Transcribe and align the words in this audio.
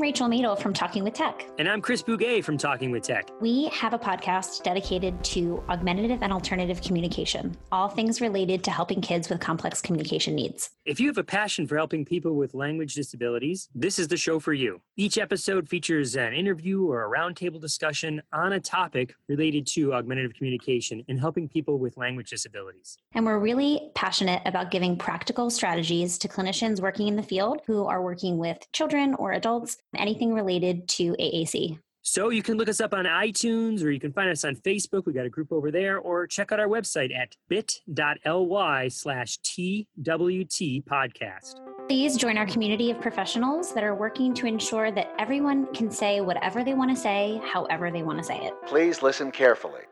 I'm 0.00 0.04
Rachel 0.04 0.28
Madel 0.28 0.58
from 0.58 0.72
Talking 0.72 1.04
with 1.04 1.12
Tech. 1.12 1.44
And 1.58 1.68
I'm 1.68 1.82
Chris 1.82 2.02
Bugaj 2.02 2.42
from 2.42 2.56
Talking 2.56 2.90
with 2.90 3.02
Tech. 3.02 3.28
We 3.38 3.66
have 3.66 3.92
a 3.92 3.98
podcast 3.98 4.62
dedicated 4.62 5.22
to 5.24 5.62
augmentative 5.68 6.22
and 6.22 6.32
alternative 6.32 6.80
communication, 6.80 7.54
all 7.70 7.90
things 7.90 8.22
related 8.22 8.64
to 8.64 8.70
helping 8.70 9.02
kids 9.02 9.28
with 9.28 9.40
complex 9.40 9.82
communication 9.82 10.34
needs. 10.34 10.70
If 10.86 11.00
you 11.00 11.08
have 11.08 11.18
a 11.18 11.22
passion 11.22 11.66
for 11.66 11.76
helping 11.76 12.06
people 12.06 12.34
with 12.36 12.54
language 12.54 12.94
disabilities, 12.94 13.68
this 13.74 13.98
is 13.98 14.08
the 14.08 14.16
show 14.16 14.40
for 14.40 14.54
you. 14.54 14.80
Each 14.96 15.18
episode 15.18 15.68
features 15.68 16.16
an 16.16 16.32
interview 16.32 16.86
or 16.86 17.04
a 17.04 17.18
roundtable 17.18 17.60
discussion 17.60 18.22
on 18.32 18.54
a 18.54 18.60
topic 18.60 19.14
related 19.28 19.66
to 19.74 19.92
augmentative 19.92 20.32
communication 20.32 21.04
and 21.08 21.20
helping 21.20 21.46
people 21.46 21.78
with 21.78 21.98
language 21.98 22.30
disabilities. 22.30 22.96
And 23.12 23.26
we're 23.26 23.38
really 23.38 23.90
passionate 23.94 24.40
about 24.46 24.70
giving 24.70 24.96
practical 24.96 25.50
strategies 25.50 26.16
to 26.20 26.28
clinicians 26.28 26.80
working 26.80 27.06
in 27.06 27.16
the 27.16 27.22
field 27.22 27.60
who 27.66 27.84
are 27.84 28.00
working 28.00 28.38
with 28.38 28.66
children 28.72 29.14
or 29.16 29.32
adults, 29.32 29.76
anything 29.96 30.34
related 30.34 30.88
to 30.88 31.12
AAC. 31.12 31.78
So 32.02 32.30
you 32.30 32.42
can 32.42 32.56
look 32.56 32.68
us 32.68 32.80
up 32.80 32.94
on 32.94 33.04
iTunes 33.04 33.84
or 33.84 33.90
you 33.90 34.00
can 34.00 34.12
find 34.12 34.30
us 34.30 34.44
on 34.44 34.56
Facebook. 34.56 35.04
We 35.04 35.12
got 35.12 35.26
a 35.26 35.30
group 35.30 35.52
over 35.52 35.70
there, 35.70 35.98
or 35.98 36.26
check 36.26 36.50
out 36.50 36.58
our 36.58 36.66
website 36.66 37.14
at 37.14 37.36
bit.ly 37.48 38.88
slash 38.88 39.38
TWT 39.38 40.82
podcast. 40.86 41.60
Please 41.88 42.16
join 42.16 42.38
our 42.38 42.46
community 42.46 42.90
of 42.90 43.00
professionals 43.00 43.74
that 43.74 43.84
are 43.84 43.94
working 43.94 44.32
to 44.34 44.46
ensure 44.46 44.90
that 44.92 45.12
everyone 45.18 45.66
can 45.74 45.90
say 45.90 46.20
whatever 46.20 46.64
they 46.64 46.72
want 46.72 46.90
to 46.90 46.96
say, 46.96 47.40
however 47.44 47.90
they 47.90 48.02
want 48.02 48.18
to 48.18 48.24
say 48.24 48.38
it. 48.38 48.54
Please 48.66 49.02
listen 49.02 49.30
carefully. 49.30 49.82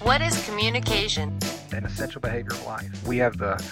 What 0.00 0.20
is 0.20 0.46
communication? 0.46 1.38
An 1.72 1.84
essential 1.84 2.20
behavior 2.20 2.52
of 2.52 2.66
life. 2.66 3.06
We 3.06 3.16
have 3.18 3.36
the 3.36 3.62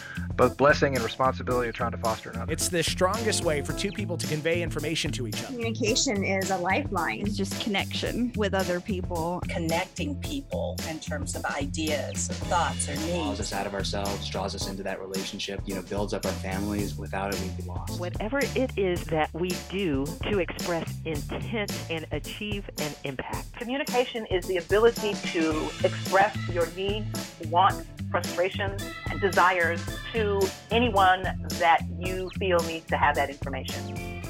both 0.42 0.56
blessing 0.56 0.96
and 0.96 1.05
responsibility 1.05 1.69
of 1.69 1.74
trying 1.77 1.92
to 1.92 1.96
foster 1.98 2.30
another. 2.30 2.52
It's 2.52 2.69
the 2.69 2.82
strongest 2.82 3.45
way 3.45 3.62
for 3.62 3.74
two 3.74 3.92
people 3.92 4.16
to 4.16 4.27
convey 4.27 4.60
information 4.60 5.12
to 5.12 5.28
each 5.28 5.37
other. 5.37 5.46
Communication 5.46 6.24
is 6.24 6.51
a 6.51 6.57
lifeline. 6.57 7.21
It's 7.21 7.37
just 7.37 7.60
connection 7.60 8.32
with 8.34 8.52
other 8.52 8.80
people. 8.80 9.40
Connecting 9.49 10.16
people 10.16 10.76
in 10.90 10.99
terms 10.99 11.37
of 11.37 11.45
ideas, 11.45 12.26
thoughts, 12.26 12.88
or 12.88 12.96
needs. 12.96 13.12
Draws 13.12 13.38
us 13.38 13.52
out 13.52 13.68
of 13.68 13.74
ourselves, 13.74 14.29
draws 14.29 14.57
us 14.57 14.68
into 14.68 14.82
that 14.82 15.01
relationship, 15.01 15.60
you 15.65 15.76
know, 15.76 15.82
builds 15.82 16.12
up 16.12 16.26
our 16.26 16.32
families. 16.32 16.96
Without 16.96 17.32
it, 17.32 17.40
we'd 17.40 17.56
be 17.56 17.62
lost. 17.62 18.01
Whatever 18.01 18.40
it 18.40 18.77
is 18.77 19.04
that 19.04 19.32
we 19.32 19.51
do 19.71 20.04
to 20.29 20.40
express 20.40 20.93
intent 21.04 21.73
and 21.88 22.04
achieve 22.10 22.68
an 22.79 22.93
impact. 23.04 23.52
Communication 23.52 24.27
is 24.27 24.45
the 24.49 24.56
ability 24.56 25.15
to 25.27 25.68
express 25.84 26.37
your 26.49 26.66
needs, 26.74 27.32
wants, 27.49 27.87
frustrations, 28.13 28.85
and 29.10 29.21
desires 29.23 29.80
to 30.13 30.41
anyone 30.71 31.23
that 31.59 31.80
you 31.99 32.30
feel 32.38 32.59
needs 32.60 32.87
to 32.87 32.96
have 32.96 33.15
that 33.15 33.30
information. 33.30 34.23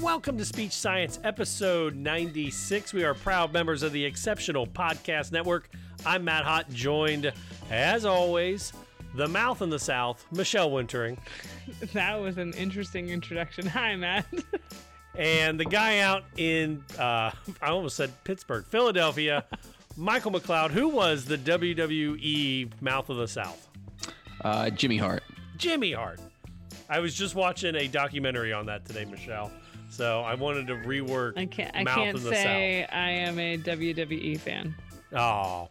Welcome 0.00 0.38
to 0.38 0.44
Speech 0.44 0.72
Science, 0.72 1.18
episode 1.24 1.96
96. 1.96 2.92
We 2.94 3.02
are 3.02 3.14
proud 3.14 3.52
members 3.52 3.82
of 3.82 3.90
the 3.90 4.04
Exceptional 4.04 4.64
Podcast 4.64 5.32
Network. 5.32 5.70
I'm 6.06 6.22
Matt 6.24 6.44
Hott, 6.44 6.72
joined, 6.72 7.32
as 7.68 8.04
always, 8.04 8.72
the 9.16 9.26
mouth 9.26 9.60
in 9.60 9.70
the 9.70 9.78
South, 9.78 10.24
Michelle 10.30 10.70
Wintering. 10.70 11.18
That 11.92 12.20
was 12.20 12.38
an 12.38 12.54
interesting 12.54 13.10
introduction. 13.10 13.66
Hi, 13.66 13.94
Matt. 13.94 14.24
and 15.16 15.60
the 15.60 15.64
guy 15.64 15.98
out 15.98 16.24
in, 16.36 16.82
uh, 16.98 17.30
I 17.60 17.68
almost 17.68 17.96
said 17.96 18.12
Pittsburgh, 18.24 18.64
Philadelphia, 18.66 19.44
Michael 19.98 20.30
McLeod, 20.30 20.70
who 20.70 20.88
was 20.88 21.24
the 21.24 21.36
WWE 21.36 22.70
Mouth 22.80 23.10
of 23.10 23.16
the 23.16 23.26
South? 23.26 23.68
Uh, 24.42 24.70
Jimmy 24.70 24.96
Hart. 24.96 25.24
Jimmy 25.56 25.90
Hart. 25.92 26.20
I 26.88 27.00
was 27.00 27.16
just 27.16 27.34
watching 27.34 27.74
a 27.74 27.88
documentary 27.88 28.52
on 28.52 28.66
that 28.66 28.84
today, 28.84 29.04
Michelle. 29.04 29.50
So 29.90 30.20
I 30.20 30.34
wanted 30.34 30.68
to 30.68 30.74
rework. 30.74 31.32
I 31.36 31.46
can't. 31.46 31.74
I 31.74 31.82
Mouth 31.82 31.96
can't 31.96 32.16
of 32.16 32.22
the 32.22 32.30
say 32.30 32.84
I 32.84 33.10
am 33.10 33.40
a 33.40 33.58
WWE 33.58 34.38
fan. 34.38 34.72
Oh, 35.12 35.68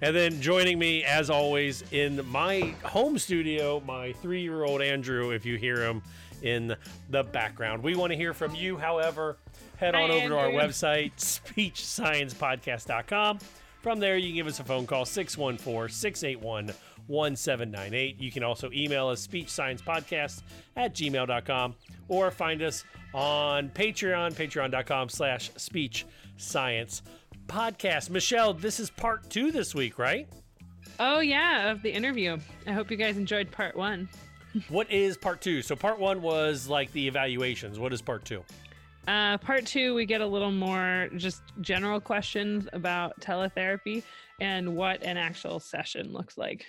and 0.00 0.16
then 0.16 0.40
joining 0.40 0.78
me 0.78 1.04
as 1.04 1.28
always 1.28 1.84
in 1.92 2.26
my 2.30 2.74
home 2.82 3.18
studio, 3.18 3.82
my 3.86 4.14
three-year-old 4.14 4.80
Andrew. 4.80 5.32
If 5.32 5.44
you 5.44 5.56
hear 5.56 5.82
him 5.82 6.02
in 6.40 6.74
the 7.10 7.24
background, 7.24 7.82
we 7.82 7.94
want 7.94 8.10
to 8.12 8.16
hear 8.16 8.32
from 8.32 8.54
you. 8.54 8.78
However, 8.78 9.36
head 9.76 9.94
on 9.94 10.08
Hi, 10.08 10.16
over 10.16 10.30
to 10.30 10.38
our 10.38 10.48
website, 10.48 11.12
speechsciencepodcast.com. 11.18 13.38
From 13.86 14.00
there, 14.00 14.16
you 14.16 14.30
can 14.30 14.34
give 14.34 14.48
us 14.48 14.58
a 14.58 14.64
phone 14.64 14.84
call, 14.84 15.04
614 15.04 15.94
681 15.94 16.72
1798. 17.06 18.20
You 18.20 18.32
can 18.32 18.42
also 18.42 18.68
email 18.72 19.06
us, 19.06 19.24
speechsciencepodcast 19.24 20.42
at 20.74 20.92
gmail.com, 20.92 21.76
or 22.08 22.32
find 22.32 22.62
us 22.62 22.82
on 23.14 23.68
Patreon, 23.68 24.34
patreon.com 24.34 25.08
slash 25.08 25.52
speech 25.56 26.04
science 26.36 27.02
podcast. 27.46 28.10
Michelle, 28.10 28.52
this 28.52 28.80
is 28.80 28.90
part 28.90 29.30
two 29.30 29.52
this 29.52 29.72
week, 29.72 30.00
right? 30.00 30.28
Oh 30.98 31.20
yeah, 31.20 31.70
of 31.70 31.80
the 31.82 31.90
interview. 31.90 32.38
I 32.66 32.72
hope 32.72 32.90
you 32.90 32.96
guys 32.96 33.16
enjoyed 33.16 33.52
part 33.52 33.76
one. 33.76 34.08
What 34.68 34.90
is 34.90 35.16
part 35.16 35.40
two? 35.40 35.62
So, 35.62 35.76
part 35.76 36.00
one 36.00 36.22
was 36.22 36.66
like 36.66 36.90
the 36.90 37.06
evaluations. 37.06 37.78
What 37.78 37.92
is 37.92 38.02
part 38.02 38.24
two? 38.24 38.42
Uh, 39.06 39.38
part 39.38 39.64
two, 39.66 39.94
we 39.94 40.04
get 40.04 40.20
a 40.20 40.26
little 40.26 40.50
more 40.50 41.08
just 41.16 41.42
general 41.60 42.00
questions 42.00 42.68
about 42.72 43.18
teletherapy 43.20 44.02
and 44.40 44.76
what 44.76 45.02
an 45.02 45.16
actual 45.16 45.60
session 45.60 46.12
looks 46.12 46.36
like. 46.36 46.66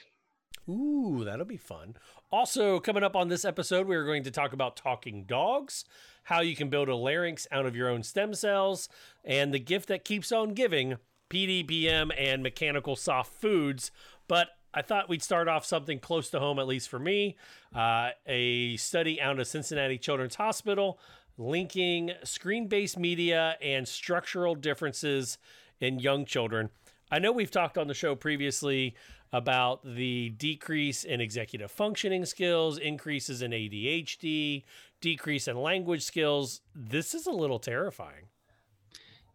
Ooh, 0.70 1.24
that'll 1.24 1.46
be 1.46 1.58
fun. 1.58 1.96
Also, 2.32 2.80
coming 2.80 3.04
up 3.04 3.16
on 3.16 3.30
this 3.30 3.46
episode, 3.46 3.88
we're 3.88 4.06
going 4.06 4.24
to 4.24 4.32
talk 4.32 4.54
about 4.54 4.76
talking 4.76 5.24
dogs, 5.24 5.86
how 6.24 6.42
you 6.42 6.56
can 6.56 6.70
build 6.70 6.90
a 6.90 6.96
larynx 6.96 7.48
out 7.52 7.66
of 7.66 7.76
your 7.76 7.90
own 7.90 8.04
stem 8.04 8.34
cells, 8.34 8.90
and 9.24 9.54
the 9.54 9.60
gift 9.60 9.88
that 9.88 10.04
keeps 10.04 10.32
on 10.32 10.54
giving 10.54 10.98
PDPM 11.30 12.12
and 12.18 12.44
mechanical 12.44 12.96
soft 12.96 13.34
foods. 13.34 13.92
But 14.28 14.50
I 14.74 14.82
thought 14.82 15.10
we'd 15.10 15.24
start 15.24 15.48
off 15.48 15.66
something 15.66 16.00
close 16.00 16.30
to 16.32 16.40
home, 16.40 16.60
at 16.60 16.68
least 16.68 16.90
for 16.90 17.00
me. 17.00 17.38
Uh, 17.74 18.10
a 18.26 18.76
study 18.76 19.22
out 19.22 19.40
of 19.40 19.48
Cincinnati 19.48 19.98
Children's 19.98 20.36
Hospital 20.36 21.00
linking 21.38 22.12
screen 22.24 22.68
based 22.68 22.98
media 22.98 23.56
and 23.62 23.88
structural 23.88 24.56
differences 24.56 25.38
in 25.80 26.00
young 26.00 26.26
children. 26.26 26.70
I 27.12 27.20
know 27.20 27.32
we've 27.32 27.52
talked 27.52 27.78
on 27.78 27.88
the 27.88 27.94
show 27.94 28.16
previously 28.16 28.96
about 29.32 29.84
the 29.84 30.30
decrease 30.30 31.04
in 31.04 31.22
executive 31.22 31.72
functioning 31.72 32.26
skills, 32.26 32.78
increases 32.78 33.42
in 33.42 33.52
ADHD, 33.52 34.64
decrease 35.02 35.48
in 35.48 35.58
language 35.58 36.04
skills. 36.04 36.62
This 36.76 37.14
is 37.14 37.28
a 37.28 37.32
little 37.32 37.60
terrifying. 37.60 38.26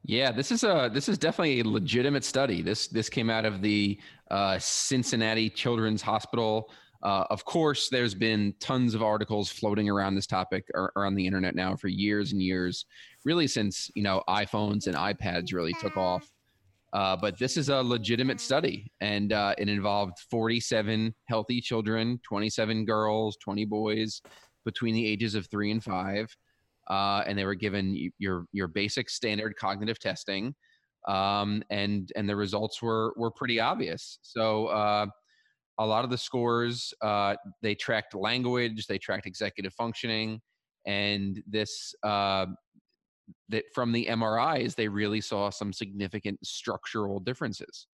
Yeah, 0.05 0.33
this 0.33 0.51
is 0.51 0.65
a 0.65 0.91
this 0.93 1.09
is 1.09 1.17
definitely 1.17 1.61
a 1.61 1.65
legitimate 1.65 2.25
study. 2.25 2.61
This 2.61 2.89
this 2.89 3.09
came 3.09 3.31
out 3.31 3.45
of 3.45 3.63
the 3.63 4.01
uh, 4.31 4.59
Cincinnati 4.59 5.49
Children's 5.49 6.03
Hospital. 6.03 6.71
Uh, 7.03 7.25
of 7.31 7.45
course, 7.45 7.89
there's 7.89 8.15
been 8.15 8.55
tons 8.61 8.95
of 8.95 9.03
articles 9.03 9.51
floating 9.51 9.89
around 9.89 10.15
this 10.15 10.27
topic 10.27 10.65
or, 10.73 10.93
on 10.95 11.15
the 11.15 11.27
internet 11.27 11.55
now 11.55 11.75
for 11.75 11.89
years 11.89 12.33
and 12.33 12.41
years, 12.41 12.87
really 13.25 13.47
since 13.47 13.91
you 13.95 14.03
know 14.03 14.23
iPhones 14.29 14.87
and 14.87 14.97
iPads 14.97 15.53
really 15.53 15.73
took 15.75 15.97
off. 15.97 16.31
Uh, 16.93 17.17
but 17.17 17.39
this 17.39 17.57
is 17.57 17.71
a 17.71 17.83
legitimate 17.83 18.41
study, 18.41 18.93
and 19.01 19.33
uh, 19.33 19.55
it 19.59 19.69
involved 19.69 20.19
47 20.31 21.15
healthy 21.25 21.61
children, 21.61 22.21
27 22.23 22.85
girls, 22.85 23.37
20 23.39 23.65
boys, 23.65 24.21
between 24.65 24.95
the 24.95 25.05
ages 25.05 25.35
of 25.35 25.47
three 25.47 25.71
and 25.73 25.83
five, 25.83 26.35
uh, 26.89 27.25
and 27.27 27.37
they 27.37 27.45
were 27.45 27.57
given 27.57 28.13
your 28.19 28.47
your 28.53 28.69
basic 28.69 29.11
standard 29.11 29.57
cognitive 29.57 29.99
testing, 29.99 30.55
um, 31.09 31.65
and 31.71 32.13
and 32.15 32.29
the 32.29 32.37
results 32.37 32.81
were 32.81 33.13
were 33.17 33.33
pretty 33.33 33.59
obvious. 33.59 34.21
So. 34.23 35.09
A 35.79 35.87
lot 35.87 36.05
of 36.05 36.11
the 36.11 36.19
scores 36.19 36.93
uh, 37.01 37.37
they 37.63 37.75
tracked 37.75 38.15
language 38.15 38.87
they 38.87 38.99
tracked 38.99 39.27
executive 39.27 39.73
functioning 39.75 40.41
and 40.87 41.43
this 41.47 41.95
uh, 42.03 42.47
that 43.49 43.65
from 43.75 43.93
the 43.93 44.07
mris 44.11 44.75
they 44.75 44.89
really 44.89 45.21
saw 45.21 45.51
some 45.51 45.73
significant 45.73 46.39
structural 46.45 47.21
differences. 47.21 47.87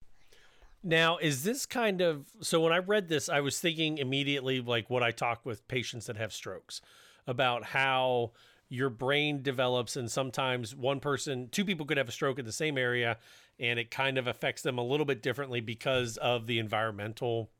Now, 0.82 1.16
is 1.16 1.42
this 1.42 1.66
kind 1.66 2.00
of 2.00 2.28
so 2.42 2.60
when 2.60 2.72
I 2.72 2.78
read 2.78 3.08
this, 3.08 3.28
I 3.28 3.40
was 3.40 3.58
thinking 3.58 3.98
immediately 3.98 4.60
like 4.60 4.88
what 4.88 5.02
I 5.02 5.10
talk 5.10 5.44
with 5.44 5.66
patients 5.68 6.06
that 6.06 6.16
have 6.16 6.32
strokes 6.32 6.80
about 7.26 7.64
how 7.64 8.32
your 8.68 8.90
brain 8.90 9.42
develops 9.42 9.96
and 9.96 10.10
sometimes 10.10 10.74
one 10.74 11.00
person, 11.00 11.48
two 11.50 11.64
people 11.64 11.86
could 11.86 11.98
have 11.98 12.08
a 12.08 12.12
stroke 12.12 12.38
in 12.38 12.44
the 12.44 12.52
same 12.52 12.76
area 12.78 13.16
and 13.58 13.78
it 13.78 13.90
kind 13.90 14.18
of 14.18 14.26
affects 14.26 14.62
them 14.62 14.78
a 14.78 14.82
little 14.82 15.06
bit 15.06 15.22
differently 15.22 15.60
because 15.60 16.16
of 16.18 16.46
the 16.46 16.58
environmental 16.58 17.50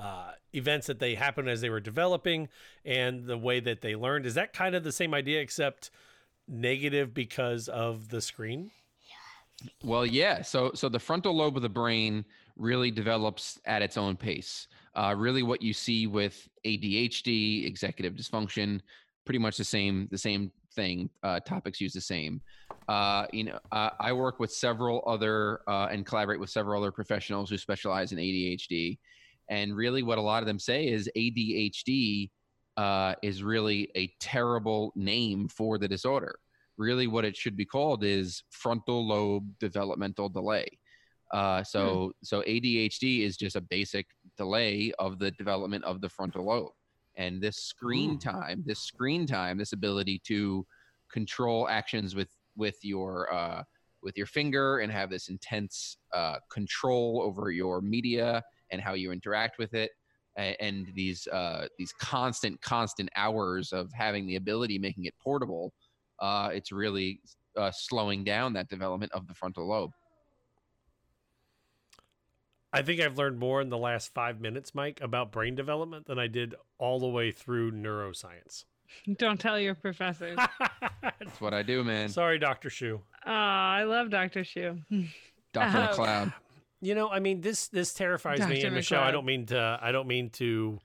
uh, 0.00 0.32
events 0.54 0.86
that 0.86 0.98
they 0.98 1.14
happened 1.14 1.48
as 1.48 1.60
they 1.60 1.70
were 1.70 1.80
developing 1.80 2.48
and 2.84 3.26
the 3.26 3.36
way 3.36 3.60
that 3.60 3.80
they 3.80 3.94
learned. 3.94 4.26
Is 4.26 4.34
that 4.34 4.52
kind 4.52 4.74
of 4.74 4.82
the 4.82 4.92
same 4.92 5.14
idea 5.14 5.40
except 5.40 5.90
negative 6.48 7.12
because 7.12 7.68
of 7.68 8.08
the 8.08 8.20
screen? 8.20 8.70
Well, 9.84 10.06
yeah. 10.06 10.42
So, 10.42 10.72
so 10.74 10.88
the 10.88 10.98
frontal 10.98 11.36
lobe 11.36 11.56
of 11.56 11.62
the 11.62 11.68
brain 11.68 12.24
really 12.56 12.90
develops 12.90 13.58
at 13.66 13.82
its 13.82 13.96
own 13.96 14.16
pace. 14.16 14.68
Uh, 14.94 15.14
really, 15.16 15.42
what 15.42 15.62
you 15.62 15.72
see 15.72 16.06
with 16.06 16.48
ADHD, 16.66 17.66
executive 17.66 18.14
dysfunction, 18.14 18.80
pretty 19.24 19.38
much 19.38 19.56
the 19.56 19.64
same 19.64 20.08
the 20.10 20.18
same 20.18 20.50
thing. 20.74 21.10
Uh, 21.22 21.40
topics 21.40 21.80
used 21.80 21.94
the 21.94 22.00
same. 22.00 22.40
Uh, 22.88 23.26
you 23.32 23.44
know, 23.44 23.58
uh, 23.70 23.90
I 24.00 24.12
work 24.12 24.40
with 24.40 24.50
several 24.52 25.04
other 25.06 25.60
uh, 25.68 25.88
and 25.90 26.04
collaborate 26.04 26.40
with 26.40 26.50
several 26.50 26.82
other 26.82 26.90
professionals 26.90 27.50
who 27.50 27.58
specialize 27.58 28.12
in 28.12 28.18
ADHD, 28.18 28.98
and 29.50 29.76
really, 29.76 30.02
what 30.04 30.18
a 30.18 30.22
lot 30.22 30.42
of 30.42 30.46
them 30.46 30.60
say 30.60 30.86
is 30.86 31.10
ADHD 31.16 32.30
uh, 32.76 33.14
is 33.22 33.42
really 33.42 33.90
a 33.96 34.10
terrible 34.20 34.92
name 34.94 35.48
for 35.48 35.76
the 35.76 35.88
disorder. 35.88 36.38
Really, 36.78 37.08
what 37.08 37.24
it 37.24 37.36
should 37.36 37.56
be 37.56 37.64
called 37.64 38.04
is 38.04 38.44
frontal 38.50 39.06
lobe 39.06 39.44
developmental 39.58 40.28
delay. 40.28 40.68
Uh, 41.32 41.64
so, 41.64 42.06
hmm. 42.06 42.10
so 42.22 42.42
ADHD 42.42 43.22
is 43.22 43.36
just 43.36 43.56
a 43.56 43.60
basic 43.60 44.06
delay 44.36 44.92
of 44.98 45.18
the 45.18 45.32
development 45.32 45.84
of 45.84 46.00
the 46.00 46.08
frontal 46.08 46.46
lobe. 46.46 46.70
And 47.16 47.42
this 47.42 47.56
screen 47.56 48.18
time, 48.18 48.62
this 48.64 48.80
screen 48.80 49.26
time, 49.26 49.58
this 49.58 49.72
ability 49.72 50.22
to 50.26 50.64
control 51.12 51.68
actions 51.68 52.14
with 52.14 52.30
with 52.56 52.76
your 52.82 53.32
uh, 53.32 53.64
with 54.00 54.16
your 54.16 54.26
finger 54.26 54.78
and 54.78 54.92
have 54.92 55.10
this 55.10 55.28
intense 55.28 55.96
uh, 56.14 56.36
control 56.50 57.20
over 57.22 57.50
your 57.50 57.80
media 57.80 58.42
and 58.70 58.80
how 58.80 58.94
you 58.94 59.12
interact 59.12 59.58
with 59.58 59.74
it 59.74 59.90
and, 60.36 60.56
and 60.60 60.86
these 60.94 61.26
uh, 61.28 61.66
these 61.78 61.92
constant 61.92 62.60
constant 62.60 63.08
hours 63.16 63.72
of 63.72 63.90
having 63.92 64.26
the 64.26 64.36
ability 64.36 64.78
making 64.78 65.04
it 65.04 65.14
portable 65.22 65.72
uh, 66.20 66.50
it's 66.52 66.72
really 66.72 67.20
uh, 67.56 67.70
slowing 67.70 68.24
down 68.24 68.52
that 68.52 68.68
development 68.68 69.10
of 69.12 69.26
the 69.26 69.34
frontal 69.34 69.68
lobe 69.68 69.92
I 72.72 72.82
think 72.82 73.00
I've 73.00 73.18
learned 73.18 73.38
more 73.38 73.60
in 73.60 73.68
the 73.68 73.76
last 73.76 74.14
five 74.14 74.40
minutes, 74.40 74.76
Mike, 74.76 75.00
about 75.02 75.32
brain 75.32 75.56
development 75.56 76.06
than 76.06 76.20
I 76.20 76.28
did 76.28 76.54
all 76.78 77.00
the 77.00 77.08
way 77.08 77.32
through 77.32 77.72
neuroscience. 77.72 78.64
Don't 79.18 79.40
tell 79.40 79.58
your 79.58 79.74
professors. 79.74 80.38
That's 81.02 81.40
what 81.40 81.52
I 81.52 81.62
do, 81.62 81.82
man. 81.82 82.08
Sorry, 82.08 82.38
Dr. 82.38 82.70
Shu. 82.70 83.00
Oh, 83.26 83.30
I 83.30 83.84
love 83.84 84.10
Dr. 84.10 84.44
Shu. 84.44 84.78
Dr. 85.52 85.78
Oh. 85.78 85.96
McLeod. 85.98 86.32
You 86.80 86.94
know, 86.94 87.10
I 87.10 87.20
mean, 87.20 87.42
this 87.42 87.68
this 87.68 87.92
terrifies 87.92 88.40
me, 88.46 88.62
and 88.62 88.74
Michelle. 88.74 89.02
I 89.02 89.10
don't 89.10 89.26
mean 89.26 89.46
to. 89.46 89.78
I 89.82 89.92
don't 89.92 90.08
mean 90.08 90.30
to 90.30 90.78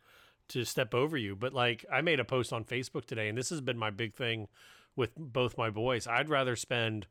to 0.49 0.63
step 0.65 0.93
over 0.93 1.17
you, 1.17 1.35
but 1.35 1.53
like, 1.53 1.85
I 1.91 2.01
made 2.01 2.19
a 2.19 2.25
post 2.25 2.53
on 2.53 2.63
Facebook 2.65 3.05
today, 3.05 3.29
and 3.29 3.37
this 3.37 3.49
has 3.49 3.61
been 3.61 3.77
my 3.77 3.89
big 3.89 4.13
thing 4.13 4.47
with 4.95 5.15
both 5.15 5.57
my 5.57 5.69
boys. 5.69 6.05
I'd 6.05 6.29
rather 6.29 6.55
spend 6.55 7.07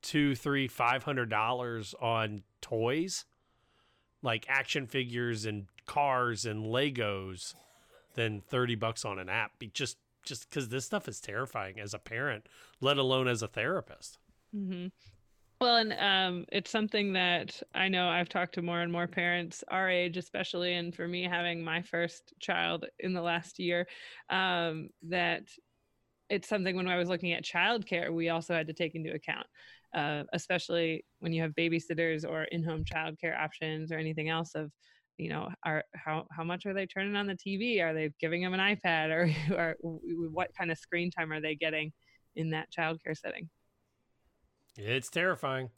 two, 0.00 0.34
three, 0.34 0.68
five 0.68 1.02
hundred 1.04 1.28
dollars 1.28 1.94
on 2.00 2.42
toys, 2.60 3.24
like 4.22 4.46
action 4.48 4.86
figures 4.86 5.44
and 5.44 5.66
cars 5.86 6.46
and 6.46 6.66
Legos, 6.66 7.54
than 8.14 8.40
thirty 8.40 8.76
bucks 8.76 9.04
on 9.04 9.18
an 9.18 9.28
app. 9.28 9.52
Just 9.72 9.98
just 10.22 10.48
because 10.48 10.68
this 10.68 10.86
stuff 10.86 11.08
is 11.08 11.20
terrifying 11.20 11.78
as 11.80 11.92
a 11.94 11.98
parent, 11.98 12.46
let 12.80 12.96
alone 12.96 13.28
as 13.28 13.42
a 13.42 13.48
therapist. 13.48 14.18
hmm 14.52 14.86
Well, 15.60 15.76
and 15.76 15.92
um, 15.94 16.44
it's 16.52 16.70
something 16.70 17.12
that 17.14 17.62
I 17.74 17.88
know 17.88 18.08
I've 18.08 18.28
talked 18.28 18.54
to 18.54 18.62
more 18.62 18.80
and 18.80 18.92
more 18.92 19.06
parents 19.06 19.64
our 19.68 19.88
age, 19.88 20.16
especially, 20.16 20.74
and 20.74 20.94
for 20.94 21.08
me 21.08 21.24
having 21.24 21.62
my 21.64 21.80
first 21.80 22.34
child 22.40 22.86
in 22.98 23.14
the 23.14 23.22
last 23.22 23.58
year, 23.58 23.86
um, 24.30 24.88
that 25.04 25.44
it's 26.28 26.48
something 26.48 26.76
when 26.76 26.88
I 26.88 26.96
was 26.96 27.08
looking 27.08 27.32
at 27.32 27.44
childcare, 27.44 28.12
we 28.12 28.28
also 28.30 28.54
had 28.54 28.66
to 28.66 28.72
take 28.72 28.94
into 28.94 29.12
account, 29.14 29.46
uh, 29.94 30.24
especially 30.32 31.04
when 31.20 31.32
you 31.32 31.42
have 31.42 31.52
babysitters 31.52 32.28
or 32.28 32.44
in-home 32.44 32.84
childcare 32.84 33.38
options 33.38 33.92
or 33.92 33.98
anything 33.98 34.28
else 34.28 34.54
of 34.54 34.70
you 35.18 35.28
know 35.28 35.48
are 35.64 35.84
how 35.94 36.26
how 36.32 36.42
much 36.42 36.66
are 36.66 36.74
they 36.74 36.86
turning 36.86 37.14
on 37.14 37.26
the 37.28 37.36
tv 37.36 37.80
are 37.80 37.94
they 37.94 38.10
giving 38.20 38.42
them 38.42 38.52
an 38.54 38.60
ipad? 38.60 39.34
Or, 39.56 39.76
or 39.80 39.98
what 40.32 40.50
kind 40.58 40.72
of 40.72 40.78
screen 40.78 41.10
time 41.10 41.32
are 41.32 41.40
they 41.40 41.54
getting 41.54 41.92
in 42.36 42.50
that 42.50 42.68
childcare 42.76 43.16
setting 43.16 43.48
It's 44.76 45.10
terrifying. 45.10 45.70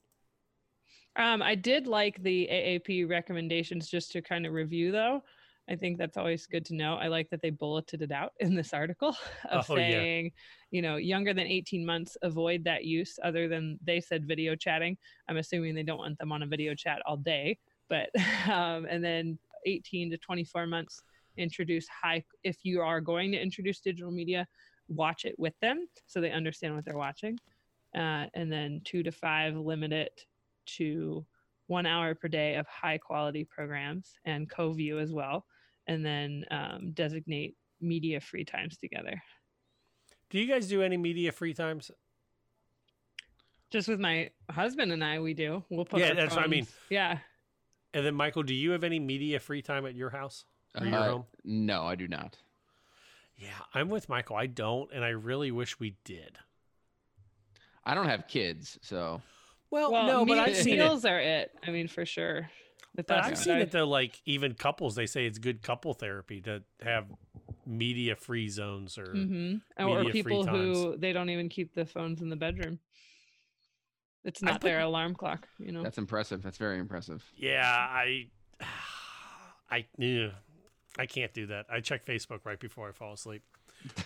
um, 1.16 1.42
I 1.42 1.54
did 1.54 1.86
like 1.86 2.22
the 2.22 2.46
AAP 2.50 3.08
recommendations 3.08 3.88
just 3.88 4.12
to 4.12 4.22
kind 4.22 4.46
of 4.46 4.52
review, 4.52 4.92
though. 4.92 5.22
I 5.68 5.74
think 5.74 5.98
that's 5.98 6.16
always 6.16 6.46
good 6.46 6.64
to 6.66 6.74
know. 6.74 6.94
I 6.94 7.08
like 7.08 7.28
that 7.30 7.42
they 7.42 7.50
bulleted 7.50 8.02
it 8.02 8.12
out 8.12 8.32
in 8.38 8.54
this 8.54 8.72
article 8.72 9.16
of 9.50 9.68
Oh, 9.68 9.76
yeah. 9.76 10.04
saying, 10.04 10.32
you 10.70 10.80
know, 10.82 10.96
younger 10.96 11.34
than 11.34 11.46
18 11.46 11.84
months, 11.84 12.16
avoid 12.22 12.62
that 12.64 12.84
use, 12.84 13.18
other 13.24 13.48
than 13.48 13.78
they 13.84 14.00
said 14.00 14.26
video 14.28 14.54
chatting. 14.54 14.96
I'm 15.28 15.38
assuming 15.38 15.74
they 15.74 15.82
don't 15.82 15.98
want 15.98 16.18
them 16.18 16.30
on 16.32 16.42
a 16.42 16.46
video 16.46 16.74
chat 16.74 17.02
all 17.06 17.16
day, 17.16 17.58
but, 17.88 18.10
um, 18.50 18.86
and 18.88 19.02
then 19.02 19.38
18 19.64 20.10
to 20.10 20.18
24 20.18 20.66
months, 20.66 21.02
introduce 21.36 21.86
high, 21.88 22.22
if 22.44 22.58
you 22.62 22.80
are 22.82 23.00
going 23.00 23.32
to 23.32 23.38
introduce 23.40 23.80
digital 23.80 24.12
media, 24.12 24.46
watch 24.88 25.24
it 25.24 25.34
with 25.38 25.54
them 25.60 25.88
so 26.06 26.20
they 26.20 26.30
understand 26.30 26.74
what 26.76 26.84
they're 26.84 26.96
watching. 26.96 27.36
Uh, 27.96 28.26
and 28.34 28.52
then 28.52 28.80
two 28.84 29.02
to 29.02 29.10
five, 29.10 29.56
limit 29.56 29.90
it 29.92 30.20
to 30.66 31.24
one 31.68 31.86
hour 31.86 32.14
per 32.14 32.28
day 32.28 32.54
of 32.56 32.66
high 32.68 32.98
quality 32.98 33.42
programs 33.44 34.12
and 34.24 34.48
co-view 34.50 34.98
as 35.00 35.12
well 35.12 35.46
and 35.88 36.04
then 36.04 36.44
um, 36.50 36.90
designate 36.92 37.56
media 37.80 38.20
free 38.20 38.44
times 38.44 38.76
together 38.76 39.20
Do 40.30 40.38
you 40.38 40.46
guys 40.46 40.68
do 40.68 40.82
any 40.82 40.96
media 40.96 41.32
free 41.32 41.54
times? 41.54 41.90
just 43.70 43.88
with 43.88 43.98
my 43.98 44.30
husband 44.50 44.92
and 44.92 45.02
i 45.04 45.18
we 45.18 45.34
do 45.34 45.62
we'll 45.70 45.84
put 45.84 46.00
Yeah, 46.00 46.10
our 46.10 46.14
that's 46.14 46.36
what 46.36 46.44
I 46.44 46.48
mean. 46.48 46.66
yeah 46.90 47.18
And 47.94 48.04
then, 48.06 48.14
Michael, 48.14 48.42
do 48.42 48.54
you 48.54 48.70
have 48.72 48.84
any 48.84 48.98
media 49.00 49.40
free 49.40 49.62
time 49.62 49.86
at 49.86 49.94
your 49.94 50.10
house 50.10 50.44
or 50.78 50.86
your 50.86 51.00
Uh, 51.00 51.04
home? 51.10 51.24
no, 51.44 51.84
I 51.84 51.94
do 51.94 52.06
not. 52.06 52.36
Yeah, 53.36 53.58
I'm 53.74 53.88
with 53.88 54.08
Michael. 54.08 54.36
I 54.36 54.46
don't, 54.46 54.90
and 54.92 55.04
I 55.04 55.08
really 55.10 55.50
wish 55.50 55.78
we 55.80 55.96
did. 56.04 56.38
I 57.86 57.94
don't 57.94 58.08
have 58.08 58.28
kids, 58.28 58.78
so 58.82 59.22
Well, 59.70 59.92
well 59.92 60.06
no, 60.06 60.26
but 60.26 60.38
I've 60.38 60.56
seen 60.56 60.74
it. 60.74 60.84
meals 60.84 61.04
are 61.04 61.20
it 61.20 61.50
i 61.66 61.70
mean 61.70 61.88
for 61.88 62.04
sure 62.04 62.50
but 62.94 63.06
But 63.06 63.24
I've 63.24 63.38
seen 63.38 63.56
I- 63.56 63.60
it 63.60 63.70
though. 63.70 63.86
Like 63.86 64.20
even 64.24 64.54
couples, 64.54 64.94
they 64.94 65.06
say 65.06 65.26
it's 65.26 65.38
good 65.38 65.62
couple 65.62 65.92
therapy 65.92 66.40
to 66.42 66.62
have 66.82 67.04
media 67.66 68.16
free 68.16 68.48
zones 68.48 68.96
or 68.96 69.04
mm-hmm. 69.06 69.86
or 69.86 70.02
media-free 70.02 70.22
people 70.22 70.44
times. 70.44 70.76
who 70.76 70.96
they 70.96 71.12
don't 71.12 71.28
even 71.28 71.48
keep 71.48 71.74
the 71.74 71.84
phones 71.84 72.22
in 72.22 72.30
the 72.30 72.36
bedroom 72.36 72.78
it's 74.24 74.40
not 74.40 74.60
put- 74.60 74.68
their 74.68 74.80
alarm 74.80 75.14
clock 75.14 75.46
you 75.58 75.72
know 75.72 75.82
that's 75.82 75.98
impressive. 75.98 76.42
That's 76.42 76.58
very 76.58 76.78
impressive. 76.78 77.24
Yeah, 77.36 77.68
I, 77.68 78.28
I, 79.70 79.86
yeah, 79.98 80.30
I 80.98 81.06
can't 81.06 81.32
do 81.34 81.46
that. 81.48 81.66
I 81.70 81.80
check 81.80 82.06
Facebook 82.06 82.40
right 82.44 82.58
before 82.58 82.88
I 82.88 82.92
fall 82.92 83.12
asleep. 83.12 83.42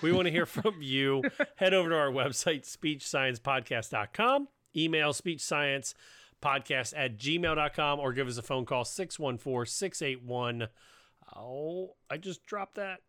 We 0.03 0.13
want 0.13 0.27
to 0.27 0.31
hear 0.31 0.47
from 0.47 0.81
you. 0.81 1.23
Head 1.57 1.75
over 1.75 1.91
to 1.91 1.97
our 1.97 2.11
website, 2.11 2.63
speechsciencepodcast.com. 2.65 4.49
Email 4.77 5.13
speechsciencepodcast 5.13 6.95
at 6.97 7.19
gmail.com 7.19 8.01
or 8.01 8.13
give 8.13 8.29
us 8.29 8.39
a 8.39 8.43
phone 8.43 8.65
call 8.67 8.85
614 8.85 9.67
681. 9.67 10.69
Oh, 11.37 11.95
I 12.09 12.17
just 12.17 12.45
dropped 12.47 12.77
that. 12.77 13.01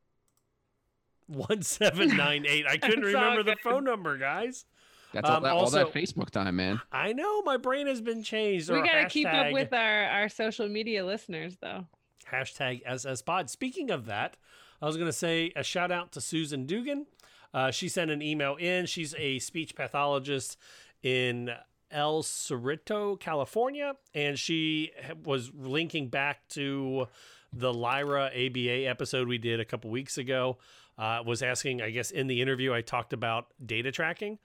1798. 1.27 2.65
I 2.67 2.77
couldn't 2.77 3.03
remember 3.05 3.43
the 3.43 3.55
phone 3.63 3.83
number, 3.83 4.17
guys. 4.17 4.65
That's 5.13 5.29
all, 5.29 5.37
Um, 5.37 5.43
that, 5.43 5.51
all 5.53 5.69
that 5.71 5.93
Facebook 5.93 6.29
time, 6.29 6.55
man. 6.55 6.81
I 6.91 7.13
know 7.13 7.41
my 7.41 7.57
brain 7.57 7.87
has 7.87 8.01
been 8.01 8.23
changed. 8.23 8.69
we 8.69 8.81
got 8.81 9.01
to 9.01 9.07
keep 9.09 9.27
up 9.27 9.51
with 9.51 9.73
our 9.73 10.05
our 10.05 10.29
social 10.29 10.67
media 10.69 11.05
listeners 11.05 11.57
though 11.61 11.85
hashtag 12.31 12.85
SSPod. 12.85 13.49
Speaking 13.49 13.91
of 13.91 14.05
that, 14.05 14.37
I 14.81 14.87
was 14.87 14.97
going 14.97 15.09
to 15.09 15.13
say 15.13 15.51
a 15.55 15.63
shout 15.63 15.91
out 15.91 16.11
to 16.13 16.21
Susan 16.21 16.65
Dugan. 16.65 17.05
Uh, 17.53 17.71
she 17.71 17.87
sent 17.87 18.11
an 18.11 18.21
email 18.21 18.55
in. 18.55 18.85
She's 18.85 19.13
a 19.17 19.39
speech 19.39 19.75
pathologist 19.75 20.57
in 21.03 21.51
El 21.91 22.23
Cerrito, 22.23 23.19
California, 23.19 23.95
and 24.13 24.39
she 24.39 24.91
was 25.23 25.51
linking 25.53 26.07
back 26.07 26.47
to 26.49 27.07
the 27.53 27.73
Lyra 27.73 28.27
ABA 28.27 28.87
episode 28.87 29.27
we 29.27 29.37
did 29.37 29.59
a 29.59 29.65
couple 29.65 29.89
weeks 29.89 30.17
ago. 30.17 30.57
Uh, 30.97 31.21
was 31.25 31.41
asking, 31.41 31.81
I 31.81 31.89
guess, 31.89 32.11
in 32.11 32.27
the 32.27 32.41
interview, 32.41 32.73
I 32.73 32.81
talked 32.81 33.11
about 33.13 33.47
data 33.65 33.91
tracking. 33.91 34.39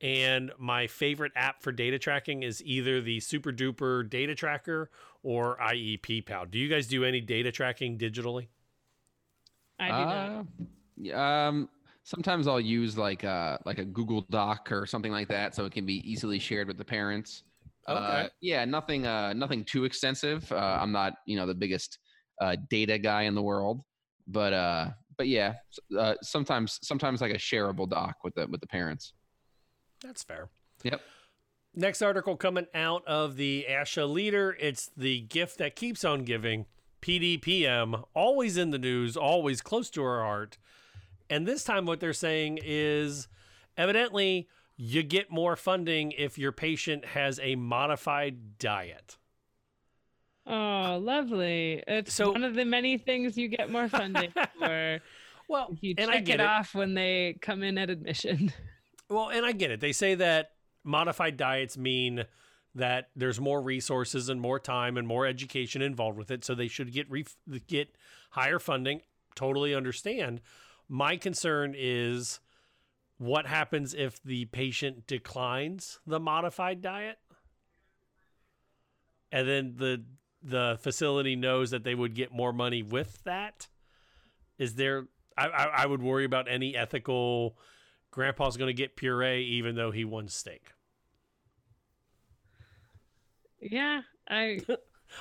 And 0.00 0.50
my 0.58 0.88
favorite 0.88 1.32
app 1.36 1.62
for 1.62 1.70
data 1.70 1.98
tracking 1.98 2.42
is 2.42 2.62
either 2.64 3.00
the 3.00 3.20
Super 3.20 3.52
Duper 3.52 4.08
Data 4.08 4.34
Tracker 4.34 4.90
or 5.22 5.56
IEP 5.58 6.26
Pal. 6.26 6.46
Do 6.46 6.58
you 6.58 6.68
guys 6.68 6.88
do 6.88 7.04
any 7.04 7.20
data 7.20 7.52
tracking 7.52 7.98
digitally? 7.98 8.48
I 9.82 9.88
do 9.88 10.04
not 10.04 10.30
Uh, 10.30 10.44
yeah, 10.96 11.48
um, 11.48 11.68
sometimes 12.04 12.46
I'll 12.46 12.60
use 12.60 12.96
like 12.96 13.24
a 13.24 13.60
like 13.64 13.78
a 13.78 13.84
Google 13.84 14.26
Doc 14.30 14.70
or 14.70 14.86
something 14.86 15.10
like 15.10 15.28
that, 15.28 15.54
so 15.54 15.64
it 15.64 15.72
can 15.72 15.86
be 15.86 15.98
easily 16.08 16.38
shared 16.38 16.68
with 16.68 16.78
the 16.78 16.84
parents. 16.84 17.44
Uh, 17.88 17.92
Okay. 17.94 18.28
yeah, 18.40 18.64
nothing 18.64 19.06
uh, 19.06 19.32
nothing 19.32 19.64
too 19.64 19.84
extensive. 19.84 20.50
Uh, 20.52 20.78
I'm 20.80 20.92
not 20.92 21.14
you 21.26 21.36
know 21.36 21.46
the 21.46 21.54
biggest 21.54 21.98
uh, 22.40 22.56
data 22.70 22.98
guy 22.98 23.22
in 23.22 23.34
the 23.34 23.42
world, 23.42 23.82
but 24.28 24.52
uh, 24.52 24.90
but 25.18 25.26
yeah, 25.28 25.54
uh, 25.98 26.14
sometimes 26.22 26.78
sometimes 26.82 27.20
like 27.20 27.32
a 27.32 27.38
shareable 27.38 27.88
doc 27.88 28.16
with 28.22 28.34
the 28.34 28.46
with 28.46 28.60
the 28.60 28.68
parents. 28.68 29.14
That's 30.02 30.22
fair. 30.22 30.50
Yep. 30.84 31.00
Next 31.74 32.02
article 32.02 32.36
coming 32.36 32.66
out 32.74 33.02
of 33.06 33.36
the 33.36 33.66
ASHA 33.68 34.12
leader. 34.12 34.56
It's 34.60 34.90
the 34.96 35.22
gift 35.22 35.58
that 35.58 35.74
keeps 35.74 36.04
on 36.04 36.24
giving. 36.24 36.66
PDPM, 37.02 38.04
always 38.14 38.56
in 38.56 38.70
the 38.70 38.78
news, 38.78 39.16
always 39.16 39.60
close 39.60 39.90
to 39.90 40.02
our 40.02 40.22
heart. 40.22 40.56
And 41.28 41.46
this 41.46 41.64
time, 41.64 41.84
what 41.84 42.00
they're 42.00 42.12
saying 42.12 42.60
is 42.62 43.28
evidently 43.76 44.48
you 44.76 45.02
get 45.02 45.30
more 45.30 45.56
funding 45.56 46.12
if 46.12 46.38
your 46.38 46.52
patient 46.52 47.04
has 47.04 47.38
a 47.42 47.56
modified 47.56 48.58
diet. 48.58 49.16
Oh, 50.46 50.98
lovely. 51.00 51.82
It's 51.86 52.12
so, 52.14 52.32
one 52.32 52.44
of 52.44 52.54
the 52.54 52.64
many 52.64 52.98
things 52.98 53.36
you 53.36 53.48
get 53.48 53.70
more 53.70 53.88
funding 53.88 54.32
for. 54.58 55.00
well, 55.48 55.76
you 55.80 55.94
and 55.98 56.08
check 56.10 56.16
I 56.16 56.20
get 56.20 56.40
it, 56.40 56.42
it 56.42 56.46
off 56.46 56.74
when 56.74 56.94
they 56.94 57.36
come 57.40 57.62
in 57.62 57.78
at 57.78 57.90
admission. 57.90 58.52
Well, 59.08 59.28
and 59.28 59.44
I 59.44 59.52
get 59.52 59.70
it. 59.70 59.80
They 59.80 59.92
say 59.92 60.14
that 60.14 60.52
modified 60.84 61.36
diets 61.36 61.76
mean 61.76 62.24
that 62.74 63.10
there's 63.14 63.40
more 63.40 63.60
resources 63.60 64.28
and 64.28 64.40
more 64.40 64.58
time 64.58 64.96
and 64.96 65.06
more 65.06 65.26
education 65.26 65.82
involved 65.82 66.16
with 66.16 66.30
it, 66.30 66.44
so 66.44 66.54
they 66.54 66.68
should 66.68 66.92
get 66.92 67.10
re- 67.10 67.26
get 67.66 67.94
higher 68.30 68.58
funding. 68.58 69.02
Totally 69.34 69.74
understand. 69.74 70.40
My 70.88 71.16
concern 71.16 71.74
is 71.76 72.40
what 73.18 73.46
happens 73.46 73.94
if 73.94 74.22
the 74.22 74.46
patient 74.46 75.06
declines 75.06 76.00
the 76.06 76.20
modified 76.20 76.80
diet, 76.80 77.18
and 79.30 79.48
then 79.48 79.74
the 79.76 80.04
the 80.42 80.78
facility 80.80 81.36
knows 81.36 81.70
that 81.70 81.84
they 81.84 81.94
would 81.94 82.14
get 82.14 82.32
more 82.32 82.52
money 82.52 82.82
with 82.82 83.22
that. 83.24 83.68
Is 84.58 84.74
there? 84.74 85.06
I, 85.36 85.46
I, 85.46 85.64
I 85.64 85.86
would 85.86 86.02
worry 86.02 86.24
about 86.24 86.48
any 86.48 86.76
ethical. 86.76 87.56
Grandpa's 88.10 88.56
going 88.56 88.68
to 88.68 88.74
get 88.74 88.96
puree 88.96 89.44
even 89.44 89.74
though 89.74 89.90
he 89.90 90.04
won 90.04 90.28
steak. 90.28 90.72
Yeah, 93.62 94.02
I. 94.28 94.60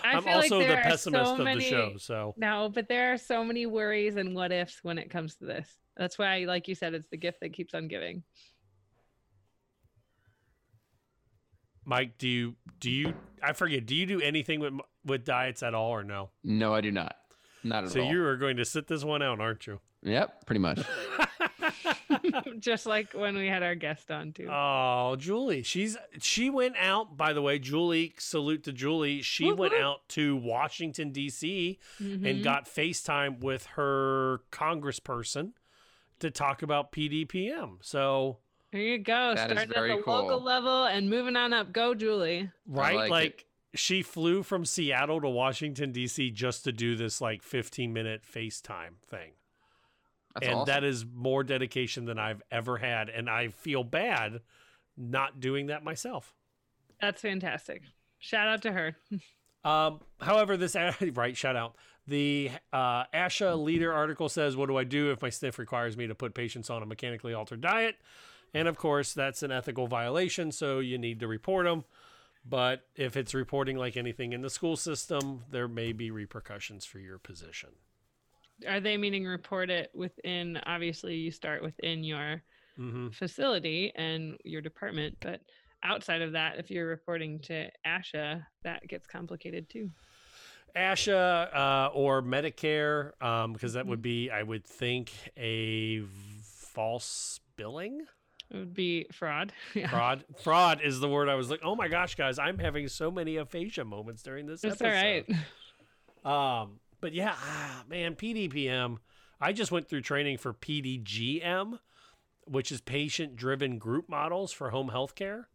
I 0.06 0.14
I'm 0.14 0.24
feel 0.24 0.36
also 0.36 0.60
like 0.60 0.70
the 0.70 0.76
pessimist 0.76 1.26
so 1.26 1.36
of 1.36 1.44
many, 1.44 1.66
the 1.66 1.70
show, 1.70 1.94
so 1.98 2.34
no, 2.38 2.72
but 2.74 2.88
there 2.88 3.12
are 3.12 3.18
so 3.18 3.44
many 3.44 3.66
worries 3.66 4.16
and 4.16 4.34
what 4.34 4.54
ifs 4.54 4.80
when 4.84 4.98
it 4.98 5.10
comes 5.10 5.36
to 5.36 5.46
this. 5.46 5.68
That's 5.98 6.18
why, 6.18 6.46
like 6.48 6.70
you 6.70 6.76
said, 6.76 6.94
it's 6.94 7.10
the 7.10 7.18
gift 7.18 7.42
that 7.42 7.52
keeps 7.52 7.74
on 7.74 7.90
giving. 7.90 8.24
Mike, 11.84 12.18
do 12.18 12.28
you 12.28 12.56
do 12.80 12.90
you? 12.90 13.14
I 13.44 13.54
forget. 13.54 13.86
Do 13.86 13.96
you 13.96 14.06
do 14.06 14.22
anything 14.22 14.60
with 14.60 14.74
with 15.04 15.26
diets 15.26 15.62
at 15.62 15.74
all, 15.74 15.90
or 15.90 16.04
no? 16.04 16.30
No, 16.44 16.74
I 16.74 16.82
do 16.82 16.92
not. 16.92 17.16
Not 17.64 17.84
at 17.84 17.92
so 17.92 18.02
all. 18.02 18.12
you 18.12 18.24
are 18.24 18.38
going 18.38 18.58
to 18.58 18.66
sit 18.66 18.88
this 18.88 19.04
one 19.04 19.22
out, 19.22 19.40
aren't 19.40 19.68
you? 19.68 19.80
Yep, 20.04 20.46
pretty 20.46 20.60
much. 20.60 20.80
Just 22.60 22.86
like 22.86 23.14
when 23.14 23.36
we 23.36 23.48
had 23.48 23.64
our 23.64 23.76
guest 23.76 24.12
on 24.12 24.34
too. 24.34 24.48
Oh, 24.52 25.16
Julie, 25.18 25.64
she's 25.64 25.98
she 26.20 26.50
went 26.50 26.76
out. 26.78 27.18
By 27.18 27.34
the 27.34 27.42
way, 27.42 27.60
Julie, 27.60 28.14
salute 28.18 28.64
to 28.64 28.72
Julie. 28.74 29.22
She 29.22 29.46
Whoop, 29.46 29.60
went 29.60 29.74
whoop. 29.74 29.82
out 29.82 30.10
to 30.10 30.36
Washington 30.36 31.12
D.C. 31.12 31.80
and 32.00 32.24
Mhm. 32.24 32.44
got 32.44 32.66
FaceTime 32.66 33.40
with 33.42 33.66
her 33.76 34.42
congressperson 34.52 35.54
to 36.20 36.30
talk 36.32 36.62
about 36.62 36.92
PDPM. 36.92 37.78
So 37.82 38.38
There 38.72 38.82
you 38.82 38.98
go. 39.00 39.34
That 39.36 39.52
is 39.52 39.58
Starting 39.58 39.74
very 39.74 39.92
at 39.92 39.98
the 39.98 40.04
cool. 40.04 40.14
local 40.16 40.42
level 40.42 40.86
and 40.86 41.10
moving 41.10 41.36
on 41.36 41.54
up. 41.54 41.72
Go, 41.74 41.94
Julie. 41.94 42.50
right, 42.68 42.96
like 42.96 43.10
like, 43.12 43.46
she 43.74 44.02
flew 44.02 44.44
from 44.44 44.66
Seattle 44.66 45.22
to 45.22 45.30
Washington 45.30 45.92
D.C. 45.92 46.32
just 46.32 46.64
to 46.66 46.72
do 46.72 46.96
this 46.96 47.22
like 47.22 47.42
15 47.44 47.94
minute 47.94 48.22
FaceTime 48.24 48.96
thing. 49.08 49.32
That's 50.34 50.48
and 50.48 50.56
awesome. 50.56 50.74
that 50.74 50.84
is 50.84 51.06
more 51.06 51.44
dedication 51.44 52.06
than 52.06 52.20
I've 52.20 52.42
ever 52.52 52.78
had, 52.78 53.10
and 53.10 53.30
I 53.30 53.50
feel 53.50 53.84
bad 53.84 54.42
not 54.98 55.40
doing 55.40 55.68
that 55.68 55.84
myself. 55.84 56.34
That's 57.00 57.22
fantastic. 57.22 57.84
Shout 58.20 58.48
out 58.48 58.62
to 58.64 58.72
her. 58.72 58.98
Um, 59.64 60.00
however, 60.20 60.58
this 60.58 60.76
right 61.14 61.38
shout 61.38 61.56
out 61.56 61.76
the 62.08 62.50
uh, 62.74 63.06
ASHA 63.14 63.64
leader 63.64 63.94
article 63.94 64.28
says, 64.28 64.58
"What 64.58 64.68
do 64.68 64.78
I 64.78 64.84
do 64.84 65.12
if 65.12 65.22
my 65.22 65.30
SNF 65.30 65.58
requires 65.58 65.96
me 65.96 66.08
to 66.08 66.16
put 66.16 66.34
patients 66.34 66.70
on 66.70 66.82
a 66.82 66.86
mechanically 66.86 67.34
altered 67.34 67.62
diet?" 67.62 67.96
And 68.54 68.68
of 68.68 68.78
course, 68.78 69.14
that's 69.14 69.44
an 69.44 69.52
ethical 69.52 69.88
violation, 69.88 70.52
so 70.52 70.80
you 70.80 70.98
need 70.98 71.20
to 71.20 71.28
report 71.28 71.66
them. 71.66 71.86
But 72.44 72.88
if 72.96 73.16
it's 73.16 73.34
reporting 73.34 73.78
like 73.78 73.96
anything 73.96 74.34
in 74.34 74.42
the 74.42 74.50
school 74.50 74.76
system, 74.76 75.44
there 75.52 75.68
may 75.68 75.94
be 75.94 76.10
repercussions 76.10 76.86
for 76.86 76.98
your 76.98 77.20
position. 77.20 77.70
Are 78.68 78.80
they 78.80 78.98
meaning 78.98 79.26
report 79.26 79.70
it 79.70 79.92
within? 79.94 80.60
Obviously, 80.66 81.16
you 81.16 81.32
start 81.32 81.62
within 81.64 82.04
your 82.04 82.44
Mm-hmm. 82.80 83.10
facility 83.10 83.92
and 83.96 84.38
your 84.46 84.62
department, 84.62 85.18
but 85.20 85.42
outside 85.84 86.22
of 86.22 86.32
that, 86.32 86.58
if 86.58 86.72
you're 86.72 86.88
reporting 86.88 87.38
to 87.42 87.70
ASHA, 87.86 88.44
that 88.64 88.88
gets 88.88 89.06
complicated 89.08 89.70
too. 89.70 89.92
ASHA 90.76 91.54
uh, 91.56 91.90
or 91.94 92.22
Medicare, 92.24 93.12
because 93.54 93.74
that 93.74 93.86
would 93.86 94.02
be, 94.02 94.32
I 94.32 94.42
would 94.42 94.66
think, 94.66 95.12
a 95.38 96.02
false 96.44 97.40
billing. 97.58 98.06
It 98.50 98.58
would 98.58 98.74
be 98.74 99.06
fraud. 99.12 99.52
Yeah. 99.76 99.90
Fraud. 99.90 100.24
Fraud 100.42 100.82
is 100.84 101.00
the 101.00 101.10
word 101.10 101.30
I 101.30 101.36
was 101.36 101.50
like, 101.50 101.60
oh 101.64 101.76
my 101.76 101.88
gosh, 101.90 102.16
guys, 102.16 102.40
I'm 102.40 102.58
having 102.58 102.88
so 102.88 103.12
many 103.12 103.36
aphasia 103.38 103.84
moments 103.86 104.24
during 104.24 104.46
this 104.46 104.64
It's 104.64 104.82
episode. 104.82 105.26
all 106.26 106.26
right. 106.26 106.64
Um, 106.64 106.80
but 107.02 107.14
yeah, 107.14 107.34
ah, 107.36 107.84
man, 107.90 108.16
PDPM. 108.16 108.98
I 109.40 109.54
just 109.54 109.72
went 109.72 109.90
through 109.90 110.02
training 110.02 110.38
for 110.38 110.54
PDGM, 110.54 111.80
which 112.46 112.72
is 112.72 112.80
patient 112.80 113.36
driven 113.36 113.80
group 113.80 114.08
models 114.08 114.52
for 114.52 114.70
home 114.70 114.92
healthcare. 114.94 115.46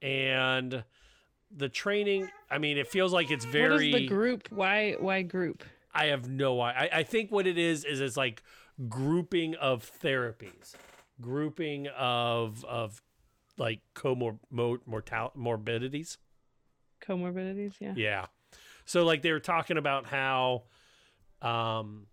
And 0.00 0.84
the 1.54 1.68
training, 1.68 2.30
I 2.50 2.58
mean, 2.58 2.78
it 2.78 2.88
feels 2.88 3.12
like 3.12 3.30
it's 3.30 3.44
very 3.44 3.70
What 3.70 3.82
is 3.82 3.92
the 3.92 4.06
group? 4.06 4.48
Why? 4.50 4.96
Why 4.98 5.22
group? 5.22 5.62
I 5.94 6.06
have 6.06 6.28
no 6.28 6.60
I 6.60 6.88
I 6.92 7.02
think 7.04 7.30
what 7.30 7.46
it 7.46 7.56
is 7.56 7.84
is 7.84 8.00
it's 8.00 8.16
like 8.16 8.42
grouping 8.88 9.54
of 9.54 9.90
therapies, 10.02 10.74
grouping 11.20 11.88
of 11.88 12.64
of 12.66 13.00
like 13.56 13.80
comor 13.94 14.38
mo- 14.50 14.80
mortal 14.84 15.32
morbidities. 15.34 16.18
Comorbidities. 17.00 17.74
Yeah. 17.80 17.94
Yeah. 17.96 18.26
So 18.86 19.04
like 19.04 19.22
they 19.22 19.32
were 19.32 19.40
talking 19.40 19.76
about 19.76 20.06
how 20.06 20.64
um 21.42 22.06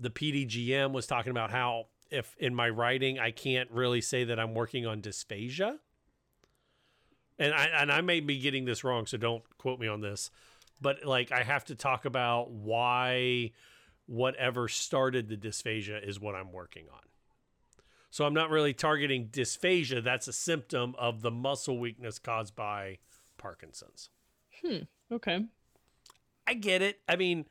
the 0.00 0.10
PDGM 0.10 0.92
was 0.92 1.06
talking 1.06 1.30
about 1.30 1.50
how 1.50 1.86
if 2.10 2.34
in 2.38 2.54
my 2.54 2.68
writing 2.68 3.18
I 3.18 3.30
can't 3.30 3.70
really 3.70 4.00
say 4.00 4.24
that 4.24 4.40
I'm 4.40 4.54
working 4.54 4.86
on 4.86 5.00
dysphagia. 5.00 5.78
And 7.38 7.54
I 7.54 7.66
and 7.66 7.92
I 7.92 8.00
may 8.00 8.18
be 8.20 8.38
getting 8.40 8.64
this 8.64 8.82
wrong, 8.82 9.06
so 9.06 9.16
don't 9.16 9.44
quote 9.58 9.78
me 9.78 9.86
on 9.86 10.00
this. 10.00 10.30
But 10.80 11.04
like 11.04 11.30
I 11.30 11.42
have 11.44 11.64
to 11.66 11.74
talk 11.74 12.04
about 12.04 12.50
why 12.50 13.52
whatever 14.06 14.68
started 14.68 15.28
the 15.28 15.36
dysphagia 15.36 16.06
is 16.06 16.18
what 16.18 16.34
I'm 16.34 16.50
working 16.50 16.86
on. 16.92 17.00
So 18.10 18.24
I'm 18.24 18.34
not 18.34 18.50
really 18.50 18.72
targeting 18.72 19.28
dysphagia, 19.28 20.02
that's 20.02 20.28
a 20.28 20.32
symptom 20.32 20.94
of 20.98 21.20
the 21.20 21.30
muscle 21.30 21.78
weakness 21.78 22.18
caused 22.18 22.56
by 22.56 22.98
Parkinson's. 23.36 24.08
Hmm. 24.64 24.78
Okay. 25.12 25.44
I 26.48 26.54
get 26.54 26.80
it. 26.80 26.98
I 27.06 27.16
mean, 27.16 27.44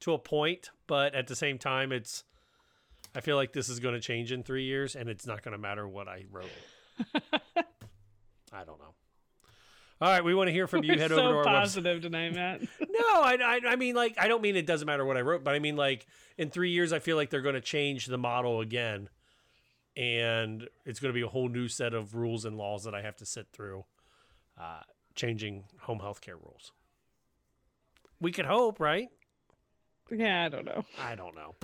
to 0.00 0.12
a 0.12 0.18
point, 0.18 0.70
but 0.86 1.14
at 1.16 1.26
the 1.26 1.34
same 1.34 1.58
time, 1.58 1.90
it's. 1.90 2.22
I 3.14 3.20
feel 3.20 3.34
like 3.36 3.52
this 3.52 3.68
is 3.68 3.80
going 3.80 3.94
to 3.94 4.00
change 4.00 4.30
in 4.30 4.42
three 4.42 4.64
years, 4.64 4.94
and 4.94 5.08
it's 5.08 5.26
not 5.26 5.42
going 5.42 5.52
to 5.52 5.58
matter 5.58 5.88
what 5.88 6.06
I 6.06 6.26
wrote. 6.30 6.50
I 8.52 8.64
don't 8.64 8.78
know. 8.78 8.94
All 10.00 10.10
right, 10.10 10.22
we 10.22 10.34
want 10.34 10.48
to 10.48 10.52
hear 10.52 10.66
from 10.66 10.84
you. 10.84 10.92
We're 10.92 10.98
Head 10.98 11.10
so 11.10 11.18
over 11.18 11.32
to 11.32 11.38
our 11.38 11.44
positive 11.44 12.02
tonight, 12.02 12.34
Matt. 12.34 12.60
website. 12.60 12.68
No, 12.90 13.22
I, 13.22 13.36
I, 13.42 13.60
I 13.72 13.76
mean, 13.76 13.94
like, 13.94 14.16
I 14.18 14.28
don't 14.28 14.42
mean 14.42 14.56
it 14.56 14.66
doesn't 14.66 14.86
matter 14.86 15.04
what 15.04 15.16
I 15.16 15.22
wrote, 15.22 15.44
but 15.44 15.54
I 15.54 15.58
mean, 15.58 15.76
like, 15.76 16.06
in 16.36 16.50
three 16.50 16.70
years, 16.70 16.92
I 16.92 16.98
feel 16.98 17.16
like 17.16 17.30
they're 17.30 17.40
going 17.40 17.54
to 17.54 17.60
change 17.60 18.06
the 18.06 18.18
model 18.18 18.60
again, 18.60 19.08
and 19.96 20.68
it's 20.84 21.00
going 21.00 21.12
to 21.12 21.14
be 21.14 21.22
a 21.22 21.28
whole 21.28 21.48
new 21.48 21.68
set 21.68 21.94
of 21.94 22.14
rules 22.14 22.44
and 22.44 22.56
laws 22.56 22.84
that 22.84 22.94
I 22.94 23.00
have 23.02 23.16
to 23.16 23.26
sit 23.26 23.46
through, 23.52 23.84
uh, 24.60 24.80
changing 25.14 25.64
home 25.80 26.00
health 26.00 26.20
care 26.20 26.36
rules. 26.36 26.72
We 28.20 28.32
could 28.32 28.46
hope, 28.46 28.80
right? 28.80 29.08
yeah, 30.10 30.44
I 30.44 30.48
don't 30.48 30.64
know. 30.64 30.84
I 30.98 31.14
don't 31.14 31.34
know. 31.34 31.54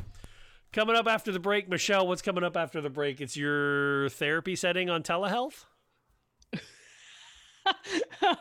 Coming 0.72 0.96
up 0.96 1.06
after 1.06 1.32
the 1.32 1.38
break, 1.38 1.68
Michelle, 1.68 2.06
what's 2.06 2.22
coming 2.22 2.44
up 2.44 2.56
after 2.56 2.80
the 2.80 2.90
break? 2.90 3.20
It's 3.20 3.36
your 3.36 4.08
therapy 4.10 4.56
setting 4.56 4.88
on 4.90 5.02
telehealth? 5.02 5.64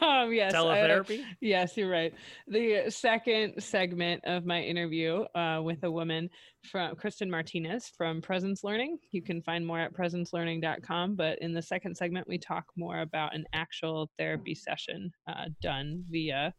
um, 0.02 0.34
yes, 0.34 0.54
I- 0.54 0.58
Teletherapy? 0.58 1.24
yes, 1.42 1.78
you're 1.78 1.90
right. 1.90 2.14
The 2.48 2.86
second 2.90 3.62
segment 3.62 4.24
of 4.26 4.46
my 4.46 4.62
interview 4.62 5.24
uh, 5.36 5.62
with 5.64 5.84
a 5.84 5.92
woman 5.92 6.30
from 6.64 6.96
Kristin 6.96 7.30
Martinez 7.30 7.92
from 7.96 8.22
Presence 8.22 8.64
Learning. 8.64 8.98
You 9.12 9.22
can 9.22 9.42
find 9.42 9.66
more 9.66 9.80
at 9.80 9.94
presencelearning.com. 9.94 11.16
But 11.16 11.40
in 11.40 11.54
the 11.54 11.62
second 11.62 11.96
segment, 11.96 12.28
we 12.28 12.38
talk 12.38 12.66
more 12.76 13.00
about 13.02 13.36
an 13.36 13.46
actual 13.54 14.10
therapy 14.18 14.56
session 14.56 15.12
uh, 15.28 15.46
done 15.62 16.04
via 16.10 16.54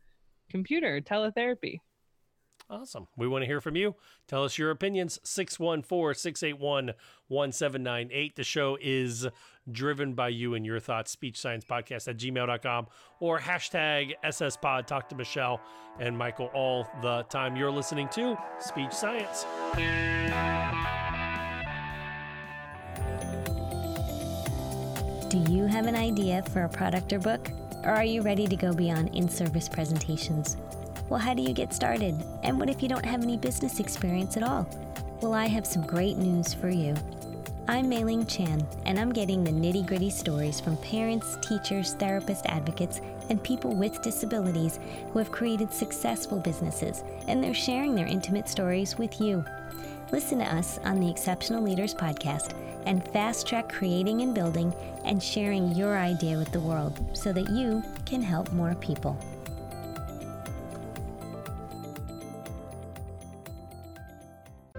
computer 0.52 1.00
teletherapy. 1.00 1.80
Awesome. 2.70 3.06
We 3.18 3.28
want 3.28 3.42
to 3.42 3.46
hear 3.46 3.60
from 3.60 3.76
you. 3.76 3.96
Tell 4.28 4.44
us 4.44 4.56
your 4.56 4.70
opinions. 4.70 5.20
614 5.24 6.14
681 6.18 6.92
1798. 7.28 8.36
The 8.36 8.44
show 8.44 8.78
is 8.80 9.26
driven 9.70 10.14
by 10.14 10.28
you 10.28 10.54
and 10.54 10.64
your 10.64 10.80
thoughts. 10.80 11.10
Speech 11.10 11.38
science 11.38 11.64
podcast 11.64 12.08
at 12.08 12.16
gmail.com 12.16 12.86
or 13.20 13.38
hashtag 13.38 14.14
SSPod. 14.24 14.86
Talk 14.86 15.08
to 15.10 15.14
Michelle 15.14 15.60
and 16.00 16.16
Michael 16.16 16.50
all 16.54 16.88
the 17.02 17.24
time. 17.24 17.56
You're 17.56 17.70
listening 17.70 18.08
to 18.10 18.38
Speech 18.58 18.92
Science. 18.92 19.44
Do 25.28 25.38
you 25.52 25.66
have 25.66 25.86
an 25.86 25.96
idea 25.96 26.42
for 26.52 26.64
a 26.64 26.68
product 26.68 27.12
or 27.12 27.18
book? 27.18 27.50
Or 27.84 27.90
are 27.90 28.04
you 28.04 28.22
ready 28.22 28.46
to 28.46 28.56
go 28.56 28.72
beyond 28.72 29.14
in 29.14 29.28
service 29.28 29.68
presentations? 29.68 30.56
Well, 31.08 31.18
how 31.18 31.34
do 31.34 31.42
you 31.42 31.52
get 31.52 31.74
started? 31.74 32.14
And 32.42 32.58
what 32.58 32.70
if 32.70 32.82
you 32.82 32.88
don't 32.88 33.04
have 33.04 33.22
any 33.22 33.36
business 33.36 33.80
experience 33.80 34.36
at 34.36 34.42
all? 34.42 34.68
Well, 35.20 35.34
I 35.34 35.46
have 35.46 35.66
some 35.66 35.86
great 35.86 36.16
news 36.16 36.54
for 36.54 36.68
you. 36.68 36.94
I'm 37.68 37.88
Mei-Ling 37.88 38.26
Chan, 38.26 38.66
and 38.86 38.98
I'm 38.98 39.12
getting 39.12 39.44
the 39.44 39.50
nitty 39.50 39.86
gritty 39.86 40.10
stories 40.10 40.60
from 40.60 40.76
parents, 40.78 41.38
teachers, 41.42 41.94
therapists, 41.94 42.46
advocates, 42.46 43.00
and 43.30 43.42
people 43.42 43.74
with 43.74 44.02
disabilities 44.02 44.80
who 45.12 45.18
have 45.18 45.30
created 45.30 45.72
successful 45.72 46.38
businesses, 46.38 47.04
and 47.28 47.42
they're 47.42 47.54
sharing 47.54 47.94
their 47.94 48.06
intimate 48.06 48.48
stories 48.48 48.98
with 48.98 49.20
you. 49.20 49.44
Listen 50.12 50.40
to 50.40 50.54
us 50.54 50.78
on 50.84 51.00
the 51.00 51.10
Exceptional 51.10 51.64
Leaders 51.64 51.94
Podcast 51.94 52.54
and 52.84 53.02
fast 53.12 53.46
track 53.46 53.72
creating 53.72 54.20
and 54.20 54.34
building 54.34 54.74
and 55.06 55.22
sharing 55.22 55.74
your 55.74 55.96
idea 55.96 56.36
with 56.36 56.52
the 56.52 56.60
world 56.60 57.02
so 57.14 57.32
that 57.32 57.48
you 57.48 57.82
can 58.04 58.20
help 58.20 58.52
more 58.52 58.74
people. 58.74 59.18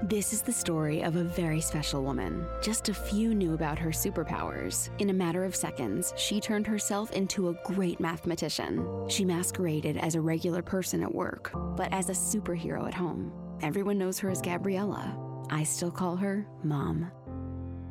This 0.04 0.34
is 0.34 0.44
the 0.44 0.52
story 0.52 1.02
of 1.02 1.16
a 1.16 1.24
very 1.24 1.62
special 1.62 2.04
woman. 2.04 2.46
Just 2.62 2.90
a 2.90 2.94
few 2.94 3.34
knew 3.34 3.56
about 3.56 3.80
her 3.80 3.90
superpowers. 3.90 4.90
In 5.00 5.10
a 5.10 5.14
matter 5.14 5.46
of 5.46 5.56
seconds, 5.56 6.14
she 6.16 6.40
turned 6.40 6.68
herself 6.68 7.12
into 7.12 7.50
a 7.50 7.56
great 7.66 8.00
mathematician. 8.00 9.10
She 9.10 9.26
masqueraded 9.26 9.98
as 9.98 10.14
a 10.14 10.22
regular 10.22 10.62
person 10.62 11.02
at 11.02 11.16
work, 11.16 11.52
but 11.76 11.92
as 11.92 12.10
a 12.10 12.14
superhero 12.14 12.86
at 12.86 12.94
home. 12.94 13.43
Everyone 13.64 13.98
knows 13.98 14.20
her 14.20 14.30
as 14.30 14.42
Gabriella. 14.42 15.18
I 15.50 15.64
still 15.64 15.90
call 15.90 16.18
her 16.18 16.46
Mom. 16.64 17.10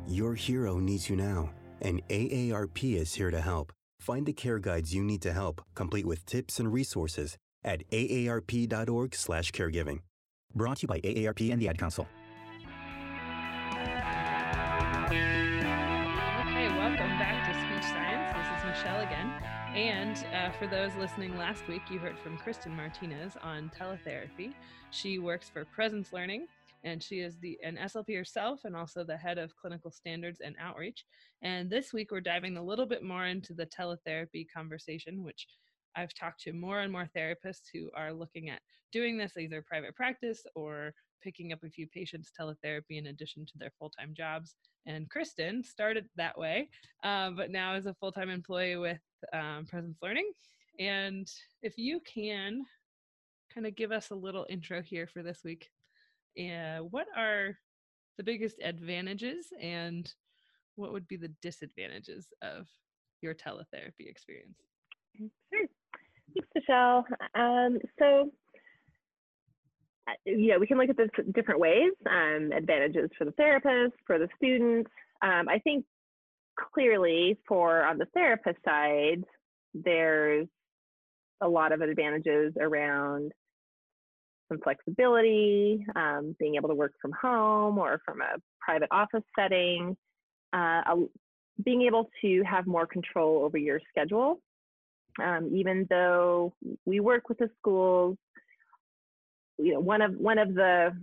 Your 0.07 0.35
hero 0.35 0.77
needs 0.77 1.09
you 1.09 1.15
now, 1.15 1.49
and 1.81 2.07
AARP 2.09 2.95
is 2.95 3.15
here 3.15 3.31
to 3.31 3.41
help. 3.41 3.73
Find 3.99 4.23
the 4.23 4.33
care 4.33 4.59
guides 4.59 4.93
you 4.93 5.03
need 5.03 5.23
to 5.23 5.33
help, 5.33 5.63
complete 5.73 6.05
with 6.05 6.27
tips 6.27 6.59
and 6.59 6.71
resources 6.71 7.39
at 7.63 7.89
aarp.org/caregiving. 7.89 9.99
Brought 10.53 10.77
to 10.77 10.83
you 10.83 10.87
by 10.87 10.99
AARP 10.99 11.51
and 11.51 11.59
the 11.59 11.69
Ad 11.69 11.79
Council. 11.79 12.07
And 19.75 20.23
uh, 20.35 20.51
for 20.51 20.67
those 20.67 20.93
listening 20.99 21.35
last 21.35 21.67
week, 21.67 21.81
you 21.89 21.97
heard 21.97 22.19
from 22.19 22.37
Kristin 22.37 22.75
Martinez 22.75 23.35
on 23.41 23.71
teletherapy. 23.75 24.53
She 24.91 25.17
works 25.17 25.49
for 25.49 25.65
Presence 25.65 26.13
Learning, 26.13 26.45
and 26.83 27.01
she 27.01 27.21
is 27.21 27.39
the 27.39 27.57
an 27.63 27.79
SLP 27.81 28.15
herself 28.15 28.65
and 28.65 28.75
also 28.75 29.03
the 29.03 29.17
head 29.17 29.39
of 29.39 29.55
clinical 29.55 29.89
standards 29.89 30.41
and 30.41 30.55
outreach. 30.59 31.05
And 31.41 31.71
this 31.71 31.91
week 31.91 32.11
we're 32.11 32.21
diving 32.21 32.55
a 32.57 32.63
little 32.63 32.85
bit 32.85 33.01
more 33.01 33.25
into 33.25 33.55
the 33.55 33.65
teletherapy 33.65 34.45
conversation, 34.55 35.23
which 35.23 35.47
I've 35.95 36.13
talked 36.13 36.41
to 36.41 36.53
more 36.53 36.81
and 36.81 36.91
more 36.91 37.09
therapists 37.17 37.69
who 37.73 37.89
are 37.95 38.13
looking 38.13 38.51
at 38.51 38.59
doing 38.91 39.17
this 39.17 39.37
either 39.37 39.63
private 39.63 39.95
practice 39.95 40.45
or 40.53 40.93
picking 41.23 41.53
up 41.53 41.63
a 41.63 41.69
few 41.69 41.87
patients 41.87 42.31
teletherapy 42.39 42.97
in 42.97 43.07
addition 43.07 43.45
to 43.45 43.57
their 43.57 43.71
full-time 43.79 44.13
jobs. 44.15 44.55
And 44.85 45.09
Kristin 45.09 45.65
started 45.65 46.05
that 46.17 46.37
way, 46.37 46.69
uh, 47.03 47.31
but 47.31 47.51
now 47.51 47.75
is 47.75 47.85
a 47.85 47.93
full-time 47.93 48.29
employee 48.29 48.75
with 48.75 48.99
um, 49.31 49.65
Presence 49.65 49.97
Learning. 50.01 50.29
And 50.79 51.27
if 51.61 51.77
you 51.77 52.01
can 52.01 52.63
kind 53.53 53.67
of 53.67 53.75
give 53.75 53.91
us 53.91 54.09
a 54.09 54.15
little 54.15 54.45
intro 54.49 54.81
here 54.81 55.07
for 55.07 55.23
this 55.23 55.41
week, 55.43 55.69
uh, 56.39 56.79
what 56.79 57.07
are 57.15 57.57
the 58.17 58.23
biggest 58.23 58.57
advantages 58.63 59.47
and 59.61 60.11
what 60.75 60.91
would 60.91 61.07
be 61.07 61.17
the 61.17 61.31
disadvantages 61.41 62.27
of 62.41 62.67
your 63.21 63.33
teletherapy 63.33 64.07
experience? 64.07 64.57
Sure. 65.17 65.67
Thanks, 66.35 66.49
Michelle. 66.55 67.05
Um, 67.35 67.77
so, 67.99 68.31
uh, 70.07 70.13
yeah, 70.25 70.57
we 70.57 70.67
can 70.67 70.77
look 70.77 70.89
at 70.89 70.97
this 70.97 71.09
different 71.33 71.59
ways. 71.59 71.91
Um, 72.09 72.51
advantages 72.55 73.09
for 73.17 73.25
the 73.25 73.31
therapist, 73.31 73.95
for 74.05 74.19
the 74.19 74.27
student. 74.37 74.87
Um, 75.21 75.47
I 75.47 75.59
think 75.59 75.85
clearly 76.73 77.37
for 77.47 77.83
on 77.83 77.97
the 77.97 78.07
therapist 78.13 78.57
side, 78.65 79.23
there's 79.73 80.47
a 81.41 81.47
lot 81.47 81.71
of 81.71 81.81
advantages 81.81 82.53
around 82.59 83.31
some 84.49 84.59
flexibility, 84.61 85.85
um, 85.95 86.35
being 86.39 86.55
able 86.55 86.69
to 86.69 86.75
work 86.75 86.93
from 87.01 87.11
home 87.19 87.77
or 87.77 88.01
from 88.05 88.21
a 88.21 88.35
private 88.59 88.89
office 88.91 89.23
setting, 89.37 89.95
uh, 90.53 90.81
being 91.63 91.83
able 91.83 92.09
to 92.21 92.43
have 92.43 92.67
more 92.67 92.85
control 92.85 93.43
over 93.43 93.57
your 93.57 93.79
schedule. 93.89 94.39
Um, 95.21 95.51
even 95.53 95.85
though 95.89 96.53
we 96.85 96.99
work 96.99 97.29
with 97.29 97.37
the 97.37 97.49
schools, 97.59 98.17
you 99.57 99.73
know, 99.73 99.79
one 99.79 100.01
of 100.01 100.15
one 100.15 100.37
of 100.37 100.53
the 100.53 100.95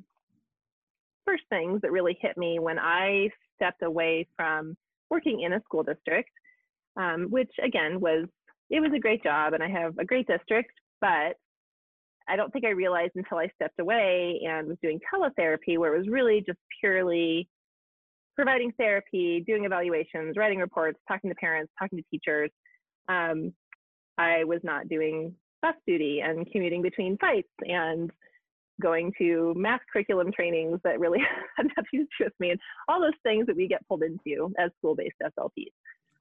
first 1.26 1.44
things 1.48 1.80
that 1.82 1.92
really 1.92 2.18
hit 2.20 2.36
me 2.36 2.58
when 2.58 2.78
I 2.78 3.28
stepped 3.56 3.82
away 3.82 4.26
from 4.36 4.76
working 5.10 5.42
in 5.42 5.52
a 5.52 5.60
school 5.62 5.82
district, 5.82 6.30
um, 6.96 7.26
which 7.30 7.50
again 7.62 8.00
was 8.00 8.26
it 8.70 8.80
was 8.80 8.92
a 8.94 9.00
great 9.00 9.22
job 9.22 9.52
and 9.52 9.62
I 9.62 9.68
have 9.68 9.98
a 9.98 10.04
great 10.04 10.26
district, 10.26 10.72
but 11.00 11.36
I 12.28 12.36
don't 12.36 12.52
think 12.52 12.64
I 12.64 12.70
realized 12.70 13.12
until 13.16 13.38
I 13.38 13.48
stepped 13.56 13.80
away 13.80 14.40
and 14.46 14.68
was 14.68 14.76
doing 14.82 15.00
teletherapy, 15.12 15.78
where 15.78 15.94
it 15.94 15.98
was 15.98 16.08
really 16.08 16.44
just 16.46 16.58
purely 16.80 17.48
providing 18.36 18.72
therapy, 18.78 19.42
doing 19.46 19.64
evaluations, 19.64 20.36
writing 20.36 20.60
reports, 20.60 20.98
talking 21.08 21.30
to 21.30 21.36
parents, 21.36 21.72
talking 21.78 21.98
to 21.98 22.04
teachers. 22.10 22.50
Um, 23.08 23.52
I 24.16 24.44
was 24.44 24.60
not 24.62 24.88
doing 24.88 25.34
bus 25.60 25.74
duty 25.86 26.20
and 26.20 26.50
commuting 26.52 26.82
between 26.82 27.18
sites 27.20 27.48
and 27.62 28.10
going 28.80 29.12
to 29.18 29.54
math 29.56 29.80
curriculum 29.92 30.32
trainings 30.32 30.80
that 30.84 30.98
really 30.98 31.20
had 31.56 31.66
nothing 31.76 31.86
to 31.92 32.06
do 32.18 32.24
with 32.24 32.32
me 32.40 32.50
and 32.50 32.60
all 32.88 33.00
those 33.00 33.10
things 33.22 33.46
that 33.46 33.56
we 33.56 33.68
get 33.68 33.86
pulled 33.86 34.02
into 34.02 34.52
as 34.58 34.70
school-based 34.78 35.16
SLPs. 35.22 35.72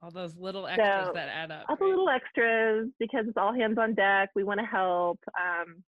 All 0.02 0.10
those 0.10 0.36
little 0.36 0.66
extras 0.66 1.06
so, 1.08 1.12
that 1.14 1.28
add 1.28 1.50
up. 1.50 1.66
All 1.68 1.76
right? 1.76 1.78
the 1.78 1.84
little 1.84 2.08
extras 2.08 2.88
because 2.98 3.26
it's 3.28 3.36
all 3.36 3.52
hands 3.52 3.76
on 3.78 3.94
deck. 3.94 4.30
We 4.34 4.44
want 4.44 4.60
to 4.60 4.66
help. 4.66 5.18
Um, 5.38 5.82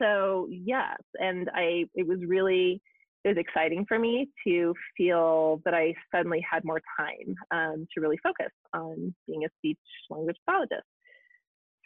so 0.00 0.48
yes, 0.50 0.98
and 1.20 1.48
I 1.54 1.84
it 1.94 2.06
was 2.06 2.18
really 2.26 2.82
it 3.24 3.28
was 3.28 3.36
exciting 3.38 3.86
for 3.86 3.98
me 3.98 4.28
to 4.46 4.74
feel 4.96 5.62
that 5.64 5.72
I 5.72 5.94
suddenly 6.14 6.44
had 6.48 6.64
more 6.64 6.80
time 6.98 7.34
um, 7.50 7.86
to 7.94 8.00
really 8.00 8.18
focus 8.22 8.50
on 8.74 9.14
being 9.26 9.44
a 9.44 9.48
speech 9.58 9.78
language 10.10 10.36
pathologist. 10.46 10.82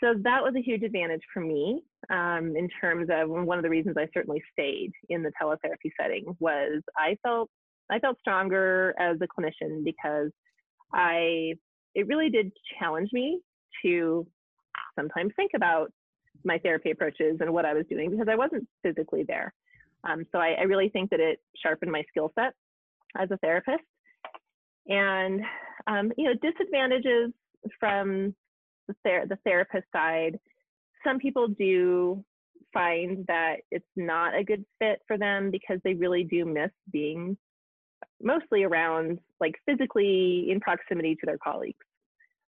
So 0.00 0.14
that 0.22 0.42
was 0.42 0.54
a 0.56 0.62
huge 0.62 0.82
advantage 0.82 1.22
for 1.34 1.40
me 1.40 1.82
um, 2.10 2.54
in 2.56 2.68
terms 2.80 3.08
of 3.10 3.28
one 3.28 3.58
of 3.58 3.64
the 3.64 3.70
reasons 3.70 3.96
I 3.98 4.06
certainly 4.14 4.42
stayed 4.52 4.92
in 5.08 5.22
the 5.22 5.32
teletherapy 5.40 5.90
setting 6.00 6.24
was 6.38 6.82
I 6.96 7.16
felt 7.22 7.50
I 7.90 7.98
felt 7.98 8.18
stronger 8.20 8.94
as 8.98 9.16
a 9.20 9.26
clinician 9.26 9.82
because 9.84 10.30
I 10.92 11.54
it 11.94 12.06
really 12.06 12.30
did 12.30 12.52
challenge 12.78 13.10
me 13.12 13.40
to 13.82 14.26
sometimes 14.96 15.32
think 15.36 15.52
about 15.54 15.90
my 16.44 16.58
therapy 16.58 16.90
approaches 16.90 17.38
and 17.40 17.52
what 17.52 17.64
I 17.64 17.74
was 17.74 17.84
doing 17.90 18.10
because 18.10 18.28
I 18.30 18.36
wasn't 18.36 18.68
physically 18.82 19.24
there. 19.26 19.52
Um, 20.04 20.24
so 20.30 20.38
I, 20.38 20.54
I, 20.60 20.62
really 20.62 20.88
think 20.88 21.10
that 21.10 21.18
it 21.18 21.40
sharpened 21.60 21.90
my 21.90 22.04
skill 22.08 22.32
set 22.38 22.54
as 23.16 23.28
a 23.32 23.36
therapist. 23.38 23.82
And 24.86 25.40
um, 25.88 26.12
you 26.16 26.24
know, 26.24 26.34
disadvantages 26.40 27.32
from 27.80 28.34
the, 28.88 28.94
ther- 29.04 29.26
the 29.28 29.38
therapist 29.44 29.84
side, 29.92 30.38
some 31.04 31.18
people 31.18 31.48
do 31.48 32.24
find 32.72 33.24
that 33.28 33.56
it's 33.70 33.86
not 33.96 34.34
a 34.34 34.44
good 34.44 34.64
fit 34.78 35.00
for 35.06 35.16
them 35.16 35.50
because 35.50 35.78
they 35.84 35.94
really 35.94 36.24
do 36.24 36.44
miss 36.44 36.70
being 36.90 37.36
mostly 38.20 38.64
around 38.64 39.18
like 39.40 39.54
physically 39.66 40.48
in 40.50 40.60
proximity 40.60 41.14
to 41.14 41.26
their 41.26 41.38
colleagues. 41.38 41.84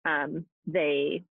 Um, 0.04 0.44
they 0.66 1.24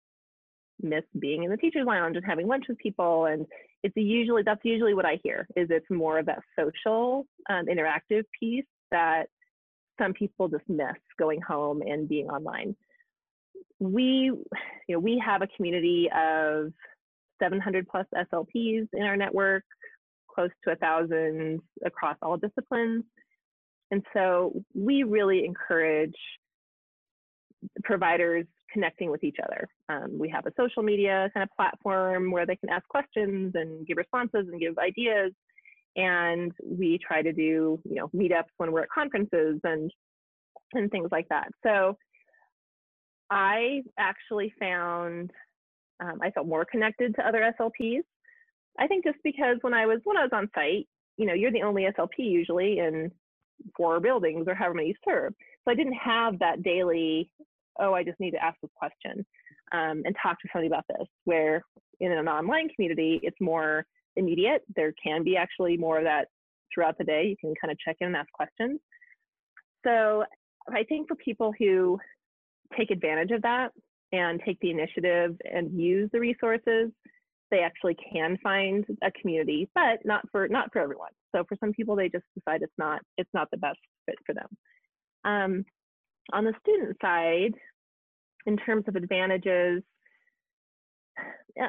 miss 0.82 1.04
being 1.20 1.44
in 1.44 1.52
the 1.52 1.58
teachers 1.58 1.86
lounge 1.86 2.18
and 2.18 2.26
having 2.26 2.48
lunch 2.48 2.66
with 2.68 2.78
people 2.78 3.26
and 3.26 3.46
it's 3.84 3.96
usually 3.96 4.44
that's 4.44 4.64
usually 4.64 4.94
what 4.94 5.06
i 5.06 5.18
hear 5.24 5.48
is 5.56 5.68
it's 5.70 5.90
more 5.90 6.20
of 6.20 6.26
that 6.26 6.40
social 6.60 7.26
um, 7.50 7.66
interactive 7.68 8.24
piece 8.38 8.66
that 8.92 9.28
some 10.00 10.14
people 10.14 10.48
just 10.50 10.68
miss 10.68 10.98
going 11.18 11.40
home 11.42 11.82
and 11.82 12.10
being 12.10 12.28
online 12.28 12.76
we 13.80 14.32
you 14.88 14.96
know 14.96 15.00
we 15.00 15.22
have 15.24 15.42
a 15.42 15.48
community 15.56 16.10
of 16.16 16.72
700 17.42 17.88
plus 17.88 18.06
slps 18.16 18.88
in 18.94 19.04
our 19.04 19.18
network 19.18 19.64
close 20.34 20.50
to 20.64 20.72
a 20.72 20.76
thousand 20.76 21.60
across 21.86 22.18
all 22.22 22.38
disciplines 22.38 23.04
and 23.92 24.04
so 24.14 24.64
we 24.74 25.04
really 25.04 25.46
encourage 25.46 26.16
providers 27.84 28.46
connecting 28.72 29.10
with 29.10 29.24
each 29.24 29.38
other. 29.44 29.68
Um, 29.90 30.20
we 30.20 30.30
have 30.30 30.46
a 30.46 30.52
social 30.58 30.84
media 30.84 31.30
kind 31.34 31.44
of 31.44 31.50
platform 31.56 32.32
where 32.32 32.46
they 32.46 32.56
can 32.56 32.70
ask 32.70 32.86
questions 32.88 33.54
and 33.56 33.88
give 33.88 33.98
responses 33.98 34.48
and 34.52 34.60
give 34.60 34.78
ideas. 34.78 35.32
And 35.96 36.52
we 36.64 37.00
try 37.06 37.22
to 37.22 37.32
do, 37.32 37.80
you 37.86 37.96
know, 37.96 38.10
meetups 38.14 38.52
when 38.58 38.72
we're 38.72 38.82
at 38.82 38.90
conferences 38.90 39.60
and 39.64 39.92
and 40.74 40.92
things 40.92 41.08
like 41.12 41.30
that. 41.30 41.48
So 41.66 41.96
I 43.30 43.84
actually 43.98 44.54
found 44.60 45.32
um, 46.00 46.20
I 46.22 46.32
felt 46.32 46.48
more 46.48 46.66
connected 46.66 47.16
to 47.16 47.28
other 47.28 47.54
SLPs. 47.60 48.04
I 48.78 48.88
think 48.88 49.06
just 49.06 49.18
because 49.24 49.58
when 49.62 49.74
I 49.74 49.86
was 49.86 50.00
when 50.04 50.18
I 50.18 50.24
was 50.24 50.32
on 50.34 50.50
site, 50.54 50.88
you 51.18 51.26
know, 51.26 51.34
you're 51.34 51.52
the 51.52 51.62
only 51.62 51.84
SLP 51.84 52.18
usually 52.18 52.80
in 52.80 53.12
four 53.76 54.00
buildings 54.00 54.46
or 54.48 54.56
however 54.56 54.76
many 54.76 54.90
you 54.90 54.96
serve. 55.08 55.34
So 55.64 55.72
I 55.72 55.76
didn't 55.76 55.94
have 55.94 56.40
that 56.40 56.64
daily, 56.64 57.30
oh, 57.80 57.94
I 57.94 58.04
just 58.04 58.20
need 58.20 58.32
to 58.32 58.44
ask 58.44 58.58
this 58.62 58.72
question 58.76 59.26
um, 59.72 60.04
and 60.06 60.16
talk 60.22 60.40
to 60.42 60.48
somebody 60.52 60.68
about 60.68 60.86
this. 60.90 61.08
Where 61.24 61.64
in 62.00 62.12
an 62.12 62.28
online 62.28 62.70
community, 62.70 63.22
it's 63.24 63.40
more 63.40 63.86
immediate. 64.18 64.64
There 64.76 64.94
can 65.02 65.24
be 65.24 65.38
actually 65.38 65.78
more 65.78 65.98
of 65.98 66.04
that 66.04 66.28
throughout 66.74 66.98
the 66.98 67.06
day. 67.06 67.28
You 67.28 67.36
can 67.40 67.54
kind 67.60 67.72
of 67.72 67.80
check 67.80 67.98
in 68.02 68.08
and 68.08 68.16
ask 68.16 68.32
questions. 68.34 68.80
So 69.86 70.26
I 70.70 70.84
think 70.84 71.08
for 71.08 71.16
people 71.16 71.54
who 71.58 71.98
take 72.78 72.92
advantage 72.92 73.32
of 73.32 73.42
that 73.44 73.72
and 74.12 74.42
take 74.46 74.60
the 74.60 74.72
initiative 74.72 75.36
and 75.52 75.80
use 75.80 76.10
the 76.12 76.20
resources, 76.20 76.92
they 77.52 77.60
actually 77.60 77.96
can 78.12 78.38
find 78.42 78.86
a 79.04 79.12
community, 79.12 79.70
but 79.76 80.00
not 80.04 80.24
for 80.32 80.48
not 80.48 80.72
for 80.74 80.82
everyone. 80.82 81.12
So 81.34 81.44
for 81.48 81.58
some 81.60 81.74
people, 81.74 81.96
they 81.96 82.10
just 82.10 82.26
decide 82.34 82.62
it's 82.62 82.74
not 82.78 83.02
it's 83.18 83.30
not 83.34 83.50
the 83.52 83.58
best 83.58 83.80
fit 84.06 84.16
for 84.26 84.34
them. 84.34 84.48
Um, 85.24 85.66
on 86.34 86.44
the 86.44 86.54
student 86.62 86.98
side, 87.02 87.54
in 88.46 88.58
terms 88.58 88.86
of 88.88 88.96
advantages, 88.96 89.84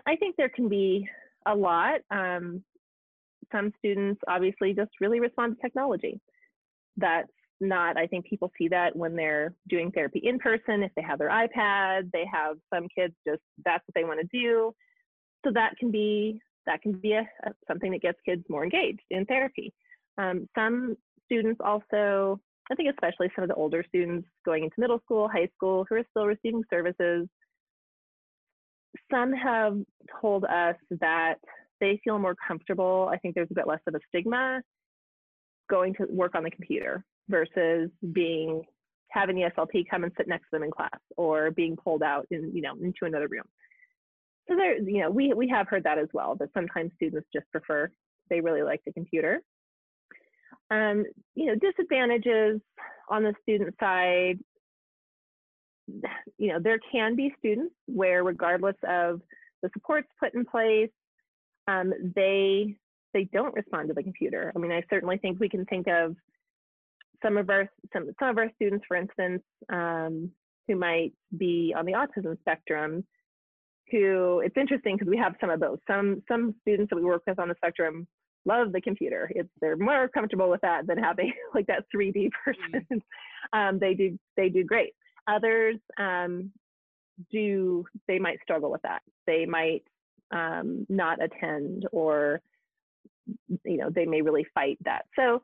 I 0.07 0.17
think 0.17 0.37
there 0.37 0.49
can 0.49 0.69
be 0.69 1.09
a 1.47 1.55
lot. 1.55 2.01
Um, 2.11 2.63
some 3.53 3.73
students 3.79 4.21
obviously 4.29 4.73
just 4.73 4.91
really 5.01 5.21
respond 5.21 5.57
to 5.57 5.63
technology. 5.63 6.21
That's 6.97 7.29
not, 7.61 7.97
I 7.97 8.07
think 8.07 8.27
people 8.27 8.53
see 8.59 8.69
that 8.69 8.95
when 8.95 9.17
they're 9.17 9.55
doing 9.69 9.91
therapy 9.91 10.21
in 10.25 10.39
person, 10.39 10.83
if 10.83 10.93
they 10.95 11.03
have 11.03 11.19
their 11.19 11.31
iPad, 11.31 12.11
they 12.13 12.25
have 12.31 12.57
some 12.73 12.87
kids 12.95 13.15
just, 13.27 13.41
that's 13.65 13.83
what 13.87 13.95
they 13.95 14.05
want 14.05 14.21
to 14.21 14.27
do. 14.27 14.75
So 15.45 15.53
that 15.55 15.75
can 15.79 15.91
be, 15.91 16.41
that 16.67 16.83
can 16.83 16.93
be 16.93 17.13
a, 17.13 17.21
a 17.45 17.53
something 17.69 17.93
that 17.93 18.03
gets 18.03 18.19
kids 18.25 18.45
more 18.49 18.65
engaged 18.65 19.03
in 19.11 19.25
therapy. 19.27 19.73
Um, 20.19 20.49
some 20.57 20.97
students 21.25 21.61
also, 21.65 22.41
I 22.71 22.75
think 22.75 22.91
especially 22.91 23.31
some 23.35 23.45
of 23.45 23.49
the 23.49 23.55
older 23.55 23.85
students 23.89 24.29
going 24.45 24.65
into 24.65 24.75
middle 24.79 25.01
school, 25.05 25.29
high 25.29 25.49
school, 25.55 25.87
who 25.89 25.97
are 25.97 26.05
still 26.11 26.27
receiving 26.27 26.65
services, 26.69 27.29
some 29.11 29.33
have 29.33 29.77
told 30.21 30.45
us 30.45 30.77
that 31.01 31.37
they 31.81 32.01
feel 32.03 32.19
more 32.19 32.35
comfortable. 32.47 33.09
I 33.13 33.19
think 33.19 33.35
there's 33.35 33.51
a 33.51 33.55
bit 33.55 33.67
less 33.67 33.81
of 33.87 33.95
a 33.95 34.01
stigma 34.09 34.63
going 35.69 35.95
to 35.95 36.07
work 36.09 36.35
on 36.35 36.43
the 36.43 36.51
computer 36.51 37.05
versus 37.29 37.91
being 38.13 38.63
having 39.09 39.37
the 39.37 39.51
SLP 39.57 39.85
come 39.89 40.05
and 40.05 40.13
sit 40.17 40.29
next 40.29 40.45
to 40.45 40.49
them 40.53 40.63
in 40.63 40.71
class 40.71 40.99
or 41.17 41.51
being 41.51 41.77
pulled 41.77 42.03
out 42.03 42.27
in, 42.31 42.55
you 42.55 42.61
know, 42.61 42.75
into 42.75 43.05
another 43.05 43.29
room. 43.29 43.45
So 44.49 44.57
there, 44.57 44.79
you 44.79 45.01
know, 45.01 45.11
we, 45.11 45.33
we 45.33 45.49
have 45.49 45.69
heard 45.69 45.85
that 45.85 45.99
as 45.99 46.09
well, 46.13 46.37
that 46.37 46.51
sometimes 46.55 46.93
students 46.97 47.27
just 47.33 47.51
prefer, 47.51 47.91
they 48.29 48.41
really 48.41 48.63
like 48.63 48.83
the 48.85 48.93
computer. 48.93 49.41
Um, 50.71 51.05
you 51.35 51.47
know, 51.47 51.55
disadvantages 51.55 52.61
on 53.09 53.23
the 53.23 53.35
student 53.43 53.75
side, 53.81 54.39
you 56.37 56.49
know, 56.49 56.59
there 56.61 56.81
can 56.93 57.17
be 57.17 57.33
students 57.39 57.75
where 57.87 58.23
regardless 58.25 58.77
of 58.89 59.21
the 59.63 59.71
supports 59.73 60.09
put 60.21 60.35
in 60.35 60.45
place, 60.45 60.91
um, 61.69 61.93
they 62.15 62.77
they 63.15 63.25
don't 63.33 63.55
respond 63.55 63.89
to 63.89 63.95
the 63.95 64.03
computer. 64.03 64.53
I 64.55 64.59
mean, 64.59 64.73
I 64.73 64.83
certainly 64.91 65.17
think 65.17 65.41
we 65.41 65.49
can 65.49 65.65
think 65.65 65.87
of 65.87 66.17
some 67.27 67.37
of 67.37 67.51
our 67.51 67.69
some 67.93 68.11
some 68.19 68.29
of 68.29 68.39
our 68.39 68.51
students, 68.55 68.85
for 68.87 68.97
instance, 68.97 69.43
um, 69.73 70.31
who 70.69 70.77
might 70.77 71.13
be 71.37 71.75
on 71.77 71.85
the 71.85 71.93
autism 71.93 72.39
spectrum, 72.41 73.05
who 73.91 74.41
it's 74.45 74.57
interesting 74.57 74.97
because 74.97 75.11
we 75.11 75.17
have 75.17 75.35
some 75.41 75.51
of 75.51 75.61
those. 75.61 75.79
Some 75.89 76.23
some 76.29 76.55
students 76.63 76.91
that 76.91 76.97
we 76.97 77.05
work 77.05 77.23
with 77.27 77.39
on 77.39 77.49
the 77.49 77.55
spectrum 77.57 78.07
love 78.45 78.73
the 78.73 78.81
computer. 78.81 79.31
It's 79.35 79.49
they're 79.61 79.77
more 79.77 80.09
comfortable 80.09 80.49
with 80.49 80.61
that 80.61 80.87
than 80.87 80.99
having 80.99 81.33
like 81.55 81.67
that 81.67 81.85
3D 81.95 82.31
person. 82.45 82.87
Mm-hmm. 82.93 83.59
um, 83.59 83.79
they 83.79 83.95
do 83.95 84.19
they 84.37 84.49
do 84.49 84.65
great. 84.65 84.95
Others 85.29 85.77
um, 85.99 86.53
do 87.33 87.85
they 88.07 88.19
might 88.19 88.39
struggle 88.43 88.71
with 88.71 88.83
that. 88.83 89.03
They 89.27 89.47
might 89.47 89.83
um, 90.31 90.87
not 90.89 91.23
attend 91.23 91.87
or 91.93 92.41
you 93.65 93.77
know 93.77 93.91
they 93.91 94.07
may 94.07 94.23
really 94.23 94.47
fight 94.55 94.79
that. 94.85 95.07
So 95.17 95.43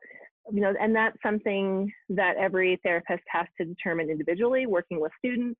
you 0.51 0.61
know, 0.61 0.73
and 0.79 0.95
that's 0.95 1.17
something 1.23 1.91
that 2.09 2.35
every 2.37 2.79
therapist 2.83 3.23
has 3.27 3.45
to 3.59 3.65
determine 3.65 4.09
individually, 4.09 4.65
working 4.65 4.99
with 4.99 5.11
students. 5.17 5.59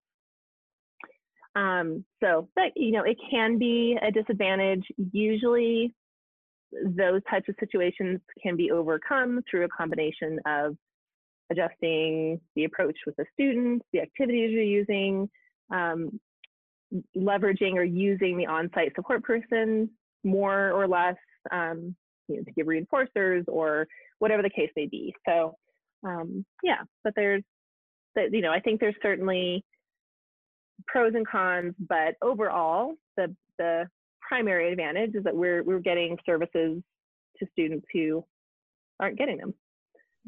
Um, 1.56 2.04
so, 2.22 2.50
but 2.56 2.72
you 2.76 2.92
know, 2.92 3.04
it 3.04 3.18
can 3.30 3.58
be 3.58 3.98
a 4.02 4.12
disadvantage. 4.12 4.84
Usually, 5.12 5.94
those 6.84 7.22
types 7.30 7.48
of 7.50 7.56
situations 7.60 8.20
can 8.42 8.56
be 8.58 8.72
overcome 8.72 9.42
through 9.50 9.66
a 9.66 9.70
combination 9.70 10.40
of 10.48 10.76
adjusting 11.52 12.42
the 12.56 12.64
approach 12.64 12.98
with 13.06 13.16
the 13.18 13.26
students, 13.34 13.86
the 13.94 14.02
activities 14.02 14.52
you're 14.52 14.64
using, 14.64 15.30
um, 15.72 16.20
leveraging 17.16 17.74
or 17.74 17.84
using 17.84 18.38
the 18.38 18.46
on-site 18.46 18.94
support 18.96 19.24
person 19.24 19.90
more 20.24 20.72
or 20.72 20.88
less 20.88 21.16
um, 21.52 21.96
you 22.34 22.40
know, 22.40 22.44
to 22.44 22.52
give 22.52 22.68
reinforcers 22.68 23.44
or 23.48 23.88
whatever 24.20 24.42
the 24.42 24.50
case 24.50 24.70
may 24.76 24.88
be. 24.88 25.14
So 25.28 25.56
um, 26.04 26.46
yeah, 26.62 26.82
but 27.04 27.14
there's, 27.16 27.44
you 28.16 28.42
know, 28.42 28.52
I 28.52 28.60
think 28.60 28.80
there's 28.80 28.96
certainly 29.02 29.64
pros 30.88 31.14
and 31.16 31.28
cons, 31.28 31.74
but 31.80 32.16
overall, 32.22 32.94
the 33.18 33.36
the 33.58 33.88
primary 34.22 34.72
advantage 34.72 35.16
is 35.16 35.24
that 35.24 35.36
we're 35.36 35.64
we're 35.64 35.80
getting 35.80 36.18
services 36.26 36.82
to 37.38 37.48
students 37.52 37.86
who 37.94 38.24
aren't 39.00 39.18
getting 39.18 39.38
them, 39.38 39.54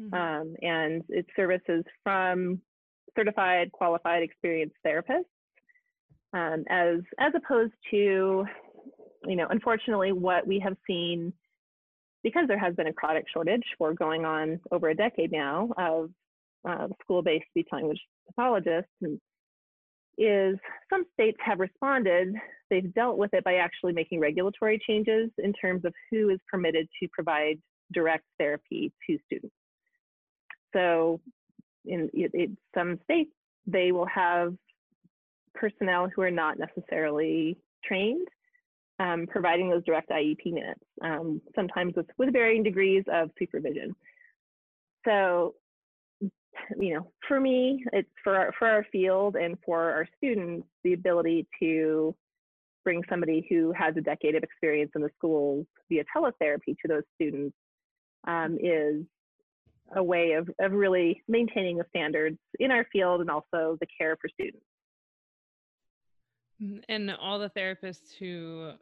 mm-hmm. 0.00 0.14
um, 0.14 0.54
and 0.62 1.02
it's 1.08 1.28
services 1.36 1.84
from 2.02 2.60
certified, 3.16 3.70
qualified, 3.72 4.22
experienced 4.22 4.76
therapists, 4.84 5.24
um, 6.32 6.64
as 6.68 7.00
as 7.18 7.32
opposed 7.34 7.72
to, 7.90 8.44
you 9.26 9.36
know, 9.36 9.46
unfortunately, 9.50 10.12
what 10.12 10.46
we 10.46 10.58
have 10.58 10.76
seen 10.86 11.32
because 12.26 12.48
there 12.48 12.58
has 12.58 12.74
been 12.74 12.88
a 12.88 12.92
product 12.92 13.30
shortage 13.32 13.62
for 13.78 13.94
going 13.94 14.24
on 14.24 14.58
over 14.72 14.88
a 14.88 14.94
decade 14.96 15.30
now 15.30 15.68
of 15.78 16.10
uh, 16.68 16.88
school-based 17.00 17.44
speech 17.50 17.68
language 17.70 18.00
pathologists 18.26 18.90
is 20.18 20.58
some 20.90 21.04
states 21.14 21.38
have 21.40 21.60
responded 21.60 22.34
they've 22.68 22.92
dealt 22.94 23.16
with 23.16 23.32
it 23.32 23.44
by 23.44 23.54
actually 23.54 23.92
making 23.92 24.18
regulatory 24.18 24.76
changes 24.84 25.30
in 25.38 25.52
terms 25.52 25.84
of 25.84 25.94
who 26.10 26.30
is 26.30 26.40
permitted 26.50 26.88
to 27.00 27.06
provide 27.12 27.60
direct 27.92 28.24
therapy 28.40 28.92
to 29.08 29.16
students. 29.26 29.54
So 30.72 31.20
in, 31.84 32.10
in 32.12 32.56
some 32.76 32.98
states 33.04 33.30
they 33.68 33.92
will 33.92 34.06
have 34.06 34.52
personnel 35.54 36.08
who 36.12 36.22
are 36.22 36.30
not 36.32 36.58
necessarily 36.58 37.56
trained 37.84 38.26
um, 38.98 39.26
providing 39.26 39.70
those 39.70 39.84
direct 39.84 40.10
IEP 40.10 40.52
minutes, 40.52 40.80
um, 41.02 41.40
sometimes 41.54 41.94
with, 41.96 42.06
with 42.18 42.32
varying 42.32 42.62
degrees 42.62 43.04
of 43.12 43.30
supervision. 43.38 43.94
So, 45.04 45.54
you 46.78 46.94
know, 46.94 47.12
for 47.28 47.38
me, 47.38 47.84
it's 47.92 48.08
for 48.24 48.36
our, 48.36 48.52
for 48.58 48.68
our 48.68 48.86
field 48.90 49.36
and 49.36 49.56
for 49.64 49.90
our 49.90 50.08
students, 50.16 50.66
the 50.82 50.94
ability 50.94 51.46
to 51.60 52.14
bring 52.84 53.02
somebody 53.08 53.46
who 53.50 53.72
has 53.72 53.96
a 53.96 54.00
decade 54.00 54.34
of 54.34 54.42
experience 54.42 54.92
in 54.94 55.02
the 55.02 55.10
schools 55.16 55.66
via 55.88 56.04
teletherapy 56.16 56.76
to 56.80 56.88
those 56.88 57.02
students 57.16 57.54
um, 58.26 58.56
is 58.62 59.04
a 59.94 60.02
way 60.02 60.32
of, 60.32 60.48
of 60.60 60.72
really 60.72 61.22
maintaining 61.28 61.76
the 61.76 61.84
standards 61.90 62.38
in 62.58 62.70
our 62.70 62.86
field 62.92 63.20
and 63.20 63.30
also 63.30 63.76
the 63.80 63.86
care 63.98 64.16
for 64.20 64.28
students. 64.28 64.64
Mm, 66.62 66.82
and 66.88 67.10
all 67.20 67.38
the 67.38 67.50
therapists 67.50 68.16
who 68.18 68.72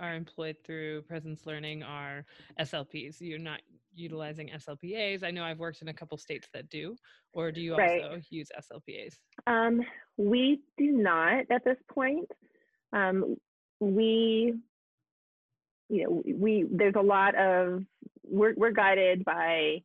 are 0.00 0.14
employed 0.14 0.56
through 0.64 1.02
presence 1.02 1.46
learning 1.46 1.82
are 1.82 2.24
SLPs. 2.60 3.16
You're 3.20 3.38
not 3.38 3.60
utilizing 3.94 4.48
SLPAs. 4.48 5.24
I 5.24 5.30
know 5.30 5.44
I've 5.44 5.58
worked 5.58 5.82
in 5.82 5.88
a 5.88 5.94
couple 5.94 6.18
states 6.18 6.48
that 6.52 6.68
do, 6.68 6.96
or 7.32 7.50
do 7.50 7.60
you 7.60 7.72
also 7.72 7.82
right. 7.82 8.24
use 8.30 8.48
SLPAs? 8.58 9.16
Um, 9.46 9.80
we 10.16 10.60
do 10.76 10.92
not 10.92 11.50
at 11.50 11.64
this 11.64 11.78
point. 11.90 12.30
Um, 12.92 13.36
we, 13.80 14.54
you 15.88 16.04
know, 16.04 16.22
we 16.26 16.66
there's 16.70 16.94
a 16.96 17.02
lot 17.02 17.34
of 17.34 17.84
we're 18.24 18.54
we're 18.56 18.72
guided 18.72 19.24
by 19.24 19.82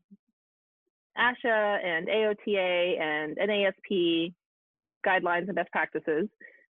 ASHA 1.18 1.86
and 1.86 2.08
AOTA 2.08 3.00
and 3.00 3.38
NASP 3.38 4.34
guidelines 5.06 5.48
and 5.48 5.56
best 5.56 5.72
practices, 5.72 6.28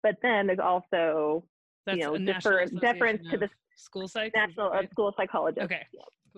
but 0.03 0.17
then 0.23 0.47
there's 0.47 0.59
also 0.59 1.45
that's 1.87 1.99
you 1.99 2.05
know, 2.05 2.19
defer, 2.19 2.67
deference 2.67 3.29
to 3.31 3.39
the 3.39 3.49
school 3.77 4.09
psych 4.09 4.33
national 4.35 4.71
right? 4.71 4.91
school 4.91 5.13
psychologist. 5.17 5.65
Okay. 5.65 5.83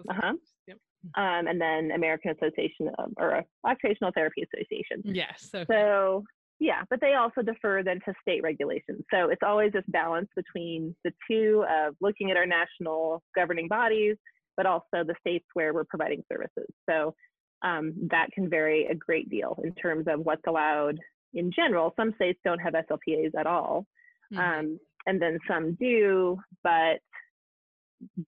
Uh 0.08 0.14
huh. 0.14 0.32
Yep. 0.66 0.76
Um, 1.16 1.46
and 1.46 1.60
then 1.60 1.92
American 1.92 2.32
Association 2.32 2.90
of, 2.98 3.12
or 3.16 3.44
Occupational 3.66 4.12
Therapy 4.14 4.42
Association. 4.52 5.02
Yes. 5.04 5.50
Okay. 5.54 5.64
So 5.68 6.24
yeah, 6.60 6.82
but 6.90 7.00
they 7.00 7.14
also 7.14 7.42
defer 7.42 7.82
then 7.82 8.00
to 8.04 8.12
state 8.20 8.42
regulations. 8.42 9.04
So 9.12 9.30
it's 9.30 9.42
always 9.46 9.72
this 9.72 9.84
balance 9.88 10.28
between 10.34 10.94
the 11.04 11.12
two 11.30 11.64
of 11.70 11.94
looking 12.00 12.30
at 12.30 12.36
our 12.36 12.46
national 12.46 13.22
governing 13.34 13.68
bodies, 13.68 14.16
but 14.56 14.66
also 14.66 15.04
the 15.04 15.14
states 15.20 15.46
where 15.54 15.72
we're 15.72 15.84
providing 15.84 16.22
services. 16.30 16.66
So 16.90 17.14
um, 17.62 17.94
that 18.10 18.30
can 18.32 18.50
vary 18.50 18.86
a 18.86 18.94
great 18.94 19.30
deal 19.30 19.58
in 19.62 19.72
terms 19.74 20.06
of 20.08 20.20
what's 20.20 20.42
allowed 20.48 20.98
in 21.34 21.52
general. 21.52 21.92
Some 21.96 22.12
states 22.16 22.40
don't 22.44 22.58
have 22.58 22.74
SLPAs 22.74 23.30
at 23.38 23.46
all, 23.46 23.86
mm-hmm. 24.32 24.60
um, 24.60 24.80
and 25.08 25.20
then 25.20 25.38
some 25.48 25.74
do, 25.80 26.38
but 26.62 27.00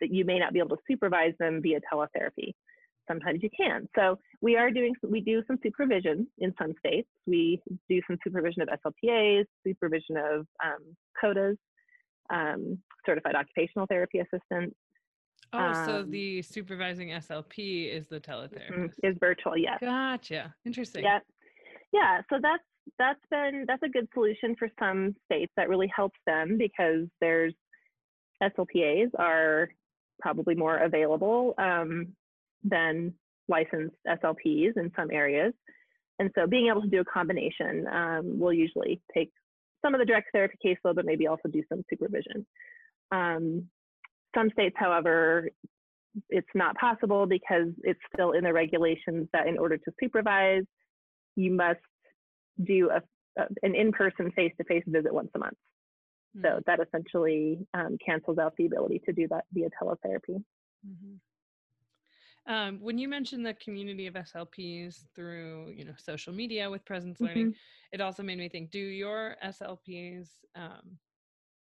that 0.01 0.11
you 0.11 0.25
may 0.25 0.39
not 0.39 0.53
be 0.53 0.59
able 0.59 0.77
to 0.77 0.83
supervise 0.89 1.35
them 1.39 1.61
via 1.63 1.79
teletherapy 1.93 2.55
sometimes 3.11 3.41
you 3.43 3.51
can. 3.57 3.89
So 3.97 4.19
we 4.41 4.57
are 4.57 4.71
doing, 4.71 4.95
we 5.09 5.21
do 5.21 5.43
some 5.47 5.59
supervision 5.63 6.27
in 6.39 6.55
some 6.61 6.73
states. 6.79 7.09
We 7.27 7.61
do 7.89 8.01
some 8.07 8.19
supervision 8.25 8.63
of 8.63 8.69
SLPAs, 8.69 9.45
supervision 9.67 10.17
of 10.17 10.47
um, 10.65 10.97
COTAs, 11.21 11.57
um, 12.33 12.79
certified 13.05 13.35
occupational 13.35 13.87
therapy 13.87 14.21
assistants. 14.21 14.77
Oh, 15.53 15.59
um, 15.59 15.87
so 15.87 16.03
the 16.05 16.43
supervising 16.43 17.09
SLP 17.09 17.93
is 17.93 18.07
the 18.07 18.21
mm-hmm, 18.21 18.33
teletherapist. 18.33 18.93
Is 19.03 19.17
virtual, 19.19 19.57
yes. 19.57 19.79
Gotcha. 19.81 20.55
Interesting. 20.65 21.03
Yeah, 21.03 21.19
yeah. 21.93 22.21
So 22.31 22.39
that's 22.41 22.63
that's 22.99 23.21
been 23.31 23.65
that's 23.67 23.83
a 23.83 23.89
good 23.89 24.09
solution 24.15 24.57
for 24.59 24.69
some 24.79 25.15
states. 25.27 25.53
That 25.57 25.69
really 25.69 25.91
helps 25.95 26.19
them 26.27 26.59
because 26.59 27.07
there's 27.21 27.55
SLPAs 28.43 29.11
are 29.19 29.69
probably 30.21 30.55
more 30.55 30.79
available 30.79 31.55
um, 31.59 32.09
than 32.63 33.15
licensed 33.49 33.97
SLPs 34.07 34.77
in 34.77 34.93
some 34.97 35.11
areas. 35.11 35.53
And 36.19 36.31
so 36.35 36.47
being 36.47 36.69
able 36.69 36.83
to 36.83 36.89
do 36.89 37.01
a 37.01 37.05
combination 37.05 37.87
um, 37.91 38.39
will 38.39 38.53
usually 38.53 39.01
take 39.15 39.31
some 39.83 39.95
of 39.95 40.01
the 40.01 40.05
direct 40.05 40.29
therapy 40.33 40.57
caseload, 40.65 40.95
but 40.97 41.07
maybe 41.07 41.27
also 41.27 41.49
do 41.51 41.63
some 41.69 41.83
supervision. 41.89 42.47
Um, 43.11 43.67
some 44.37 44.51
states, 44.51 44.77
however, 44.79 45.49
it's 46.29 46.49
not 46.55 46.77
possible 46.77 47.27
because 47.27 47.69
it's 47.83 48.01
still 48.13 48.33
in 48.33 48.45
the 48.45 48.53
regulations 48.53 49.29
that 49.33 49.47
in 49.47 49.59
order 49.59 49.79
to 49.79 49.93
supervise, 49.99 50.65
you 51.37 51.53
must 51.53 51.81
do 52.65 52.91
a, 52.91 53.03
a 53.41 53.47
an 53.63 53.75
in-person 53.75 54.31
face-to-face 54.33 54.85
visit 54.87 55.13
once 55.13 55.31
a 55.35 55.39
month. 55.39 55.57
Mm-hmm. 56.37 56.47
So 56.47 56.61
that 56.67 56.81
essentially 56.81 57.67
um, 57.75 57.99
cancels 58.05 58.39
out 58.39 58.55
the 58.57 58.67
ability 58.67 59.03
to 59.07 59.13
do 59.13 59.29
that 59.29 59.45
via 59.53 59.69
teletherapy. 59.71 60.43
Mm-hmm. 60.87 61.15
Um, 62.53 62.79
when 62.81 62.99
you 62.99 63.09
mentioned 63.09 63.45
the 63.45 63.55
community 63.55 64.07
of 64.07 64.15
SLPs 64.15 65.05
through, 65.15 65.73
you 65.77 65.85
know, 65.85 65.93
social 65.99 66.33
media 66.33 66.71
with 66.71 66.85
presence 66.85 67.21
learning, 67.21 67.49
mm-hmm. 67.49 67.93
it 67.93 68.01
also 68.01 68.23
made 68.23 68.39
me 68.39 68.49
think: 68.49 68.71
Do 68.71 68.79
your 68.79 69.37
SLPs 69.45 70.29
um, 70.57 70.99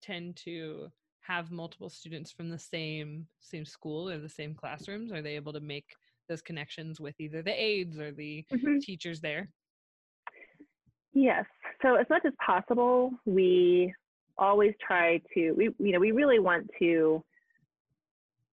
tend 0.01 0.37
to 0.45 0.89
have 1.21 1.51
multiple 1.51 1.91
students 1.91 2.31
from 2.31 2.49
the 2.49 2.59
same 2.59 3.27
same 3.41 3.65
school 3.65 4.09
or 4.09 4.19
the 4.19 4.29
same 4.29 4.55
classrooms? 4.55 5.13
Are 5.13 5.23
they 5.23 5.37
able 5.37 5.53
to 5.53 5.61
make 5.61 5.87
those 6.29 6.41
connections 6.41 7.01
with 7.01 7.21
either 7.21 7.43
the 7.43 7.63
aides 7.63 7.99
or 7.99 8.13
the 8.13 8.45
mm-hmm. 8.53 8.79
teachers 8.79 9.21
there? 9.21 9.51
Yes. 11.13 11.45
So 11.83 11.97
as 11.97 12.07
much 12.09 12.23
as 12.25 12.33
possible, 12.45 13.11
we 13.25 13.93
always 14.39 14.73
try 14.85 15.21
to. 15.35 15.53
We 15.53 15.71
you 15.79 15.93
know 15.93 16.01
we 16.01 16.13
really 16.13 16.39
want 16.39 16.69
to 16.81 17.23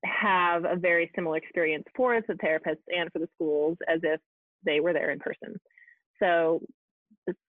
have 0.06 0.66
a 0.66 0.76
very 0.76 1.12
similar 1.16 1.38
experience 1.38 1.86
for 1.96 2.20
the 2.28 2.34
therapists 2.34 2.84
and 2.88 3.12
for 3.12 3.20
the 3.20 3.28
schools 3.36 3.78
as 3.88 4.00
if 4.04 4.20
they 4.66 4.80
were 4.80 4.94
there 4.94 5.12
in 5.12 5.20
person. 5.20 5.60
So 6.20 6.62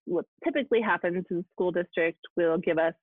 what 0.04 0.24
typically 0.44 0.80
happens 0.80 1.18
is 1.30 1.38
the 1.38 1.44
school 1.52 1.70
district 1.70 2.18
will 2.36 2.58
give 2.58 2.78
us 2.78 2.94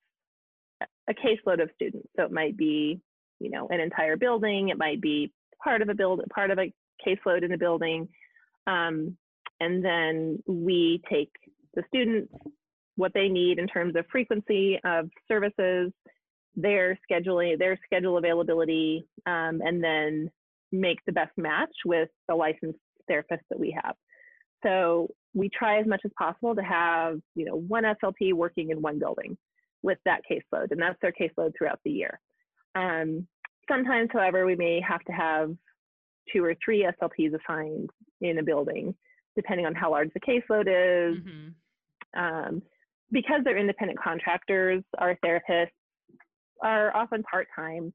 a 1.08 1.14
caseload 1.14 1.62
of 1.62 1.70
students. 1.74 2.08
So 2.16 2.24
it 2.24 2.32
might 2.32 2.56
be, 2.56 3.00
you 3.40 3.50
know, 3.50 3.68
an 3.68 3.80
entire 3.80 4.16
building. 4.16 4.68
It 4.68 4.78
might 4.78 5.00
be 5.00 5.32
part 5.62 5.82
of 5.82 5.88
a 5.88 5.94
build, 5.94 6.22
part 6.34 6.50
of 6.50 6.58
a 6.58 6.72
caseload 7.06 7.44
in 7.44 7.52
a 7.52 7.58
building. 7.58 8.08
Um, 8.66 9.16
and 9.60 9.84
then 9.84 10.42
we 10.46 11.02
take 11.10 11.30
the 11.76 11.84
students, 11.88 12.32
what 12.96 13.12
they 13.14 13.28
need 13.28 13.58
in 13.58 13.66
terms 13.66 13.94
of 13.94 14.04
frequency 14.10 14.80
of 14.84 15.08
services, 15.28 15.92
their 16.56 16.98
scheduling, 17.08 17.58
their 17.58 17.78
schedule 17.84 18.16
availability, 18.16 19.06
um, 19.26 19.60
and 19.64 19.84
then 19.84 20.30
make 20.72 20.98
the 21.06 21.12
best 21.12 21.32
match 21.36 21.70
with 21.84 22.08
the 22.28 22.34
licensed 22.34 22.78
therapist 23.06 23.42
that 23.50 23.60
we 23.60 23.76
have. 23.82 23.94
So 24.62 25.08
we 25.34 25.50
try 25.50 25.78
as 25.78 25.86
much 25.86 26.00
as 26.04 26.10
possible 26.18 26.54
to 26.54 26.62
have, 26.62 27.18
you 27.34 27.44
know, 27.44 27.56
one 27.56 27.84
SLP 27.84 28.32
working 28.32 28.70
in 28.70 28.80
one 28.80 28.98
building 28.98 29.36
with 29.82 29.98
that 30.06 30.22
caseload, 30.30 30.70
and 30.70 30.80
that's 30.80 30.98
their 31.02 31.12
caseload 31.12 31.52
throughout 31.56 31.78
the 31.84 31.90
year. 31.90 32.18
Um, 32.74 33.26
sometimes, 33.68 34.08
however, 34.12 34.46
we 34.46 34.56
may 34.56 34.80
have 34.80 35.04
to 35.04 35.12
have 35.12 35.54
two 36.32 36.42
or 36.42 36.54
three 36.64 36.88
SLPs 37.00 37.34
assigned 37.34 37.90
in 38.20 38.38
a 38.38 38.42
building, 38.42 38.94
depending 39.36 39.66
on 39.66 39.74
how 39.74 39.90
large 39.90 40.10
the 40.14 40.20
caseload 40.20 40.66
is. 40.66 41.18
Mm-hmm. 41.18 41.48
Um, 42.14 42.62
because 43.12 43.42
they're 43.44 43.58
independent 43.58 43.98
contractors, 44.00 44.82
our 44.98 45.16
therapists 45.24 45.68
are 46.62 46.94
often 46.96 47.22
part 47.22 47.46
time. 47.54 47.92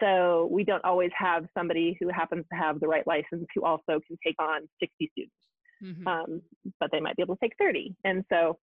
So 0.00 0.48
we 0.50 0.64
don't 0.64 0.84
always 0.84 1.10
have 1.16 1.46
somebody 1.56 1.96
who 2.00 2.08
happens 2.08 2.44
to 2.50 2.58
have 2.58 2.80
the 2.80 2.88
right 2.88 3.06
license 3.06 3.46
who 3.54 3.64
also 3.64 4.00
can 4.06 4.18
take 4.24 4.36
on 4.38 4.68
60 4.80 5.10
students. 5.12 5.34
Mm-hmm. 5.82 6.06
Um, 6.06 6.42
but 6.78 6.90
they 6.92 7.00
might 7.00 7.16
be 7.16 7.22
able 7.22 7.36
to 7.36 7.40
take 7.40 7.54
30. 7.58 7.94
And 8.04 8.24
so, 8.30 8.58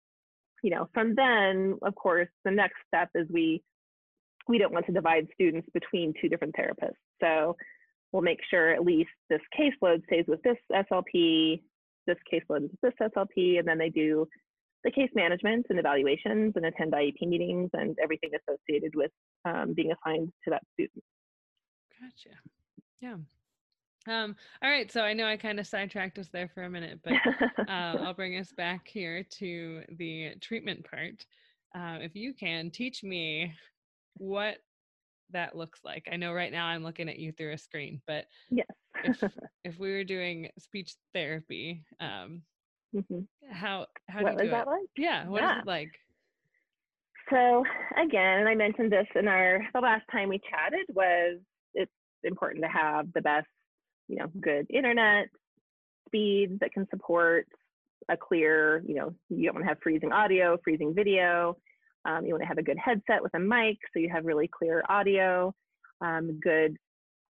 you 0.62 0.70
know, 0.70 0.88
from 0.92 1.14
then, 1.14 1.78
of 1.82 1.94
course, 1.94 2.28
the 2.44 2.50
next 2.50 2.76
step 2.88 3.10
is 3.14 3.26
we 3.30 3.62
we 4.48 4.58
don't 4.58 4.72
want 4.72 4.86
to 4.86 4.92
divide 4.92 5.26
students 5.34 5.68
between 5.74 6.14
two 6.20 6.28
different 6.28 6.54
therapists. 6.54 6.92
So 7.20 7.56
we'll 8.12 8.22
make 8.22 8.38
sure 8.48 8.70
at 8.72 8.84
least 8.84 9.10
this 9.28 9.40
caseload 9.58 10.04
stays 10.04 10.24
with 10.28 10.40
this 10.42 10.56
SLP, 10.72 11.62
this 12.06 12.16
caseload 12.32 12.64
is 12.64 12.70
this 12.82 12.92
SLP, 13.00 13.58
and 13.58 13.66
then 13.66 13.78
they 13.78 13.90
do 13.90 14.28
the 14.86 14.92
case 14.92 15.10
management 15.14 15.66
and 15.68 15.78
evaluations 15.80 16.52
and 16.54 16.64
attend 16.64 16.92
IEP 16.92 17.26
meetings 17.26 17.68
and 17.74 17.98
everything 18.00 18.30
associated 18.34 18.94
with 18.94 19.10
um, 19.44 19.74
being 19.74 19.92
assigned 19.92 20.32
to 20.44 20.50
that 20.50 20.62
student. 20.72 21.02
Gotcha. 22.00 22.36
Yeah. 23.00 23.16
Um, 24.08 24.36
all 24.62 24.70
right, 24.70 24.90
so 24.90 25.02
I 25.02 25.12
know 25.12 25.26
I 25.26 25.36
kind 25.36 25.58
of 25.58 25.66
sidetracked 25.66 26.20
us 26.20 26.28
there 26.32 26.48
for 26.54 26.62
a 26.62 26.70
minute, 26.70 27.00
but 27.02 27.14
uh, 27.68 27.98
I'll 28.00 28.14
bring 28.14 28.38
us 28.38 28.52
back 28.56 28.86
here 28.86 29.24
to 29.38 29.82
the 29.98 30.34
treatment 30.40 30.86
part. 30.88 31.26
Uh, 31.74 31.98
if 32.00 32.14
you 32.14 32.32
can 32.32 32.70
teach 32.70 33.02
me 33.02 33.52
what 34.18 34.58
that 35.32 35.56
looks 35.56 35.80
like. 35.84 36.06
I 36.10 36.14
know 36.14 36.32
right 36.32 36.52
now 36.52 36.66
I'm 36.66 36.84
looking 36.84 37.08
at 37.08 37.18
you 37.18 37.32
through 37.32 37.52
a 37.52 37.58
screen, 37.58 38.00
but 38.06 38.26
yes. 38.48 38.66
if, 39.02 39.20
if 39.64 39.78
we 39.80 39.90
were 39.90 40.04
doing 40.04 40.48
speech 40.60 40.94
therapy, 41.12 41.82
um, 41.98 42.42
Mm-hmm. 42.96 43.20
How 43.50 43.86
how 44.08 44.22
what 44.22 44.38
do 44.38 44.44
you 44.44 44.50
was 44.50 44.58
that 44.58 44.66
it? 44.66 44.70
like? 44.70 44.88
Yeah, 44.96 45.28
what 45.28 45.42
yeah. 45.42 45.56
is 45.56 45.62
it 45.62 45.66
like? 45.66 45.90
So 47.30 47.64
again, 48.00 48.38
and 48.38 48.48
I 48.48 48.54
mentioned 48.54 48.90
this 48.90 49.06
in 49.14 49.28
our 49.28 49.60
the 49.74 49.80
last 49.80 50.04
time 50.10 50.28
we 50.28 50.40
chatted 50.50 50.86
was 50.94 51.38
it's 51.74 51.92
important 52.24 52.64
to 52.64 52.70
have 52.70 53.12
the 53.14 53.20
best, 53.20 53.48
you 54.08 54.16
know, 54.16 54.26
good 54.40 54.66
internet 54.70 55.28
speeds 56.06 56.58
that 56.60 56.72
can 56.72 56.86
support 56.90 57.46
a 58.08 58.16
clear, 58.16 58.82
you 58.86 58.94
know, 58.94 59.12
you 59.28 59.46
don't 59.46 59.56
want 59.56 59.64
to 59.64 59.68
have 59.68 59.78
freezing 59.82 60.12
audio, 60.12 60.56
freezing 60.62 60.94
video. 60.94 61.56
Um, 62.04 62.24
you 62.24 62.32
want 62.32 62.42
to 62.42 62.48
have 62.48 62.58
a 62.58 62.62
good 62.62 62.78
headset 62.78 63.20
with 63.20 63.34
a 63.34 63.38
mic 63.38 63.78
so 63.92 63.98
you 63.98 64.08
have 64.12 64.24
really 64.24 64.48
clear 64.48 64.84
audio, 64.88 65.52
um, 66.00 66.38
good 66.42 66.76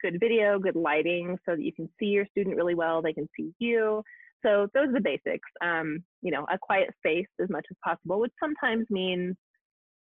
good 0.03 0.21
video, 0.21 0.59
good 0.59 0.77
lighting 0.77 1.39
so 1.47 1.57
that 1.57 1.63
you 1.63 1.73
can 1.73 1.89
see 1.99 2.07
your 2.07 2.27
student 2.27 2.57
really 2.57 2.75
well, 2.75 3.01
they 3.01 3.13
can 3.13 3.29
see 3.37 3.55
you. 3.59 4.03
So 4.45 4.69
those 4.75 4.89
are 4.89 4.93
the 4.93 5.01
basics. 5.01 5.49
Um, 5.63 6.05
you 6.23 6.31
know, 6.31 6.47
a 6.53 6.59
quiet 6.59 6.91
space 6.99 7.27
as 7.43 7.49
much 7.51 7.67
as 7.71 7.77
possible, 7.85 8.21
which 8.21 8.33
sometimes 8.41 8.87
means, 8.91 9.37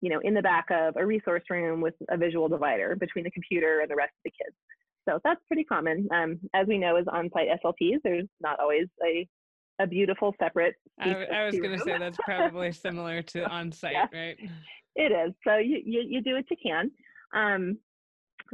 you 0.02 0.10
know, 0.10 0.19
in 0.24 0.34
the 0.34 0.41
back 0.41 0.65
of 0.71 0.95
a 0.98 1.06
resource 1.06 1.43
room 1.50 1.82
with 1.82 1.95
a 2.10 2.17
visual 2.17 2.48
divider 2.48 2.95
between 2.95 3.24
the 3.24 3.32
computer 3.32 3.80
and 3.80 3.89
the 3.89 3.95
rest 3.95 4.12
of 4.12 4.24
the 4.26 4.32
kids. 4.32 4.56
So 5.08 5.19
that's 5.24 5.41
pretty 5.48 5.63
common. 5.63 6.08
Um, 6.13 6.39
as 6.54 6.67
we 6.67 6.78
know, 6.78 6.95
as 6.95 7.06
on-site 7.12 7.48
SLPs, 7.63 8.00
there's 8.04 8.28
not 8.41 8.60
always 8.60 8.88
a 9.04 9.28
a 9.80 9.86
beautiful 9.86 10.34
separate. 10.41 10.76
I, 11.00 11.26
I 11.26 11.45
was 11.45 11.60
going 11.60 11.78
to 11.78 11.84
say 11.84 11.98
that's 11.98 12.17
probably 12.26 12.71
similar 12.71 13.21
to 13.21 13.45
on-site, 13.50 13.91
yeah, 13.91 14.06
right? 14.13 14.38
It 14.95 15.12
is. 15.12 15.34
So 15.45 15.58
you, 15.58 15.82
you 15.84 16.04
you 16.08 16.21
do 16.21 16.36
what 16.36 16.45
you 16.50 16.58
can. 16.63 16.91
Um, 17.34 17.78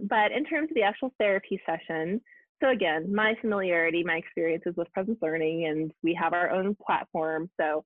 but 0.04 0.32
in 0.32 0.46
terms 0.46 0.70
of 0.72 0.76
the 0.76 0.82
actual 0.82 1.14
therapy 1.20 1.62
session, 1.66 2.22
so 2.62 2.70
again, 2.70 3.14
my 3.14 3.36
familiarity, 3.42 4.04
my 4.04 4.16
experiences 4.16 4.74
with 4.78 4.92
presence 4.94 5.18
learning, 5.22 5.66
and 5.66 5.92
we 6.04 6.14
have 6.14 6.34
our 6.34 6.52
own 6.52 6.76
platform. 6.86 7.50
So, 7.60 7.84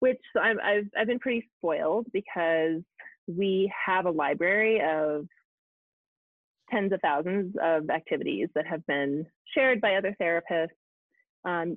which 0.00 0.20
I'm, 0.40 0.58
I've 0.60 0.88
I've 0.98 1.06
been 1.06 1.18
pretty 1.18 1.48
spoiled 1.58 2.06
because 2.12 2.82
we 3.26 3.72
have 3.86 4.06
a 4.06 4.10
library 4.10 4.80
of 4.80 5.26
tens 6.70 6.92
of 6.92 7.00
thousands 7.00 7.54
of 7.62 7.90
activities 7.90 8.48
that 8.54 8.66
have 8.66 8.84
been 8.86 9.26
shared 9.54 9.80
by 9.80 9.96
other 9.96 10.16
therapists. 10.20 10.68
Um, 11.44 11.76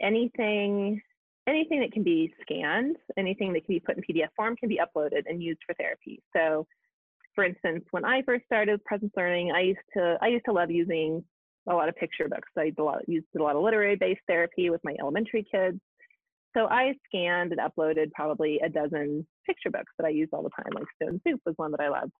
anything 0.00 1.00
anything 1.48 1.80
that 1.80 1.92
can 1.92 2.02
be 2.02 2.34
scanned, 2.42 2.96
anything 3.16 3.52
that 3.52 3.64
can 3.64 3.74
be 3.74 3.80
put 3.80 3.96
in 3.96 4.02
PDF 4.02 4.28
form 4.36 4.56
can 4.56 4.68
be 4.68 4.80
uploaded 4.80 5.22
and 5.26 5.42
used 5.42 5.60
for 5.66 5.74
therapy. 5.74 6.20
So 6.34 6.66
for 7.34 7.44
instance, 7.44 7.84
when 7.90 8.04
I 8.04 8.22
first 8.22 8.44
started 8.46 8.84
presence 8.84 9.12
learning, 9.16 9.52
I 9.52 9.60
used 9.60 9.78
to 9.96 10.18
I 10.20 10.28
used 10.28 10.44
to 10.46 10.52
love 10.52 10.70
using 10.70 11.24
a 11.68 11.74
lot 11.74 11.88
of 11.88 11.96
picture 11.96 12.28
books. 12.28 12.48
I 12.56 12.64
did 12.64 12.78
a 12.78 12.84
lot, 12.84 13.08
used 13.08 13.26
a 13.38 13.42
lot 13.42 13.56
of 13.56 13.62
literary 13.62 13.96
based 13.96 14.20
therapy 14.26 14.70
with 14.70 14.80
my 14.84 14.94
elementary 15.00 15.44
kids. 15.50 15.78
So 16.56 16.66
I 16.66 16.94
scanned 17.06 17.52
and 17.52 17.60
uploaded 17.60 18.12
probably 18.12 18.60
a 18.64 18.68
dozen 18.68 19.26
picture 19.46 19.70
books 19.70 19.92
that 19.98 20.06
I 20.06 20.10
used 20.10 20.32
all 20.32 20.42
the 20.42 20.50
time. 20.50 20.72
Like 20.74 20.86
Stone 21.00 21.20
Soup 21.26 21.40
was 21.44 21.54
one 21.56 21.70
that 21.72 21.80
I 21.80 21.88
loved. 21.88 22.12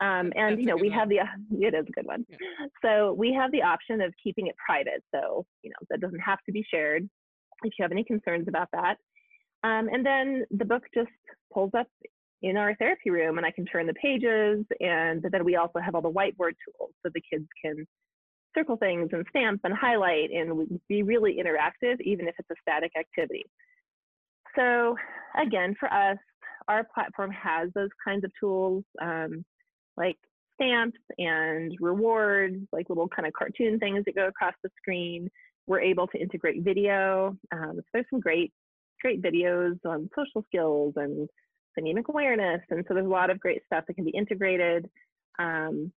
Um, 0.00 0.32
and 0.34 0.58
you 0.58 0.66
know 0.66 0.76
we 0.76 0.88
one. 0.88 0.98
have 0.98 1.08
the 1.08 1.18
it 1.52 1.74
is 1.74 1.86
a 1.88 1.92
good 1.92 2.06
one. 2.06 2.26
Yeah. 2.28 2.36
So 2.82 3.12
we 3.12 3.32
have 3.32 3.52
the 3.52 3.62
option 3.62 4.00
of 4.00 4.12
keeping 4.22 4.46
it 4.48 4.54
private. 4.64 5.02
So 5.14 5.46
you 5.62 5.70
know 5.70 5.86
that 5.90 6.00
doesn't 6.00 6.20
have 6.20 6.38
to 6.46 6.52
be 6.52 6.64
shared 6.70 7.08
if 7.62 7.72
you 7.78 7.82
have 7.82 7.92
any 7.92 8.04
concerns 8.04 8.48
about 8.48 8.68
that. 8.72 8.96
Um, 9.64 9.88
and 9.92 10.04
then 10.04 10.44
the 10.50 10.64
book 10.64 10.82
just 10.92 11.10
pulls 11.52 11.70
up 11.78 11.86
in 12.42 12.56
our 12.56 12.74
therapy 12.74 13.10
room 13.10 13.38
and 13.38 13.46
I 13.46 13.52
can 13.52 13.64
turn 13.64 13.86
the 13.86 13.94
pages 13.94 14.66
and 14.80 15.22
but 15.22 15.30
then 15.30 15.44
we 15.44 15.56
also 15.56 15.78
have 15.78 15.94
all 15.94 16.02
the 16.02 16.10
whiteboard 16.10 16.54
tools 16.64 16.90
so 17.02 17.10
the 17.14 17.22
kids 17.32 17.46
can 17.64 17.86
circle 18.54 18.76
things 18.76 19.08
and 19.12 19.24
stamp 19.30 19.60
and 19.64 19.74
highlight 19.74 20.30
and 20.30 20.80
be 20.88 21.02
really 21.02 21.38
interactive 21.42 22.00
even 22.00 22.28
if 22.28 22.34
it's 22.38 22.50
a 22.50 22.54
static 22.62 22.92
activity. 22.98 23.44
So 24.56 24.96
again, 25.40 25.74
for 25.78 25.92
us, 25.92 26.18
our 26.68 26.84
platform 26.94 27.30
has 27.30 27.70
those 27.74 27.88
kinds 28.04 28.24
of 28.24 28.30
tools 28.38 28.84
um, 29.00 29.44
like 29.96 30.16
stamps 30.54 30.98
and 31.18 31.72
rewards, 31.80 32.56
like 32.72 32.88
little 32.88 33.08
kind 33.08 33.26
of 33.26 33.32
cartoon 33.32 33.78
things 33.78 34.04
that 34.04 34.14
go 34.14 34.28
across 34.28 34.54
the 34.62 34.70
screen. 34.80 35.28
We're 35.66 35.80
able 35.80 36.06
to 36.08 36.18
integrate 36.18 36.62
video. 36.62 37.36
Um, 37.52 37.72
so 37.76 37.82
there's 37.92 38.06
some 38.10 38.20
great, 38.20 38.52
great 39.00 39.22
videos 39.22 39.78
on 39.86 40.08
social 40.14 40.44
skills 40.46 40.94
and 40.96 41.28
phonemic 41.78 42.04
awareness. 42.08 42.60
And 42.70 42.84
so 42.86 42.94
there's 42.94 43.06
a 43.06 43.10
lot 43.10 43.30
of 43.30 43.40
great 43.40 43.62
stuff 43.66 43.84
that 43.86 43.94
can 43.94 44.04
be 44.04 44.10
integrated. 44.10 44.88
Um, 45.38 45.92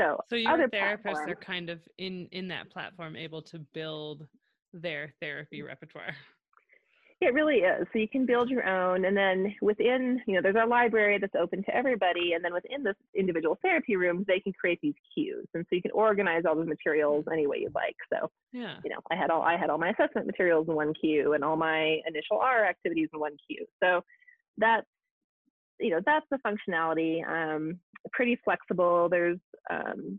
so, 0.00 0.20
so 0.28 0.36
your 0.36 0.68
therapists 0.68 1.28
are 1.28 1.34
kind 1.34 1.70
of 1.70 1.80
in 1.98 2.28
in 2.32 2.48
that 2.48 2.70
platform 2.70 3.16
able 3.16 3.42
to 3.42 3.58
build 3.74 4.26
their 4.72 5.12
therapy 5.20 5.62
repertoire. 5.62 6.14
It 7.20 7.34
really 7.34 7.56
is. 7.56 7.86
So 7.92 7.98
you 7.98 8.08
can 8.08 8.24
build 8.24 8.48
your 8.48 8.66
own, 8.66 9.04
and 9.04 9.14
then 9.14 9.54
within, 9.60 10.22
you 10.26 10.34
know, 10.34 10.40
there's 10.40 10.56
our 10.56 10.66
library 10.66 11.18
that's 11.18 11.34
open 11.38 11.62
to 11.64 11.76
everybody, 11.76 12.32
and 12.32 12.42
then 12.42 12.54
within 12.54 12.82
this 12.82 12.94
individual 13.14 13.58
therapy 13.60 13.96
rooms, 13.96 14.24
they 14.26 14.40
can 14.40 14.54
create 14.54 14.78
these 14.80 14.94
queues, 15.12 15.46
and 15.52 15.66
so 15.68 15.76
you 15.76 15.82
can 15.82 15.90
organize 15.90 16.44
all 16.48 16.56
the 16.56 16.64
materials 16.64 17.26
any 17.30 17.46
way 17.46 17.58
you'd 17.58 17.74
like. 17.74 17.96
So, 18.10 18.30
yeah, 18.52 18.76
you 18.82 18.90
know, 18.90 19.00
I 19.10 19.16
had 19.16 19.28
all 19.28 19.42
I 19.42 19.58
had 19.58 19.68
all 19.68 19.76
my 19.76 19.90
assessment 19.90 20.26
materials 20.26 20.66
in 20.68 20.74
one 20.74 20.94
queue, 20.94 21.34
and 21.34 21.44
all 21.44 21.56
my 21.56 22.00
initial 22.06 22.38
R 22.40 22.64
activities 22.64 23.10
in 23.12 23.20
one 23.20 23.36
queue. 23.46 23.66
So 23.82 24.00
that's 24.56 24.86
you 25.80 25.90
know 25.90 26.00
that's 26.04 26.26
the 26.30 26.38
functionality 26.38 27.26
um, 27.28 27.78
pretty 28.12 28.38
flexible 28.44 29.08
there's 29.08 29.38
um, 29.70 30.18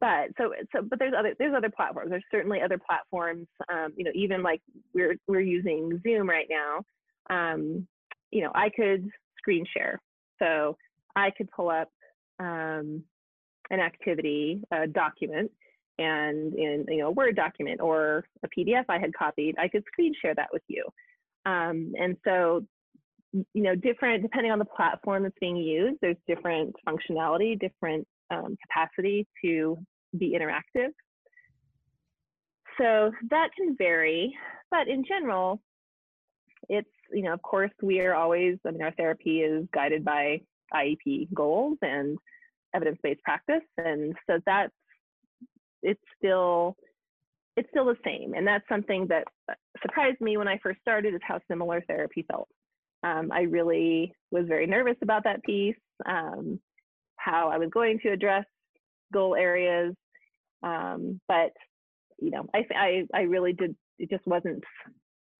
but 0.00 0.28
so 0.38 0.52
so 0.74 0.82
but 0.82 0.98
there's 0.98 1.14
other 1.16 1.34
there's 1.38 1.54
other 1.54 1.70
platforms 1.70 2.10
there's 2.10 2.24
certainly 2.30 2.60
other 2.60 2.78
platforms 2.78 3.46
um, 3.72 3.92
you 3.96 4.04
know 4.04 4.10
even 4.14 4.42
like 4.42 4.60
we're 4.94 5.16
we're 5.28 5.40
using 5.40 6.00
zoom 6.02 6.28
right 6.28 6.48
now 6.48 6.82
um, 7.30 7.86
you 8.30 8.42
know 8.42 8.50
i 8.54 8.70
could 8.70 9.08
screen 9.38 9.64
share. 9.76 10.00
So 10.38 10.76
i 11.16 11.30
could 11.30 11.50
pull 11.50 11.68
up 11.68 11.88
um, 12.38 13.02
an 13.70 13.80
activity 13.80 14.62
a 14.72 14.86
document 14.86 15.50
and 15.98 16.54
in 16.54 16.86
you 16.88 16.98
know 16.98 17.08
a 17.08 17.12
word 17.12 17.36
document 17.36 17.80
or 17.80 18.24
a 18.42 18.48
pdf 18.48 18.84
i 18.88 18.98
had 18.98 19.12
copied 19.14 19.54
i 19.58 19.68
could 19.68 19.84
screen 19.92 20.14
share 20.20 20.34
that 20.34 20.48
with 20.52 20.62
you. 20.68 20.84
Um, 21.46 21.92
and 21.98 22.16
so 22.24 22.66
you 23.32 23.62
know, 23.62 23.74
different, 23.74 24.22
depending 24.22 24.52
on 24.52 24.58
the 24.58 24.64
platform 24.64 25.22
that's 25.22 25.38
being 25.40 25.56
used, 25.56 25.98
there's 26.00 26.16
different 26.26 26.74
functionality, 26.86 27.58
different 27.58 28.06
um, 28.30 28.56
capacity 28.66 29.26
to 29.44 29.78
be 30.16 30.36
interactive. 30.38 30.90
So 32.78 33.12
that 33.30 33.50
can 33.56 33.76
vary, 33.76 34.34
but 34.70 34.88
in 34.88 35.04
general, 35.06 35.60
it's, 36.68 36.88
you 37.12 37.22
know, 37.22 37.32
of 37.32 37.42
course, 37.42 37.70
we 37.82 38.00
are 38.00 38.14
always, 38.14 38.56
I 38.66 38.70
mean, 38.70 38.82
our 38.82 38.92
therapy 38.92 39.40
is 39.40 39.66
guided 39.72 40.04
by 40.04 40.40
IEP 40.72 41.32
goals 41.34 41.78
and 41.82 42.18
evidence-based 42.74 43.22
practice. 43.22 43.62
And 43.76 44.14
so 44.28 44.38
that's, 44.46 44.72
it's 45.82 46.00
still, 46.16 46.76
it's 47.56 47.68
still 47.70 47.86
the 47.86 47.96
same. 48.04 48.34
And 48.34 48.46
that's 48.46 48.64
something 48.68 49.08
that 49.08 49.24
surprised 49.82 50.20
me 50.20 50.36
when 50.36 50.48
I 50.48 50.58
first 50.62 50.80
started 50.80 51.14
is 51.14 51.20
how 51.26 51.40
similar 51.48 51.82
therapy 51.86 52.24
felt. 52.30 52.48
Um, 53.02 53.30
I 53.32 53.42
really 53.42 54.12
was 54.30 54.46
very 54.46 54.66
nervous 54.66 54.96
about 55.02 55.24
that 55.24 55.42
piece, 55.42 55.76
um, 56.06 56.60
how 57.16 57.48
I 57.48 57.58
was 57.58 57.70
going 57.72 57.98
to 58.00 58.10
address 58.10 58.44
goal 59.12 59.34
areas. 59.34 59.94
Um, 60.62 61.20
but 61.26 61.52
you 62.18 62.30
know, 62.30 62.46
I, 62.54 62.64
I 62.74 63.06
I 63.14 63.20
really 63.22 63.52
did. 63.52 63.74
It 63.98 64.10
just 64.10 64.26
wasn't 64.26 64.62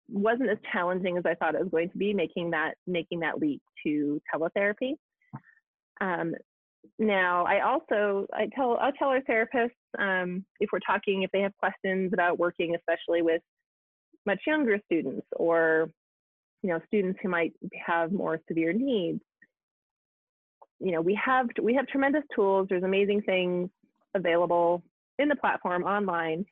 wasn't 0.09 0.51
as 0.51 0.59
challenging 0.73 1.17
as 1.17 1.25
I 1.27 1.35
thought 1.35 1.55
it 1.55 1.61
was 1.61 1.71
going 1.71 1.91
to 1.91 1.99
be 1.99 2.13
making 2.15 2.51
that 2.51 2.75
making 2.87 3.21
that 3.21 3.39
leap 3.39 3.63
to 3.85 4.21
teletherapy. 4.33 4.95
Um, 6.01 6.35
now, 6.99 7.45
I 7.45 7.61
also 7.61 8.27
I 8.33 8.49
tell 8.55 8.79
I 8.81 8.91
tell 8.99 9.09
our 9.09 9.21
therapists 9.21 9.71
um, 9.99 10.45
if 10.61 10.71
we're 10.73 10.81
talking 10.81 11.23
if 11.23 11.31
they 11.31 11.41
have 11.41 11.57
questions 11.59 12.13
about 12.13 12.39
working, 12.39 12.75
especially 12.75 13.23
with 13.23 13.43
much 14.27 14.41
younger 14.47 14.79
students 14.87 15.27
or 15.37 15.91
you 16.63 16.71
know 16.71 16.81
students 16.87 17.19
who 17.23 17.29
might 17.29 17.53
have 17.87 18.13
more 18.13 18.39
severe 18.49 18.73
needs 18.73 19.21
you 20.81 20.93
know 20.93 21.01
we 21.01 21.19
have 21.23 21.47
we 21.63 21.75
have 21.75 21.87
tremendous 21.87 22.25
tools. 22.35 22.67
There's 22.69 22.83
amazing 22.83 23.23
things 23.23 23.71
available 24.15 24.83
in 25.19 25.29
the 25.29 25.37
platform 25.37 25.85
online 25.85 26.45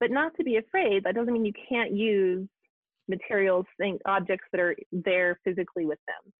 but 0.00 0.10
not 0.10 0.32
to 0.36 0.42
be 0.42 0.56
afraid 0.56 1.04
that 1.04 1.14
doesn't 1.14 1.32
mean 1.32 1.44
you 1.44 1.52
can't 1.68 1.92
use 1.92 2.48
materials 3.08 3.66
things 3.78 4.00
objects 4.06 4.46
that 4.50 4.60
are 4.60 4.74
there 4.90 5.38
physically 5.44 5.84
with 5.84 5.98
them. 6.08 6.32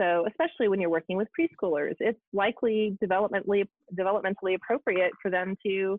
So 0.00 0.26
especially 0.28 0.68
when 0.68 0.80
you're 0.80 0.90
working 0.90 1.16
with 1.16 1.28
preschoolers 1.38 1.96
it's 2.00 2.20
likely 2.32 2.96
developmentally 3.04 3.66
developmentally 3.98 4.54
appropriate 4.54 5.12
for 5.20 5.30
them 5.30 5.56
to 5.66 5.98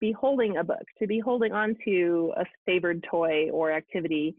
be 0.00 0.12
holding 0.12 0.58
a 0.58 0.64
book 0.64 0.84
to 0.98 1.06
be 1.06 1.18
holding 1.18 1.52
on 1.52 1.74
to 1.84 2.32
a 2.36 2.44
favored 2.66 3.04
toy 3.10 3.48
or 3.50 3.72
activity 3.72 4.36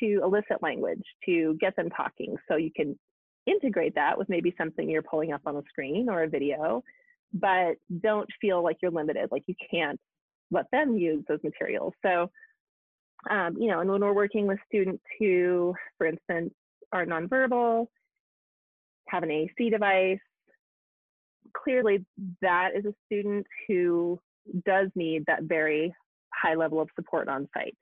to 0.00 0.20
elicit 0.22 0.62
language, 0.62 1.02
to 1.26 1.56
get 1.60 1.76
them 1.76 1.90
talking. 1.90 2.36
So 2.48 2.56
you 2.56 2.70
can 2.74 2.98
integrate 3.46 3.94
that 3.94 4.16
with 4.16 4.28
maybe 4.28 4.54
something 4.56 4.88
you're 4.88 5.02
pulling 5.02 5.32
up 5.32 5.42
on 5.46 5.56
a 5.56 5.62
screen 5.68 6.08
or 6.08 6.22
a 6.22 6.28
video, 6.28 6.82
but 7.32 7.76
don't 8.00 8.28
feel 8.40 8.62
like 8.62 8.78
you're 8.80 8.90
limited, 8.90 9.28
like 9.30 9.44
you 9.46 9.54
can't 9.70 10.00
let 10.50 10.66
them 10.72 10.96
use 10.96 11.24
those 11.28 11.40
materials. 11.42 11.92
So, 12.04 12.30
um, 13.30 13.56
you 13.58 13.68
know, 13.68 13.80
and 13.80 13.90
when 13.90 14.00
we're 14.00 14.12
working 14.12 14.46
with 14.46 14.58
students 14.66 15.02
who, 15.18 15.74
for 15.98 16.06
instance, 16.06 16.52
are 16.92 17.04
nonverbal, 17.04 17.86
have 19.08 19.22
an 19.22 19.30
AAC 19.30 19.70
device, 19.70 20.18
clearly 21.56 22.04
that 22.40 22.70
is 22.76 22.84
a 22.84 22.94
student 23.06 23.46
who 23.68 24.18
does 24.66 24.88
need 24.94 25.24
that 25.26 25.44
very 25.44 25.94
high 26.32 26.54
level 26.54 26.80
of 26.80 26.88
support 26.94 27.28
on 27.28 27.48
site. 27.54 27.76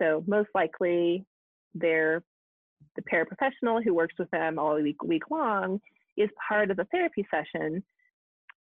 So 0.00 0.24
most 0.26 0.48
likely 0.54 1.24
they're 1.74 2.22
the 2.96 3.02
paraprofessional 3.02 3.82
who 3.82 3.94
works 3.94 4.14
with 4.18 4.30
them 4.30 4.58
all 4.58 4.80
week, 4.80 5.02
week 5.02 5.30
long 5.30 5.80
is 6.16 6.28
part 6.48 6.70
of 6.70 6.76
the 6.76 6.86
therapy 6.90 7.26
session. 7.30 7.82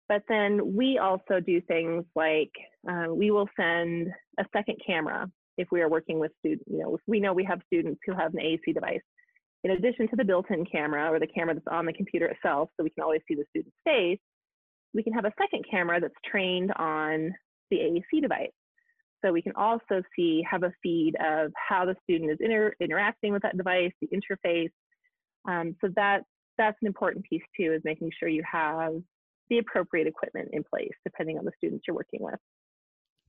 But 0.09 0.23
then 0.29 0.75
we 0.75 0.99
also 0.99 1.41
do 1.41 1.61
things 1.63 2.05
like 2.15 2.51
uh, 2.89 3.07
we 3.09 3.31
will 3.31 3.49
send 3.59 4.09
a 4.39 4.45
second 4.53 4.77
camera 4.87 5.31
if 5.57 5.69
we 5.73 5.81
are 5.81 5.89
working 5.89 6.19
with 6.19 6.33
students. 6.39 6.65
You 6.71 6.81
know, 6.81 6.95
if 6.97 7.01
we 7.07 7.21
know 7.21 7.33
we 7.33 7.45
have 7.45 7.61
students 7.67 8.01
who 8.07 8.15
have 8.15 8.35
an 8.35 8.41
AAC 8.41 8.75
device. 8.75 9.01
In 9.63 9.71
addition 9.71 10.07
to 10.09 10.17
the 10.17 10.25
built-in 10.25 10.67
camera 10.67 11.11
or 11.11 11.19
the 11.19 11.27
camera 11.27 11.55
that's 11.55 11.67
on 11.71 11.87
the 11.87 11.93
computer 11.95 12.27
itself, 12.27 12.69
so 12.77 12.85
we 12.85 12.91
can 12.91 13.03
always 13.03 13.23
see 13.27 13.35
the 13.35 13.47
student's 13.49 13.77
face, 13.83 14.19
we 14.93 15.03
can 15.03 15.15
have 15.15 15.25
a 15.25 15.33
second 15.41 15.65
camera 15.71 16.01
that's 16.01 16.15
trained 16.31 16.71
on 16.77 17.33
the 17.71 17.79
AAC 17.79 18.21
device. 18.21 18.51
So 19.25 19.33
we 19.33 19.43
can 19.43 19.53
also 19.57 20.03
see, 20.15 20.45
have 20.49 20.65
a 20.65 20.73
feed 20.83 21.15
of 21.17 21.53
how 21.57 21.87
the 21.87 21.97
student 22.03 22.31
is 22.31 22.39
inter 22.41 22.75
interacting 22.81 23.33
with 23.33 23.43
that 23.43 23.57
device, 23.57 23.93
the 24.01 24.09
interface. 24.09 24.71
Um, 25.49 25.77
so 25.81 25.89
that, 25.97 26.25
that's 26.59 26.77
an 26.83 26.87
important 26.87 27.25
piece 27.25 27.43
too, 27.59 27.73
is 27.73 27.83
making 27.85 28.11
sure 28.19 28.29
you 28.29 28.43
have 28.51 28.95
the 29.51 29.59
appropriate 29.59 30.07
equipment 30.07 30.51
in 30.53 30.63
place, 30.65 30.93
depending 31.05 31.39
on 31.39 31.45
the 31.45 31.53
students 31.57 31.85
you're 31.87 31.97
working 31.97 32.23
with. 32.23 32.39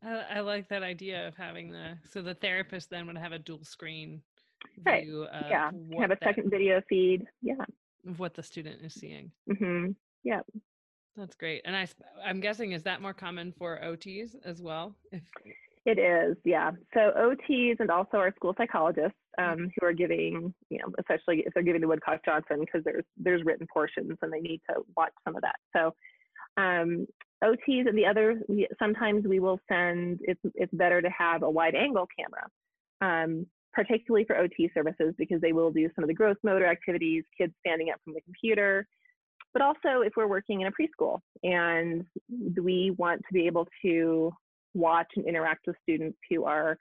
I, 0.04 0.38
I 0.38 0.40
like 0.42 0.68
that 0.70 0.84
idea 0.84 1.28
of 1.28 1.36
having 1.36 1.72
the, 1.72 1.98
so 2.12 2.22
the 2.22 2.36
therapist 2.36 2.90
then 2.90 3.08
would 3.08 3.18
have 3.18 3.32
a 3.32 3.40
dual 3.40 3.64
screen 3.64 4.22
right. 4.86 5.08
yeah, 5.50 5.72
have 6.00 6.12
a 6.12 6.18
second 6.24 6.46
that, 6.46 6.52
video 6.52 6.82
feed. 6.90 7.26
Yeah. 7.42 7.56
Of 8.08 8.20
what 8.20 8.34
the 8.34 8.44
student 8.44 8.82
is 8.84 8.94
seeing. 8.94 9.32
Mm-hmm. 9.50 9.92
Yeah. 10.24 10.42
That's 11.18 11.36
great. 11.36 11.62
And 11.66 11.76
I, 11.76 11.88
I'm 12.24 12.42
guessing, 12.42 12.74
is 12.74 12.84
that 12.84 13.02
more 13.02 13.14
common 13.14 13.54
for 13.58 13.80
OTs 13.84 14.36
as 14.44 14.62
well? 14.62 14.96
If 15.12 15.22
It 15.86 16.00
is, 16.00 16.36
yeah. 16.44 16.72
So 16.96 17.12
OTs 17.16 17.80
and 17.80 17.92
also 17.92 18.18
our 18.18 18.34
school 18.36 18.56
psychologists 18.58 19.18
um, 19.38 19.70
who 19.80 19.86
are 19.86 19.94
giving, 19.94 20.52
you 20.70 20.80
know, 20.80 20.92
especially 21.00 21.44
if 21.46 21.54
they're 21.54 21.62
giving 21.62 21.82
the 21.82 21.88
Woodcock 21.88 22.26
Johnson 22.26 22.62
because 22.62 22.84
there's 22.84 23.06
there's 23.18 23.44
written 23.46 23.68
portions 23.72 24.18
and 24.22 24.34
they 24.34 24.40
need 24.40 24.62
to 24.70 24.82
watch 24.98 25.12
some 25.24 25.36
of 25.36 25.44
that. 25.44 25.56
So 25.76 25.94
um, 26.58 27.06
OTs 27.44 27.88
and 27.88 27.96
the 27.96 28.06
other 28.06 28.42
sometimes 28.80 29.26
we 29.28 29.40
will 29.40 29.60
send. 29.70 30.22
It's 30.24 30.42
it's 30.56 30.74
better 30.74 31.04
to 31.04 31.10
have 31.10 31.44
a 31.44 31.50
wide 31.50 31.76
angle 31.76 32.08
camera, 32.18 32.48
um, 33.02 33.46
particularly 33.72 34.26
for 34.26 34.38
OT 34.38 34.72
services 34.74 35.14
because 35.20 35.40
they 35.40 35.54
will 35.54 35.72
do 35.72 35.88
some 35.94 36.04
of 36.04 36.08
the 36.08 36.16
gross 36.16 36.38
motor 36.44 36.66
activities, 36.66 37.24
kids 37.38 37.54
standing 37.60 37.92
up 37.94 38.00
from 38.04 38.16
the 38.16 38.22
computer. 38.22 38.88
But 39.54 39.62
also, 39.62 40.02
if 40.02 40.14
we're 40.18 40.28
working 40.28 40.62
in 40.62 40.68
a 40.68 40.72
preschool 40.72 41.20
and 41.44 42.06
we 42.60 42.92
want 42.98 43.22
to 43.22 43.34
be 43.34 43.46
able 43.46 43.68
to 43.84 44.34
watch 44.76 45.08
and 45.16 45.26
interact 45.26 45.68
with 45.68 45.76
students 45.84 46.18
who 46.30 46.46
are 46.46 46.78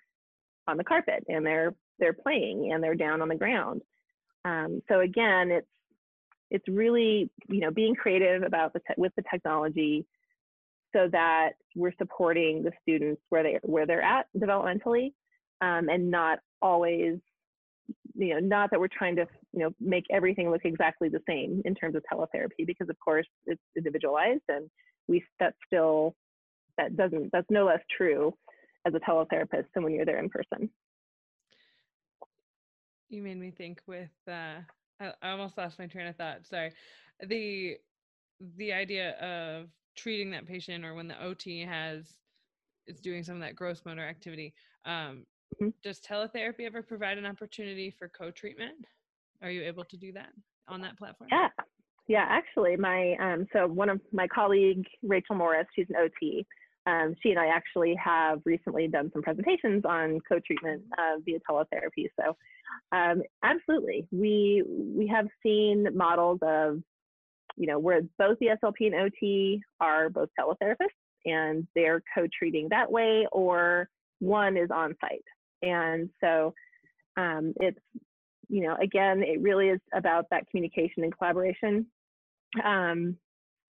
on 0.68 0.76
the 0.76 0.84
carpet 0.84 1.24
and 1.28 1.45
they're 1.45 1.74
they're 1.99 2.12
playing 2.12 2.72
and 2.72 2.82
they're 2.82 2.95
down 2.95 3.22
on 3.22 3.28
the 3.28 3.36
ground. 3.36 3.82
Um, 4.45 4.82
so 4.88 5.01
again, 5.01 5.51
it's 5.51 5.66
it's 6.51 6.68
really 6.68 7.30
you 7.49 7.61
know 7.61 7.70
being 7.70 7.95
creative 7.95 8.42
about 8.42 8.72
the 8.72 8.80
with 8.97 9.12
the 9.16 9.24
technology 9.30 10.07
so 10.95 11.09
that 11.11 11.51
we're 11.74 11.95
supporting 11.99 12.62
the 12.62 12.72
students 12.82 13.20
where 13.30 13.42
they 13.42 13.59
where 13.62 13.86
they're 13.86 14.03
at 14.03 14.26
developmentally 14.36 15.12
um, 15.61 15.88
and 15.88 16.11
not 16.11 16.38
always 16.62 17.18
you 18.14 18.34
know 18.34 18.40
not 18.40 18.70
that 18.70 18.78
we're 18.78 18.88
trying 18.88 19.16
to 19.16 19.26
you 19.53 19.61
know 19.61 19.70
make 19.80 20.05
everything 20.11 20.51
look 20.51 20.64
exactly 20.64 21.09
the 21.09 21.20
same 21.28 21.62
in 21.64 21.74
terms 21.74 21.97
of 21.97 22.03
teletherapy 22.12 22.66
because 22.66 22.88
of 22.88 22.97
course 22.99 23.26
it's 23.47 23.61
individualized 23.76 24.42
and 24.49 24.70
we 25.09 25.22
that's 25.40 25.57
still 25.66 26.14
that 26.79 26.97
doesn't 26.97 27.31
that's 27.33 27.51
no 27.51 27.66
less 27.66 27.81
true 27.97 28.35
as 28.87 28.95
a 28.95 29.01
teletherapist 29.01 29.66
than 29.75 29.83
when 29.83 29.95
you're 29.95 30.05
there 30.05 30.18
in 30.18 30.29
person. 30.29 30.70
You 33.09 33.22
made 33.22 33.39
me 33.39 33.51
think 33.51 33.81
with 33.87 34.11
uh 34.29 34.61
I, 35.01 35.12
I 35.22 35.31
almost 35.31 35.59
lost 35.59 35.79
my 35.79 35.87
train 35.87 36.07
of 36.07 36.16
thought 36.16 36.47
sorry. 36.47 36.72
The 37.27 37.77
the 38.57 38.72
idea 38.72 39.12
of 39.20 39.68
treating 39.97 40.31
that 40.33 40.47
patient 40.47 40.85
or 40.85 40.95
when 40.95 41.09
the 41.09 41.14
ot 41.14 41.66
has 41.66 42.16
is 42.87 43.01
doing 43.01 43.22
some 43.22 43.37
of 43.37 43.41
that 43.43 43.57
gross 43.57 43.83
motor 43.87 44.07
activity 44.07 44.53
um 44.85 45.25
mm-hmm. 45.55 45.68
does 45.83 46.01
teletherapy 46.01 46.66
ever 46.66 46.83
provide 46.83 47.18
an 47.18 47.27
opportunity 47.27 47.95
for 47.97 48.09
co-treatment? 48.09 48.85
Are 49.43 49.51
you 49.51 49.62
able 49.62 49.85
to 49.85 49.97
do 49.97 50.12
that 50.12 50.31
on 50.68 50.81
that 50.83 50.99
platform? 50.99 51.29
Yeah. 51.31 51.49
Yeah 52.09 52.27
actually 52.29 52.77
my 52.77 53.14
um 53.20 53.47
so 53.53 53.66
one 53.66 53.89
of 53.89 54.01
my 54.12 54.27
colleague 54.27 54.85
rachel 55.03 55.37
morris 55.37 55.66
she's 55.75 55.87
an 55.91 55.97
ot 55.97 56.45
um, 56.87 57.14
she 57.22 57.30
and 57.30 57.39
I 57.39 57.47
actually 57.47 57.95
have 58.03 58.41
recently 58.45 58.89
done 58.89 59.11
some 59.12 59.22
presentations 59.22 59.85
on 59.85 60.20
co-treatment 60.28 60.82
uh, 60.99 61.18
via 61.24 61.39
teletherapy. 61.49 62.09
So, 62.20 62.37
um, 62.93 63.22
absolutely, 63.43 64.07
we 64.12 64.62
we 64.68 65.07
have 65.07 65.26
seen 65.43 65.89
models 65.95 66.41
of, 66.43 66.82
you 67.57 67.66
know, 67.66 67.78
where 67.78 68.03
both 68.18 68.39
the 68.39 68.49
SLP 68.62 68.87
and 68.87 68.95
OT 68.95 69.62
are 69.80 70.11
both 70.11 70.28
teletherapists, 70.39 70.76
and 71.24 71.66
they're 71.74 72.03
co-treating 72.14 72.68
that 72.70 72.91
way, 72.91 73.26
or 73.32 73.89
one 74.18 74.57
is 74.57 74.70
on 74.70 74.95
site. 75.01 75.24
And 75.62 76.11
so, 76.20 76.53
um, 77.16 77.55
it's, 77.61 77.78
you 78.49 78.62
know, 78.66 78.76
again, 78.80 79.22
it 79.22 79.41
really 79.41 79.68
is 79.68 79.80
about 79.95 80.26
that 80.30 80.47
communication 80.51 81.03
and 81.03 81.16
collaboration, 81.16 81.87
um, 82.62 83.16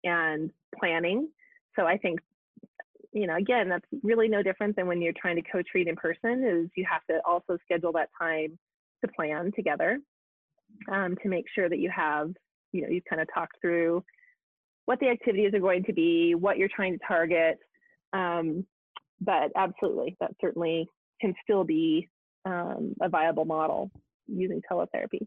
and 0.03 0.51
planning. 0.79 1.29
So 1.77 1.87
I 1.87 1.97
think 1.97 2.21
you 3.15 3.29
know, 3.29 3.37
again, 3.37 3.69
that's 3.69 3.87
really 4.03 4.29
no 4.29 4.43
different 4.43 4.75
than 4.75 4.89
when 4.89 5.01
you're 5.01 5.13
trying 5.13 5.37
to 5.37 5.43
co-treat 5.51 5.87
in 5.87 5.95
person 5.95 6.45
is 6.45 6.69
you 6.77 6.85
have 6.91 7.05
to 7.09 7.21
also 7.25 7.57
schedule 7.65 7.93
that 7.93 8.11
time 8.21 8.59
to 9.05 9.13
plan 9.13 9.53
together 9.55 9.99
um, 10.91 11.17
to 11.23 11.29
make 11.29 11.45
sure 11.55 11.69
that 11.69 11.79
you 11.79 11.91
have, 11.95 12.33
you 12.73 12.83
know, 12.83 12.89
you've 12.89 13.05
kind 13.09 13.23
of 13.23 13.29
talked 13.33 13.57
through 13.61 14.03
what 14.87 14.99
the 14.99 15.09
activities 15.09 15.55
are 15.55 15.61
going 15.61 15.85
to 15.85 15.93
be, 15.93 16.35
what 16.35 16.59
you're 16.59 16.69
trying 16.75 16.99
to 16.99 17.05
target. 17.07 17.59
Um, 18.13 18.67
but 19.21 19.53
absolutely, 19.57 20.17
that 20.21 20.33
certainly 20.41 20.89
can 21.21 21.35
still 21.43 21.63
be 21.63 22.09
um, 22.45 22.95
a 23.01 23.09
viable 23.09 23.45
model 23.45 23.93
using 24.27 24.61
teletherapy. 24.71 25.27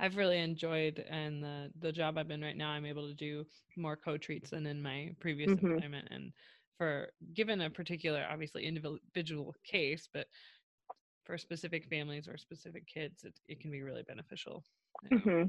I've 0.00 0.16
really 0.16 0.38
enjoyed 0.38 1.04
and 1.08 1.42
the 1.42 1.70
the 1.80 1.92
job 1.92 2.18
I've 2.18 2.26
been 2.26 2.42
right 2.42 2.56
now. 2.56 2.70
I'm 2.70 2.84
able 2.84 3.06
to 3.06 3.14
do 3.14 3.46
more 3.76 3.96
co-treats 3.96 4.50
than 4.50 4.66
in 4.66 4.82
my 4.82 5.14
previous 5.20 5.50
mm-hmm. 5.50 5.66
employment, 5.66 6.08
and 6.10 6.32
for 6.78 7.08
given 7.34 7.60
a 7.60 7.70
particular 7.70 8.24
obviously 8.30 8.64
individual 8.64 9.54
case 9.64 10.08
but 10.12 10.26
for 11.24 11.38
specific 11.38 11.86
families 11.86 12.28
or 12.28 12.36
specific 12.36 12.86
kids 12.86 13.24
it, 13.24 13.34
it 13.48 13.60
can 13.60 13.70
be 13.70 13.82
really 13.82 14.02
beneficial 14.02 14.62
mm-hmm. 15.10 15.44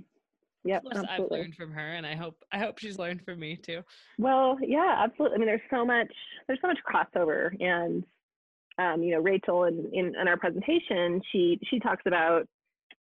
yeah 0.64 0.80
i've 1.10 1.30
learned 1.30 1.56
from 1.56 1.72
her 1.72 1.94
and 1.94 2.06
i 2.06 2.16
hope 2.16 2.38
i 2.52 2.58
hope 2.58 2.80
she's 2.80 3.00
learned 3.00 3.22
from 3.24 3.40
me 3.40 3.56
too. 3.56 3.82
Well 4.18 4.58
yeah 4.62 5.04
absolutely 5.04 5.36
i 5.36 5.38
mean 5.40 5.48
there's 5.48 5.62
so 5.70 5.86
much 5.86 6.12
there's 6.48 6.60
so 6.62 6.68
much 6.68 6.80
crossover 6.88 7.52
and 7.62 8.04
um, 8.78 9.02
you 9.02 9.14
know 9.14 9.22
rachel 9.22 9.66
in, 9.66 9.90
in, 9.94 10.14
in 10.20 10.28
our 10.28 10.38
presentation 10.38 11.22
she 11.32 11.60
she 11.70 11.80
talks 11.80 12.04
about 12.06 12.48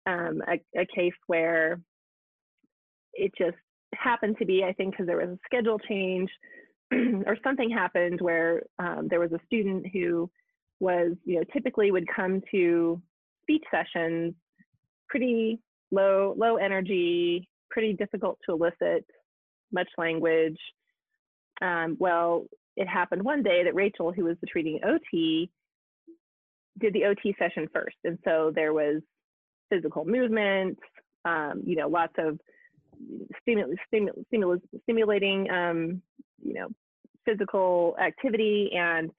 um, 0.07 0.43
a, 0.49 0.81
a 0.81 0.87
case 0.95 1.15
where 1.27 1.81
it 3.15 3.33
just 3.39 3.57
happened 3.95 4.37
to 4.39 4.45
be 4.45 4.65
i 4.65 4.73
think 4.73 4.93
because 4.93 5.07
there 5.07 5.19
was 5.19 5.29
a 5.29 5.39
schedule 5.47 5.79
change 5.79 6.31
or 7.27 7.37
something 7.43 7.71
happened 7.71 8.21
where 8.21 8.63
um, 8.79 9.09
there 9.09 9.21
was 9.21 9.33
a 9.33 9.41
student 9.47 9.87
who 9.93 10.31
was, 10.81 11.13
you 11.25 11.37
know, 11.37 11.45
typically 11.53 11.91
would 11.91 12.07
come 12.15 12.43
to 12.51 13.01
speech 13.43 13.65
sessions 13.71 14.35
pretty 15.09 15.61
low, 15.91 16.35
low 16.37 16.57
energy, 16.57 17.49
pretty 17.71 17.93
difficult 17.93 18.39
to 18.47 18.53
elicit 18.53 19.05
much 19.73 19.89
language. 19.99 20.59
Um, 21.63 21.97
well, 21.99 22.47
it 22.77 22.89
happened 22.89 23.23
one 23.23 23.43
day 23.43 23.65
that 23.65 23.75
Rachel, 23.75 24.13
who 24.13 24.25
was 24.25 24.37
the 24.41 24.47
treating 24.47 24.81
OT, 24.85 25.51
did 26.81 26.93
the 26.93 27.05
OT 27.05 27.35
session 27.39 27.69
first. 27.73 27.97
And 28.05 28.19
so 28.25 28.53
there 28.55 28.73
was 28.73 29.01
physical 29.71 30.05
movement, 30.05 30.79
um, 31.25 31.63
you 31.65 31.77
know, 31.77 31.89
lots 31.89 32.15
of 32.19 32.39
stimul- 33.47 33.75
stimul- 33.93 34.25
stimul- 34.33 34.61
stimulating 34.83 35.51
um, 35.51 36.03
you 36.43 36.55
know, 36.55 36.69
physical 37.25 37.97
activity 38.01 38.71
and 38.77 39.11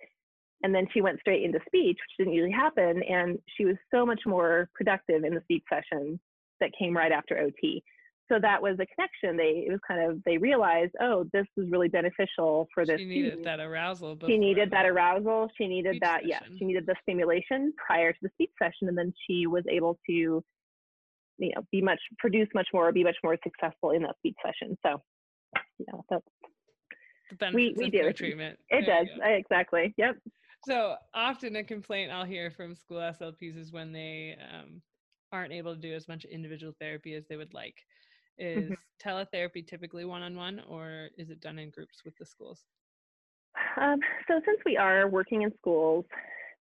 and 0.64 0.74
then 0.74 0.88
she 0.94 1.02
went 1.02 1.20
straight 1.20 1.44
into 1.44 1.60
speech, 1.68 1.98
which 1.98 2.18
didn't 2.18 2.34
usually 2.34 2.52
happen. 2.52 3.04
And 3.04 3.38
she 3.56 3.66
was 3.66 3.76
so 3.94 4.06
much 4.06 4.22
more 4.26 4.70
productive 4.74 5.24
in 5.24 5.36
the 5.36 5.42
speech 5.42 5.64
session 5.70 6.20
that 6.60 6.72
came 6.80 6.96
right 6.96 7.12
after 7.12 7.38
OT. 7.38 7.84
So 8.32 8.40
that 8.42 8.60
was 8.60 8.74
a 8.80 8.86
connection. 8.88 9.38
They 9.38 9.66
it 9.68 9.72
was 9.72 9.80
kind 9.88 10.10
of 10.10 10.24
they 10.24 10.38
realized, 10.38 10.94
oh, 11.00 11.26
this 11.32 11.46
is 11.58 11.70
really 11.70 11.90
beneficial 11.90 12.68
for 12.74 12.84
this. 12.84 13.00
She 13.00 13.06
needed 13.06 13.34
student. 13.34 13.46
that 13.46 13.60
arousal. 13.60 14.18
She 14.26 14.38
needed 14.40 14.72
that 14.72 14.88
arousal. 14.88 15.52
She 15.56 15.68
needed 15.68 15.98
that. 16.02 16.22
Session. 16.22 16.30
Yeah, 16.30 16.58
she 16.58 16.66
needed 16.66 16.88
the 16.88 16.96
stimulation 17.04 17.72
prior 17.78 18.12
to 18.12 18.20
the 18.24 18.30
speech 18.30 18.50
session, 18.60 18.88
and 18.88 18.98
then 18.98 19.14
she 19.28 19.46
was 19.46 19.64
able 19.70 20.00
to, 20.08 20.12
you 20.12 20.44
know, 21.38 21.62
be 21.72 21.82
much 21.82 22.00
produce 22.18 22.48
much 22.56 22.68
more, 22.74 22.92
be 22.92 23.04
much 23.04 23.18
more 23.24 23.38
successful 23.44 23.92
in 23.92 24.02
that 24.02 24.16
speech 24.18 24.38
session. 24.44 24.76
So, 24.82 25.00
you 25.78 25.86
know, 25.92 26.04
that's 26.10 26.26
the 27.30 27.36
benefits 27.36 27.78
we, 27.78 27.86
we 27.86 27.90
do. 27.90 28.12
treatment. 28.14 28.60
It 28.70 28.86
there 28.86 29.06
does. 29.06 29.08
Exactly. 29.24 29.94
Yep. 29.98 30.18
So 30.68 30.96
often 31.14 31.56
a 31.58 31.64
complaint 31.64 32.12
I'll 32.12 32.26
hear 32.26 32.52
from 32.52 32.76
school 32.76 32.98
SLPs 32.98 33.58
is 33.58 33.72
when 33.72 33.92
they 33.92 34.36
um, 34.52 34.82
aren't 35.32 35.54
able 35.54 35.76
to 35.76 35.82
do 35.82 35.94
as 35.94 36.08
much 36.08 36.26
individual 36.26 36.74
therapy 36.80 37.14
as 37.14 37.24
they 37.30 37.38
would 37.38 37.54
like. 37.54 37.76
Is 38.38 38.66
mm-hmm. 38.66 39.10
teletherapy 39.10 39.66
typically 39.66 40.06
one-on-one 40.06 40.62
or 40.68 41.10
is 41.18 41.30
it 41.30 41.40
done 41.40 41.60
in 41.60 41.70
groups 41.70 42.02
with 42.04 42.16
the 42.18 42.26
schools? 42.26 42.64
Um, 43.80 44.00
so 44.28 44.42
since 44.46 44.60
we 44.66 44.76
are 44.76 45.08
working 45.08 45.44
in 45.44 45.52
schools, 45.58 46.06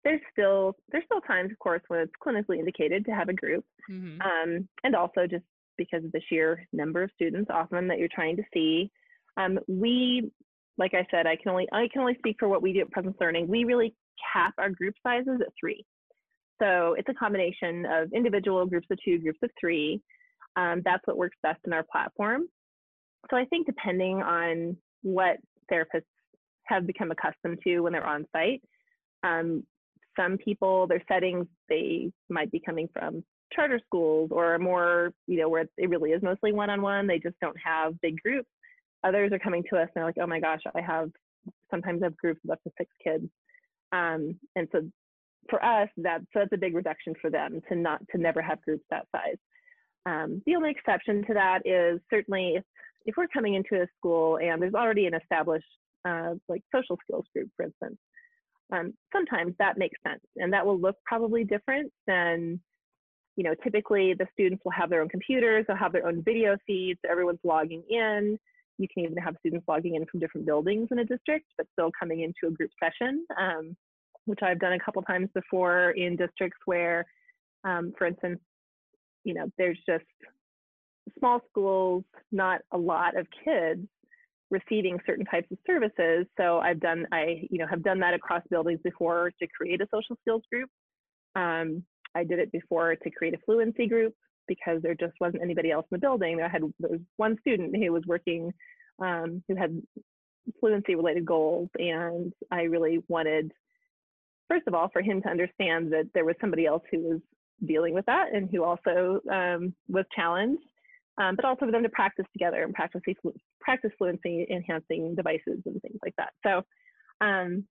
there's 0.05 0.21
still 0.33 0.77
there's 0.93 1.05
still 1.07 1.21
times, 1.23 1.51
of 1.51 1.59
course, 1.59 1.83
when 1.89 2.01
it's 2.01 2.13
clinically 2.25 2.59
indicated 2.59 3.05
to 3.07 3.13
have 3.13 3.29
a 3.29 3.33
group, 3.33 3.65
mm-hmm. 3.91 4.21
um, 4.21 4.69
and 4.85 4.95
also 4.95 5.27
just 5.27 5.45
because 5.77 6.05
of 6.05 6.13
the 6.13 6.21
sheer 6.29 6.69
number 6.73 7.03
of 7.03 7.11
students 7.15 7.51
often 7.53 7.89
that 7.89 7.99
you're 7.99 8.09
trying 8.15 8.37
to 8.37 8.45
see. 8.53 8.91
Um, 9.37 9.59
we 9.67 10.31
like 10.79 10.95
I 10.95 11.07
said, 11.11 11.27
I 11.27 11.37
can 11.37 11.51
only 11.51 11.69
I 11.73 11.89
can 11.93 12.01
only 12.01 12.17
speak 12.19 12.37
for 12.39 12.49
what 12.49 12.63
we 12.63 12.73
do 12.73 12.81
at 12.81 12.91
Presence 12.91 13.17
Learning. 13.21 13.47
We 13.49 13.65
really 13.65 13.95
cap 14.33 14.55
our 14.59 14.71
group 14.71 14.95
sizes 15.03 15.41
at 15.41 15.53
three. 15.59 15.85
So 16.61 16.95
it's 16.99 17.09
a 17.09 17.15
combination 17.15 17.85
of 17.87 18.13
individual 18.13 18.65
groups 18.67 18.87
of 18.91 18.99
two, 19.05 19.19
groups 19.19 19.39
of 19.43 19.51
three. 19.59 20.01
Um, 20.57 20.83
that's 20.85 21.03
what 21.05 21.17
works 21.17 21.37
best 21.43 21.61
in 21.67 21.73
our 21.73 21.85
platform. 21.91 22.43
So 23.31 23.37
I 23.37 23.45
think 23.47 23.67
depending 23.67 24.23
on 24.23 24.77
what 25.03 25.39
therapists 25.71 26.03
have 26.65 26.87
become 26.87 27.11
accustomed 27.11 27.59
to 27.65 27.81
when 27.81 27.93
they're 27.93 28.07
on 28.07 28.27
site, 28.33 28.63
um, 29.25 29.65
some 30.17 30.39
people, 30.39 30.87
their 30.87 31.03
settings, 31.09 31.47
they 31.69 32.13
might 32.29 32.53
be 32.53 32.61
coming 32.65 32.89
from 32.93 33.25
charter 33.53 33.81
schools 33.85 34.31
or 34.33 34.59
more, 34.59 35.13
you 35.27 35.39
know, 35.39 35.49
where 35.49 35.67
it 35.77 35.89
really 35.89 36.11
is 36.11 36.23
mostly 36.23 36.53
one-on-one. 36.53 37.07
They 37.07 37.19
just 37.19 37.39
don't 37.41 37.57
have 37.65 38.01
big 38.01 38.21
groups 38.23 38.49
others 39.05 39.33
are 39.33 39.39
coming 39.39 39.63
to 39.71 39.77
us 39.77 39.83
and 39.83 39.91
they're 39.95 40.05
like, 40.05 40.19
oh 40.21 40.27
my 40.27 40.41
gosh, 40.41 40.63
I 40.75 40.81
have 40.81 41.11
sometimes 41.71 42.03
I 42.03 42.07
have 42.07 42.17
groups 42.17 42.41
of 42.45 42.51
up 42.51 42.63
to 42.65 42.71
six 42.79 42.91
kids. 43.03 43.29
Um, 43.93 44.37
and 44.57 44.67
so 44.73 44.83
for 45.51 45.65
us, 45.65 45.89
that, 45.99 46.21
so 46.33 46.41
that's 46.41 46.53
a 46.53 46.59
big 46.59 46.75
reduction 46.75 47.15
for 47.21 47.31
them 47.31 47.61
to 47.69 47.77
not 47.77 48.01
to 48.11 48.19
never 48.19 48.41
have 48.41 48.63
groups 48.63 48.85
that 48.91 49.07
size. 49.15 49.37
Um, 50.07 50.43
the 50.47 50.57
only 50.57 50.71
exception 50.71 51.25
to 51.27 51.35
that 51.35 51.67
is 51.67 52.01
certainly 52.11 52.55
if, 52.57 52.65
if 53.07 53.17
we're 53.17 53.29
coming 53.29 53.55
into 53.55 53.83
a 53.83 53.87
school 53.99 54.39
and 54.39 54.61
there's 54.61 54.75
already 54.75 55.07
an 55.07 55.15
established 55.15 55.65
uh, 56.07 56.35
like 56.49 56.63
social 56.75 56.99
skills 57.05 57.27
group, 57.35 57.49
for 57.57 57.65
instance, 57.65 57.97
um, 58.73 58.95
sometimes 59.13 59.55
that 59.59 59.79
makes 59.79 59.99
sense 60.07 60.23
and 60.37 60.53
that 60.53 60.65
will 60.65 60.79
look 60.79 60.97
probably 61.05 61.45
different 61.45 61.93
than 62.07 62.61
you 63.37 63.45
know 63.45 63.55
typically 63.63 64.15
the 64.15 64.27
students 64.33 64.65
will 64.65 64.73
have 64.73 64.91
their 64.91 65.03
own 65.03 65.09
computers 65.09 65.65
they'll 65.67 65.77
have 65.77 65.93
their 65.93 66.07
own 66.07 66.23
video 66.23 66.57
feeds 66.67 66.99
everyone's 67.09 67.41
logging 67.45 67.83
in 67.91 68.39
you 68.79 68.89
can 68.93 69.05
even 69.05 69.17
have 69.17 69.37
students 69.41 69.65
logging 69.69 69.95
in 69.95 70.05
from 70.07 70.21
different 70.21 70.47
buildings 70.47 70.89
in 70.91 70.99
a 70.99 71.05
district 71.05 71.47
but 71.57 71.67
still 71.73 71.91
coming 71.99 72.21
into 72.21 72.53
a 72.53 72.57
group 72.57 72.71
session 72.83 73.25
um, 73.41 73.77
which 74.27 74.41
i've 74.43 74.61
done 74.61 74.73
a 74.73 74.79
couple 74.79 75.03
times 75.03 75.29
before 75.35 75.91
in 75.91 76.17
districts 76.17 76.59
where 76.67 77.05
um, 77.65 77.93
for 77.97 78.07
instance 78.07 78.41
you 79.25 79.35
know 79.35 79.47
there's 79.59 79.79
just 79.87 80.05
small 81.19 81.41
schools 81.51 82.05
not 82.33 82.61
a 82.73 82.79
lot 82.79 83.17
of 83.17 83.27
kids 83.45 83.87
receiving 84.51 84.99
certain 85.05 85.25
types 85.27 85.51
of 85.51 85.59
services. 85.67 86.27
So 86.39 86.59
I've 86.61 86.81
done, 86.81 87.07
I, 87.13 87.47
you 87.51 87.59
know, 87.59 87.67
have 87.67 87.83
done 87.83 87.99
that 88.01 88.15
across 88.15 88.43
buildings 88.51 88.81
before 88.85 89.33
to 89.41 89.49
create 89.57 89.81
a 89.81 89.87
social 89.93 90.17
skills 90.23 90.43
group. 90.51 90.71
Um, 91.35 91.83
I 92.15 92.25
did 92.25 92.39
it 92.39 92.53
before 92.53 92.95
to 92.95 93.11
create 93.11 93.35
a 93.35 93.39
fluency 93.45 93.89
group 93.89 94.15
because 94.49 94.83
there 94.83 94.95
just 94.95 95.15
wasn't 95.21 95.43
anybody 95.43 95.71
else 95.71 95.87
in 95.91 95.97
the 95.97 96.01
building. 96.01 96.41
I 96.43 96.49
had 96.49 96.63
there 96.79 96.91
was 96.91 97.01
one 97.17 97.39
student 97.41 97.77
who 97.77 97.93
was 97.93 98.05
working, 98.07 98.53
um, 98.99 99.43
who 99.49 99.57
had 99.57 99.81
fluency 100.61 100.95
related 100.95 101.25
goals, 101.25 101.69
and 101.79 102.33
I 102.51 102.63
really 102.63 103.03
wanted, 103.09 103.53
first 104.49 104.67
of 104.67 104.75
all, 104.75 104.89
for 104.93 105.03
him 105.03 105.23
to 105.23 105.29
understand 105.29 105.93
that 105.93 106.09
there 106.15 106.25
was 106.25 106.37
somebody 106.41 106.67
else 106.67 106.83
who 106.91 107.01
was 107.01 107.21
dealing 107.67 107.95
with 107.95 108.07
that 108.07 108.35
and 108.35 108.51
who 108.51 108.65
also 108.65 109.21
um, 109.31 109.75
was 109.89 110.05
challenged 110.15 110.63
um, 111.19 111.37
but 111.37 111.45
also 111.45 111.67
for 111.67 111.73
them 111.73 111.83
to 111.83 111.89
practice 111.89 112.27
together 112.33 112.63
and 112.63 112.75
practice, 112.75 113.03
practice 113.61 113.93
fluency 113.99 114.47
enhancing 114.51 115.15
devices 115.15 115.61
and 115.65 115.81
things 115.81 115.99
like 116.03 116.15
that. 116.17 116.33
So, 116.45 116.63
um, 117.25 117.65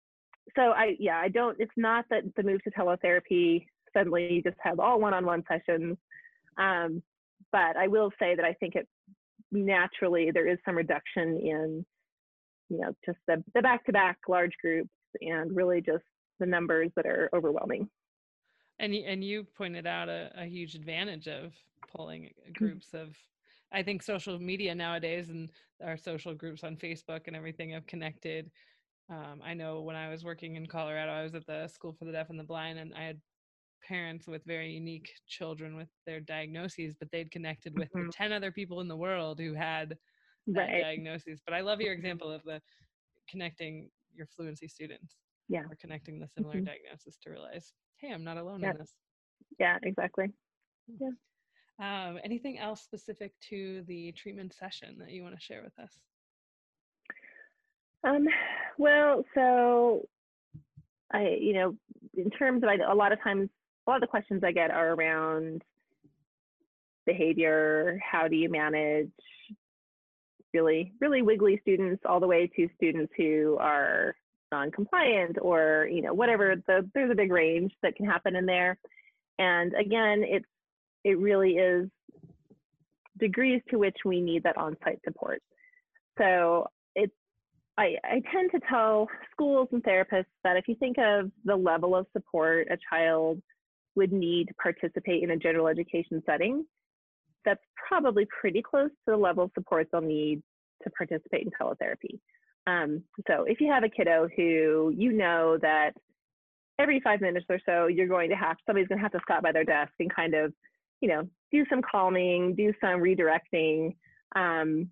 so 0.55 0.71
I, 0.71 0.95
yeah, 0.99 1.17
I 1.17 1.29
don't, 1.29 1.57
it's 1.59 1.71
not 1.75 2.05
that 2.09 2.23
the 2.35 2.43
move 2.43 2.63
to 2.63 2.71
teletherapy 2.71 3.65
suddenly 3.95 4.41
just 4.43 4.57
have 4.61 4.79
all 4.79 4.99
one-on-one 4.99 5.43
sessions. 5.47 5.97
Um, 6.57 7.03
but 7.51 7.77
I 7.77 7.87
will 7.87 8.11
say 8.19 8.35
that 8.35 8.45
I 8.45 8.53
think 8.53 8.75
it 8.75 8.87
naturally, 9.51 10.31
there 10.31 10.47
is 10.47 10.57
some 10.65 10.75
reduction 10.75 11.37
in, 11.37 11.85
you 12.69 12.79
know, 12.79 12.95
just 13.05 13.19
the, 13.27 13.43
the 13.53 13.61
back-to-back 13.61 14.17
large 14.27 14.53
groups 14.61 14.89
and 15.21 15.55
really 15.55 15.81
just 15.81 16.03
the 16.39 16.45
numbers 16.45 16.91
that 16.95 17.05
are 17.05 17.29
overwhelming. 17.33 17.87
And, 18.79 18.93
and 18.93 19.23
you 19.23 19.45
pointed 19.55 19.85
out 19.85 20.09
a, 20.09 20.31
a 20.35 20.45
huge 20.45 20.73
advantage 20.73 21.27
of 21.27 21.53
pulling 21.95 22.31
groups 22.53 22.93
of 22.93 23.15
I 23.71 23.81
think 23.81 24.03
social 24.03 24.39
media 24.39 24.75
nowadays 24.75 25.29
and 25.29 25.49
our 25.83 25.97
social 25.97 26.33
groups 26.35 26.63
on 26.63 26.77
Facebook 26.77 27.21
and 27.27 27.35
everything 27.35 27.71
have 27.71 27.87
connected. 27.87 28.51
Um, 29.09 29.41
I 29.43 29.53
know 29.53 29.81
when 29.81 29.95
I 29.95 30.09
was 30.09 30.23
working 30.23 30.55
in 30.55 30.67
Colorado, 30.67 31.11
I 31.11 31.23
was 31.23 31.33
at 31.33 31.47
the 31.47 31.67
School 31.67 31.91
for 31.91 32.05
the 32.05 32.11
Deaf 32.11 32.29
and 32.29 32.39
the 32.39 32.43
Blind, 32.43 32.77
and 32.77 32.93
I 32.93 33.03
had 33.03 33.19
parents 33.87 34.27
with 34.27 34.43
very 34.45 34.71
unique 34.71 35.09
children 35.27 35.75
with 35.75 35.89
their 36.05 36.19
diagnoses, 36.19 36.95
but 36.99 37.09
they'd 37.11 37.31
connected 37.31 37.77
with 37.77 37.89
mm-hmm. 37.95 38.09
10 38.09 38.31
other 38.31 38.51
people 38.51 38.81
in 38.81 38.87
the 38.87 38.95
world 38.95 39.39
who 39.39 39.53
had 39.53 39.97
that 40.47 40.61
right. 40.61 40.81
diagnosis. 40.81 41.39
But 41.45 41.53
I 41.53 41.61
love 41.61 41.81
your 41.81 41.93
example 41.93 42.31
of 42.31 42.43
the 42.43 42.61
connecting 43.29 43.89
your 44.15 44.27
fluency 44.27 44.67
students. 44.67 45.15
Yeah. 45.49 45.61
Or 45.69 45.77
connecting 45.79 46.19
the 46.19 46.27
similar 46.27 46.55
mm-hmm. 46.55 46.65
diagnosis 46.65 47.17
to 47.23 47.29
realize, 47.29 47.73
hey, 47.97 48.13
I'm 48.13 48.23
not 48.23 48.37
alone 48.37 48.63
in 48.63 48.77
this. 48.77 48.93
Yeah, 49.59 49.77
exactly. 49.83 50.27
Hmm. 50.89 51.05
Yeah. 51.05 51.09
Um, 51.79 52.19
anything 52.23 52.59
else 52.59 52.81
specific 52.81 53.33
to 53.49 53.83
the 53.87 54.13
treatment 54.13 54.53
session 54.53 54.95
that 54.99 55.09
you 55.09 55.23
want 55.23 55.35
to 55.35 55.41
share 55.41 55.63
with 55.63 55.77
us? 55.79 55.91
Um, 58.05 58.27
well, 58.77 59.23
so 59.33 60.07
I, 61.11 61.37
you 61.39 61.53
know, 61.53 61.75
in 62.15 62.29
terms 62.29 62.63
of 62.63 62.69
I, 62.69 62.75
a 62.75 62.95
lot 62.95 63.11
of 63.11 63.21
times, 63.21 63.49
a 63.85 63.89
lot 63.89 63.97
of 63.97 64.01
the 64.01 64.07
questions 64.07 64.43
I 64.43 64.51
get 64.51 64.71
are 64.71 64.93
around 64.93 65.63
behavior. 67.05 67.99
How 68.03 68.27
do 68.27 68.35
you 68.35 68.49
manage 68.49 69.11
really, 70.53 70.93
really 71.01 71.21
wiggly 71.21 71.59
students 71.61 72.03
all 72.07 72.19
the 72.19 72.27
way 72.27 72.49
to 72.55 72.69
students 72.75 73.11
who 73.17 73.57
are 73.59 74.15
non-compliant 74.51 75.37
or 75.41 75.89
you 75.91 76.03
know 76.03 76.13
whatever 76.13 76.55
the 76.67 76.87
there's 76.93 77.09
a 77.09 77.15
big 77.15 77.31
range 77.31 77.73
that 77.81 77.95
can 77.95 78.05
happen 78.05 78.35
in 78.35 78.45
there 78.45 78.77
and 79.39 79.73
again 79.73 80.23
it's 80.23 80.45
it 81.03 81.17
really 81.17 81.53
is 81.53 81.89
degrees 83.19 83.61
to 83.69 83.77
which 83.77 83.97
we 84.05 84.21
need 84.21 84.43
that 84.43 84.57
on-site 84.57 84.99
support. 85.03 85.41
So 86.17 86.67
it's 86.95 87.13
I, 87.77 87.95
I 88.03 88.21
tend 88.31 88.51
to 88.51 88.59
tell 88.69 89.07
schools 89.31 89.67
and 89.71 89.83
therapists 89.83 90.25
that 90.43 90.57
if 90.57 90.67
you 90.67 90.75
think 90.75 90.97
of 90.99 91.31
the 91.43 91.55
level 91.55 91.95
of 91.95 92.05
support 92.13 92.67
a 92.69 92.77
child 92.89 93.41
would 93.95 94.11
need 94.11 94.47
to 94.47 94.53
participate 94.55 95.23
in 95.23 95.31
a 95.31 95.37
general 95.37 95.67
education 95.67 96.21
setting, 96.25 96.65
that's 97.45 97.61
probably 97.87 98.25
pretty 98.39 98.61
close 98.61 98.89
to 98.89 99.11
the 99.11 99.17
level 99.17 99.45
of 99.45 99.51
support 99.53 99.87
they'll 99.91 100.01
need 100.01 100.41
to 100.83 100.89
participate 100.91 101.45
in 101.45 101.51
teletherapy. 101.51 102.19
Um, 102.65 103.03
so 103.27 103.43
if 103.43 103.59
you 103.59 103.69
have 103.71 103.83
a 103.83 103.89
kiddo 103.89 104.29
who 104.35 104.93
you 104.95 105.11
know 105.11 105.57
that 105.61 105.91
every 106.79 106.99
five 107.01 107.21
minutes 107.21 107.45
or 107.49 107.59
so 107.65 107.87
you're 107.87 108.07
going 108.07 108.29
to 108.29 108.35
have 108.35 108.55
somebody's 108.65 108.87
going 108.87 108.99
to 108.99 109.03
have 109.03 109.11
to 109.11 109.19
stop 109.23 109.43
by 109.43 109.51
their 109.51 109.65
desk 109.65 109.91
and 109.99 110.13
kind 110.13 110.33
of 110.33 110.53
you 111.03 111.09
know, 111.09 111.27
do 111.51 111.65
some 111.69 111.81
calming, 111.81 112.55
do 112.55 112.71
some 112.79 113.01
redirecting. 113.01 113.93
Um, 114.37 114.89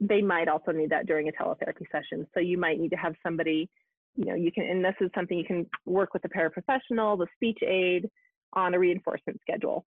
they 0.00 0.20
might 0.20 0.48
also 0.48 0.72
need 0.72 0.90
that 0.90 1.06
during 1.06 1.28
a 1.28 1.32
teletherapy 1.32 1.84
session. 1.92 2.26
So 2.34 2.40
you 2.40 2.58
might 2.58 2.80
need 2.80 2.90
to 2.90 2.96
have 2.96 3.14
somebody, 3.22 3.70
you 4.18 4.26
know, 4.26 4.34
you 4.34 4.52
can, 4.52 4.64
and 4.64 4.84
this 4.84 4.94
is 5.00 5.10
something 5.14 5.38
you 5.38 5.44
can 5.44 5.66
work 5.86 6.12
with 6.12 6.22
the 6.22 6.28
paraprofessional, 6.28 7.16
the 7.16 7.26
speech 7.36 7.58
aid 7.62 8.08
on 8.52 8.74
a 8.74 8.78
reinforcement 8.78 9.40
schedule. 9.40 9.86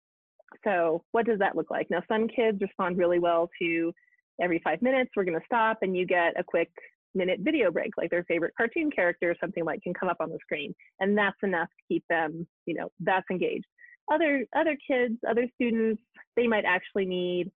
So 0.64 1.04
what 1.12 1.26
does 1.26 1.38
that 1.40 1.56
look 1.56 1.70
like? 1.70 1.88
Now, 1.90 2.02
some 2.08 2.26
kids 2.28 2.60
respond 2.60 2.96
really 2.96 3.18
well 3.18 3.50
to 3.60 3.92
every 4.40 4.60
five 4.64 4.82
minutes, 4.82 5.10
we're 5.14 5.24
going 5.24 5.38
to 5.38 5.46
stop 5.46 5.78
and 5.82 5.96
you 5.96 6.06
get 6.06 6.38
a 6.38 6.42
quick 6.42 6.70
minute 7.14 7.40
video 7.42 7.70
break, 7.70 7.90
like 7.96 8.10
their 8.10 8.24
favorite 8.24 8.54
cartoon 8.56 8.90
character 8.90 9.30
or 9.30 9.36
something 9.40 9.64
like 9.64 9.82
can 9.82 9.94
come 9.94 10.08
up 10.08 10.16
on 10.20 10.30
the 10.30 10.38
screen. 10.40 10.74
And 11.00 11.16
that's 11.16 11.36
enough 11.42 11.68
to 11.68 11.94
keep 11.94 12.04
them, 12.08 12.46
you 12.66 12.74
know, 12.74 12.90
that's 13.00 13.26
engaged 13.30 13.66
other 14.10 14.46
other 14.56 14.76
kids, 14.86 15.14
other 15.28 15.46
students, 15.54 16.02
they 16.36 16.46
might 16.46 16.64
actually 16.64 17.06
need, 17.06 17.50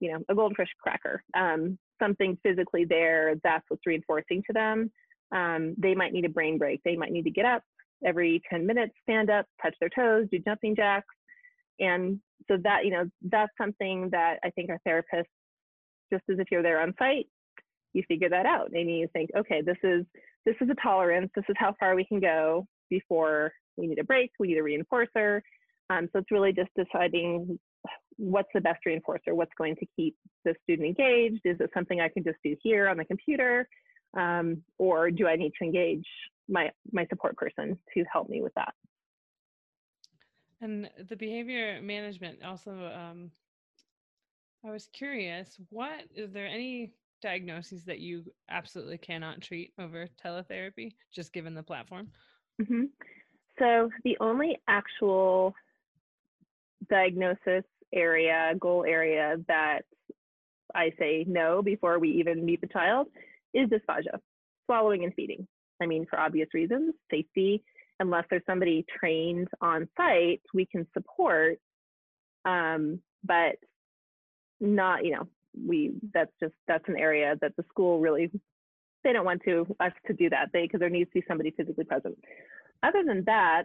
you 0.00 0.12
know, 0.12 0.18
a 0.28 0.34
goldfish 0.34 0.68
cracker, 0.80 1.22
um, 1.36 1.78
something 2.00 2.36
physically 2.42 2.84
there 2.84 3.34
that's 3.44 3.64
what's 3.68 3.86
reinforcing 3.86 4.42
to 4.46 4.52
them. 4.52 4.90
Um, 5.32 5.74
they 5.78 5.94
might 5.94 6.12
need 6.12 6.24
a 6.24 6.30
brain 6.30 6.58
break. 6.58 6.82
They 6.84 6.96
might 6.96 7.12
need 7.12 7.24
to 7.24 7.30
get 7.30 7.46
up 7.46 7.62
every 8.04 8.42
10 8.50 8.66
minutes, 8.66 8.92
stand 9.02 9.30
up, 9.30 9.46
touch 9.62 9.74
their 9.80 9.88
toes, 9.88 10.26
do 10.30 10.38
jumping 10.40 10.76
jacks. 10.76 11.14
And 11.80 12.20
so 12.48 12.56
that, 12.62 12.84
you 12.84 12.90
know, 12.90 13.04
that's 13.22 13.52
something 13.58 14.10
that 14.10 14.38
I 14.44 14.50
think 14.50 14.70
our 14.70 14.80
therapists, 14.86 15.24
just 16.12 16.24
as 16.30 16.38
if 16.38 16.48
you're 16.50 16.62
there 16.62 16.80
on 16.82 16.94
site, 16.98 17.26
you 17.92 18.02
figure 18.08 18.28
that 18.28 18.46
out. 18.46 18.68
Maybe 18.70 18.92
you 18.92 19.08
think, 19.12 19.30
okay, 19.36 19.62
this 19.62 19.76
is 19.82 20.04
this 20.44 20.56
is 20.60 20.68
a 20.70 20.82
tolerance. 20.82 21.30
This 21.36 21.44
is 21.48 21.56
how 21.58 21.74
far 21.78 21.94
we 21.94 22.04
can 22.04 22.18
go 22.20 22.66
before 22.90 23.52
we 23.76 23.86
need 23.86 23.98
a 23.98 24.04
break. 24.04 24.30
We 24.38 24.48
need 24.48 24.58
a 24.58 24.62
reinforcer. 24.62 25.40
Um, 25.88 26.08
so 26.12 26.18
it's 26.18 26.30
really 26.30 26.52
just 26.52 26.70
deciding 26.76 27.58
what's 28.16 28.48
the 28.54 28.60
best 28.60 28.80
reinforcer, 28.86 29.32
what's 29.32 29.52
going 29.56 29.76
to 29.76 29.86
keep 29.96 30.16
the 30.44 30.54
student 30.62 30.88
engaged. 30.88 31.40
Is 31.44 31.56
it 31.60 31.70
something 31.74 32.00
I 32.00 32.08
can 32.08 32.24
just 32.24 32.38
do 32.44 32.56
here 32.62 32.88
on 32.88 32.96
the 32.96 33.04
computer? 33.04 33.68
Um, 34.14 34.62
or 34.78 35.10
do 35.10 35.26
I 35.26 35.36
need 35.36 35.52
to 35.58 35.64
engage 35.64 36.06
my, 36.48 36.70
my 36.92 37.06
support 37.06 37.36
person 37.36 37.78
to 37.94 38.04
help 38.12 38.28
me 38.28 38.42
with 38.42 38.54
that? 38.54 38.74
And 40.60 40.88
the 41.08 41.16
behavior 41.16 41.80
management 41.82 42.44
also, 42.44 42.70
um, 42.70 43.30
I 44.64 44.70
was 44.70 44.88
curious, 44.92 45.58
what 45.70 46.04
is 46.14 46.32
there 46.32 46.46
any 46.46 46.94
diagnoses 47.20 47.84
that 47.84 47.98
you 47.98 48.24
absolutely 48.50 48.98
cannot 48.98 49.40
treat 49.40 49.72
over 49.78 50.08
teletherapy, 50.24 50.92
just 51.12 51.32
given 51.32 51.54
the 51.54 51.62
platform? 51.62 52.08
Mm-hmm. 52.60 52.84
So 53.58 53.90
the 54.04 54.16
only 54.20 54.58
actual 54.68 55.54
diagnosis 56.88 57.64
area, 57.92 58.52
goal 58.58 58.84
area 58.86 59.36
that 59.48 59.80
I 60.74 60.92
say 60.98 61.24
no 61.26 61.62
before 61.62 61.98
we 61.98 62.10
even 62.10 62.44
meet 62.44 62.60
the 62.60 62.66
child 62.66 63.08
is 63.54 63.68
dysphagia, 63.68 64.18
swallowing 64.66 65.04
and 65.04 65.14
feeding. 65.14 65.46
I 65.80 65.86
mean, 65.86 66.06
for 66.08 66.18
obvious 66.18 66.48
reasons, 66.54 66.94
safety, 67.10 67.62
unless 68.00 68.24
there's 68.30 68.42
somebody 68.46 68.84
trained 68.98 69.48
on 69.60 69.88
site, 69.96 70.42
we 70.54 70.66
can 70.66 70.86
support, 70.92 71.58
um, 72.44 73.00
but 73.24 73.56
not, 74.60 75.04
you 75.04 75.12
know, 75.12 75.28
we, 75.66 75.92
that's 76.14 76.32
just, 76.40 76.54
that's 76.68 76.88
an 76.88 76.96
area 76.96 77.36
that 77.40 77.52
the 77.56 77.64
school 77.70 78.00
really 78.00 78.30
they 79.04 79.12
don't 79.12 79.24
want 79.24 79.42
to 79.44 79.66
us 79.80 79.92
to 80.06 80.12
do 80.12 80.30
that 80.30 80.48
they 80.52 80.62
because 80.62 80.80
there 80.80 80.90
needs 80.90 81.10
to 81.10 81.20
be 81.20 81.24
somebody 81.26 81.50
physically 81.56 81.84
present 81.84 82.16
other 82.82 83.02
than 83.06 83.22
that 83.24 83.64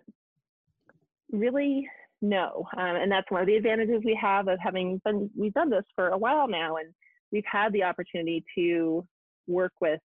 really 1.32 1.88
no 2.22 2.68
um, 2.78 2.96
and 2.96 3.12
that's 3.12 3.30
one 3.30 3.42
of 3.42 3.48
the 3.48 3.56
advantages 3.56 4.02
we 4.04 4.18
have 4.20 4.48
of 4.48 4.58
having 4.60 5.00
been 5.06 5.30
we've 5.36 5.54
done 5.54 5.70
this 5.70 5.84
for 5.96 6.10
a 6.10 6.18
while 6.18 6.48
now 6.48 6.78
and 6.78 6.94
we've 7.32 7.44
had 7.50 7.72
the 7.74 7.84
opportunity 7.84 8.44
to 8.56 9.06
work 9.48 9.74
with 9.82 10.00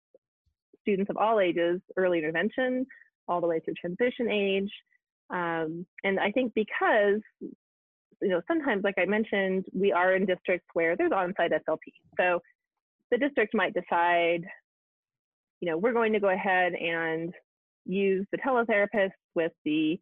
students 0.80 1.10
of 1.10 1.16
all 1.16 1.40
ages 1.40 1.80
early 1.96 2.18
intervention 2.18 2.86
all 3.28 3.40
the 3.40 3.46
way 3.46 3.60
through 3.60 3.74
transition 3.74 4.30
age 4.30 4.70
um, 5.30 5.86
and 6.04 6.18
i 6.20 6.30
think 6.30 6.52
because 6.54 7.20
you 8.20 8.28
know 8.28 8.40
sometimes 8.48 8.82
like 8.84 8.94
i 8.98 9.04
mentioned 9.04 9.64
we 9.72 9.92
are 9.92 10.14
in 10.14 10.26
districts 10.26 10.66
where 10.74 10.96
there's 10.96 11.12
on-site 11.12 11.52
slp 11.68 11.78
so 12.18 12.40
the 13.10 13.18
district 13.18 13.54
might 13.54 13.74
decide 13.74 14.42
you 15.60 15.70
know 15.70 15.76
we're 15.76 15.92
going 15.92 16.12
to 16.12 16.20
go 16.20 16.30
ahead 16.30 16.72
and 16.74 17.32
use 17.84 18.26
the 18.32 18.38
teletherapists 18.38 19.10
with 19.34 19.52
the 19.64 19.98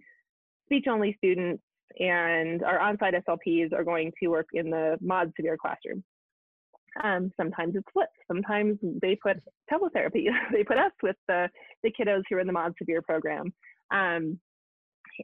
speech 0.66 0.86
only 0.88 1.14
students 1.18 1.62
and 1.98 2.62
our 2.62 2.78
on-site 2.78 3.14
SLPs 3.26 3.72
are 3.72 3.84
going 3.84 4.12
to 4.22 4.28
work 4.28 4.46
in 4.52 4.70
the 4.70 4.96
mod 5.00 5.32
severe 5.36 5.56
classroom. 5.56 6.04
Um, 7.02 7.32
sometimes 7.36 7.74
it's 7.76 7.86
flipped. 7.92 8.16
Sometimes 8.28 8.78
they 9.00 9.16
put 9.16 9.38
teletherapy. 9.72 10.26
they 10.52 10.64
put 10.64 10.78
us 10.78 10.92
with 11.02 11.16
the, 11.28 11.48
the 11.82 11.90
kiddos 11.90 12.22
who 12.28 12.36
are 12.36 12.40
in 12.40 12.46
the 12.46 12.52
mod 12.52 12.74
severe 12.78 13.02
program. 13.02 13.52
Um, 13.90 14.38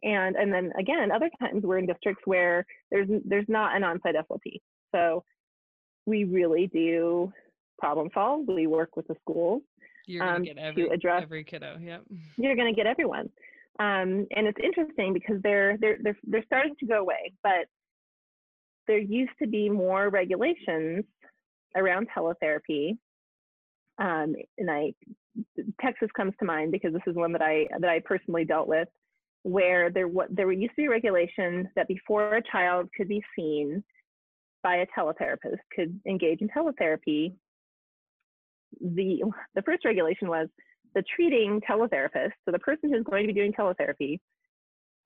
and 0.02 0.36
and 0.36 0.52
then 0.52 0.72
again, 0.78 1.10
other 1.10 1.30
times 1.40 1.62
we're 1.62 1.78
in 1.78 1.86
districts 1.86 2.22
where 2.24 2.66
there's 2.90 3.08
there's 3.24 3.46
not 3.48 3.76
an 3.76 3.84
on-site 3.84 4.14
SLP. 4.14 4.60
So 4.92 5.22
we 6.06 6.24
really 6.24 6.66
do 6.66 7.32
problem 7.78 8.08
solve. 8.12 8.46
We 8.48 8.66
work 8.66 8.96
with 8.96 9.06
the 9.06 9.14
schools. 9.20 9.62
You're 10.06 10.24
gonna 10.24 10.36
um, 10.36 10.44
get 10.44 10.58
every, 10.58 10.84
to 10.84 10.90
address 10.90 11.22
every 11.22 11.44
kiddo. 11.44 11.78
Yep. 11.80 12.02
You're 12.36 12.56
gonna 12.56 12.72
get 12.72 12.86
everyone. 12.86 13.30
Um, 13.78 14.26
and 14.34 14.46
it's 14.46 14.58
interesting 14.62 15.12
because 15.12 15.36
they're, 15.42 15.76
they're, 15.78 15.98
they're, 16.02 16.16
they're 16.26 16.44
starting 16.46 16.74
to 16.80 16.86
go 16.86 17.00
away, 17.00 17.34
but 17.42 17.66
there 18.86 18.98
used 18.98 19.32
to 19.42 19.46
be 19.46 19.68
more 19.68 20.08
regulations 20.08 21.04
around 21.76 22.08
teletherapy. 22.16 22.96
Um, 23.98 24.34
and 24.58 24.70
I, 24.70 24.92
Texas 25.80 26.08
comes 26.16 26.34
to 26.38 26.44
mind 26.44 26.72
because 26.72 26.92
this 26.92 27.02
is 27.06 27.14
one 27.14 27.32
that 27.32 27.42
I, 27.42 27.66
that 27.78 27.90
I 27.90 28.00
personally 28.00 28.44
dealt 28.44 28.68
with 28.68 28.88
where 29.42 29.90
there, 29.90 30.08
what, 30.08 30.26
there 30.34 30.50
used 30.50 30.74
to 30.74 30.82
be 30.82 30.88
regulation 30.88 31.68
that 31.76 31.86
before 31.86 32.34
a 32.34 32.42
child 32.50 32.88
could 32.96 33.06
be 33.06 33.22
seen 33.38 33.84
by 34.64 34.78
a 34.78 34.86
teletherapist, 34.86 35.58
could 35.72 36.00
engage 36.04 36.40
in 36.40 36.48
teletherapy, 36.48 37.32
the, 38.80 39.22
the 39.54 39.62
first 39.62 39.84
regulation 39.84 40.28
was 40.28 40.48
the 40.96 41.04
treating 41.14 41.60
teletherapist, 41.60 42.32
so 42.44 42.50
the 42.50 42.58
person 42.58 42.92
who's 42.92 43.04
going 43.04 43.24
to 43.24 43.32
be 43.32 43.38
doing 43.38 43.52
teletherapy, 43.52 44.18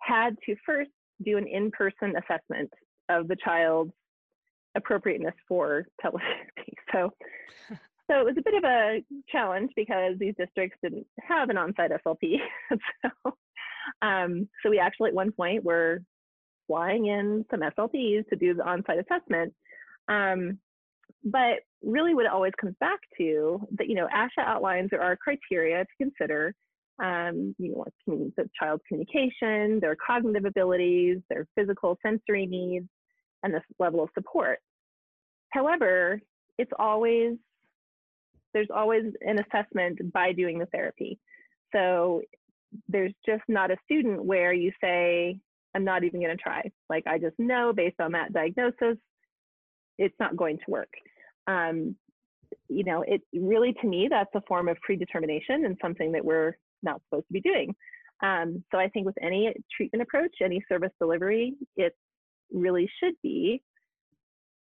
had 0.00 0.34
to 0.46 0.56
first 0.64 0.90
do 1.22 1.36
an 1.36 1.46
in-person 1.46 2.14
assessment 2.16 2.70
of 3.10 3.28
the 3.28 3.36
child's 3.44 3.92
appropriateness 4.76 5.34
for 5.48 5.86
teletherapy. 6.04 6.74
So, 6.92 7.10
so 8.10 8.20
it 8.20 8.24
was 8.24 8.34
a 8.38 8.42
bit 8.42 8.54
of 8.54 8.64
a 8.64 9.02
challenge 9.30 9.70
because 9.76 10.14
these 10.18 10.34
districts 10.38 10.78
didn't 10.82 11.06
have 11.20 11.50
an 11.50 11.56
on-site 11.56 11.90
SLP. 12.04 12.36
so, 13.02 13.36
um, 14.02 14.48
so 14.62 14.70
we 14.70 14.78
actually 14.78 15.08
at 15.08 15.14
one 15.14 15.32
point 15.32 15.64
were 15.64 16.02
flying 16.66 17.06
in 17.06 17.44
some 17.50 17.60
SLPs 17.60 18.28
to 18.28 18.36
do 18.36 18.54
the 18.54 18.68
on-site 18.68 18.98
assessment. 18.98 19.52
Um, 20.08 20.58
but 21.24 21.60
really 21.82 22.14
what 22.14 22.26
it 22.26 22.32
always 22.32 22.52
comes 22.60 22.74
back 22.80 22.98
to 23.18 23.60
that 23.76 23.88
you 23.88 23.94
know 23.94 24.06
asha 24.14 24.44
outlines 24.44 24.88
there 24.90 25.02
are 25.02 25.16
criteria 25.16 25.84
to 25.84 25.90
consider 25.98 26.54
um, 27.02 27.54
you 27.58 27.72
know 27.72 27.84
the 28.36 28.48
child's 28.58 28.82
communication 28.88 29.80
their 29.80 29.96
cognitive 30.06 30.44
abilities 30.44 31.18
their 31.28 31.46
physical 31.56 31.96
sensory 32.02 32.46
needs 32.46 32.86
and 33.42 33.54
this 33.54 33.62
level 33.78 34.02
of 34.02 34.10
support. 34.14 34.58
However 35.50 36.20
it's 36.58 36.72
always 36.78 37.36
there's 38.52 38.68
always 38.74 39.04
an 39.20 39.38
assessment 39.38 40.12
by 40.12 40.32
doing 40.32 40.58
the 40.58 40.66
therapy. 40.66 41.18
So 41.72 42.22
there's 42.88 43.14
just 43.24 43.42
not 43.48 43.70
a 43.70 43.76
student 43.84 44.24
where 44.24 44.52
you 44.52 44.72
say 44.80 45.38
i'm 45.74 45.84
not 45.84 46.04
even 46.04 46.20
going 46.20 46.36
to 46.36 46.42
try. 46.42 46.70
Like 46.88 47.06
i 47.06 47.18
just 47.18 47.38
know 47.38 47.72
based 47.72 48.00
on 48.00 48.12
that 48.12 48.32
diagnosis 48.32 48.96
it's 49.98 50.14
not 50.18 50.36
going 50.36 50.56
to 50.58 50.64
work. 50.68 50.92
Um, 51.46 51.94
you 52.68 52.84
know, 52.84 53.04
it 53.06 53.22
really 53.34 53.74
to 53.80 53.86
me 53.86 54.08
that's 54.10 54.34
a 54.34 54.40
form 54.42 54.68
of 54.68 54.80
predetermination 54.80 55.66
and 55.66 55.76
something 55.80 56.12
that 56.12 56.24
we're 56.24 56.56
not 56.82 57.02
supposed 57.04 57.26
to 57.28 57.32
be 57.32 57.40
doing. 57.40 57.74
Um, 58.22 58.64
so 58.70 58.78
I 58.78 58.88
think 58.88 59.06
with 59.06 59.16
any 59.22 59.52
treatment 59.74 60.02
approach, 60.02 60.36
any 60.42 60.64
service 60.68 60.92
delivery, 60.98 61.54
it 61.76 61.94
really 62.52 62.90
should 63.00 63.14
be 63.22 63.62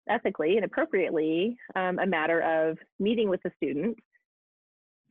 ethically 0.10 0.56
and 0.56 0.66
appropriately 0.66 1.58
um, 1.76 2.00
a 2.00 2.06
matter 2.06 2.40
of 2.42 2.78
meeting 3.00 3.30
with 3.30 3.42
the 3.44 3.52
student, 3.58 3.98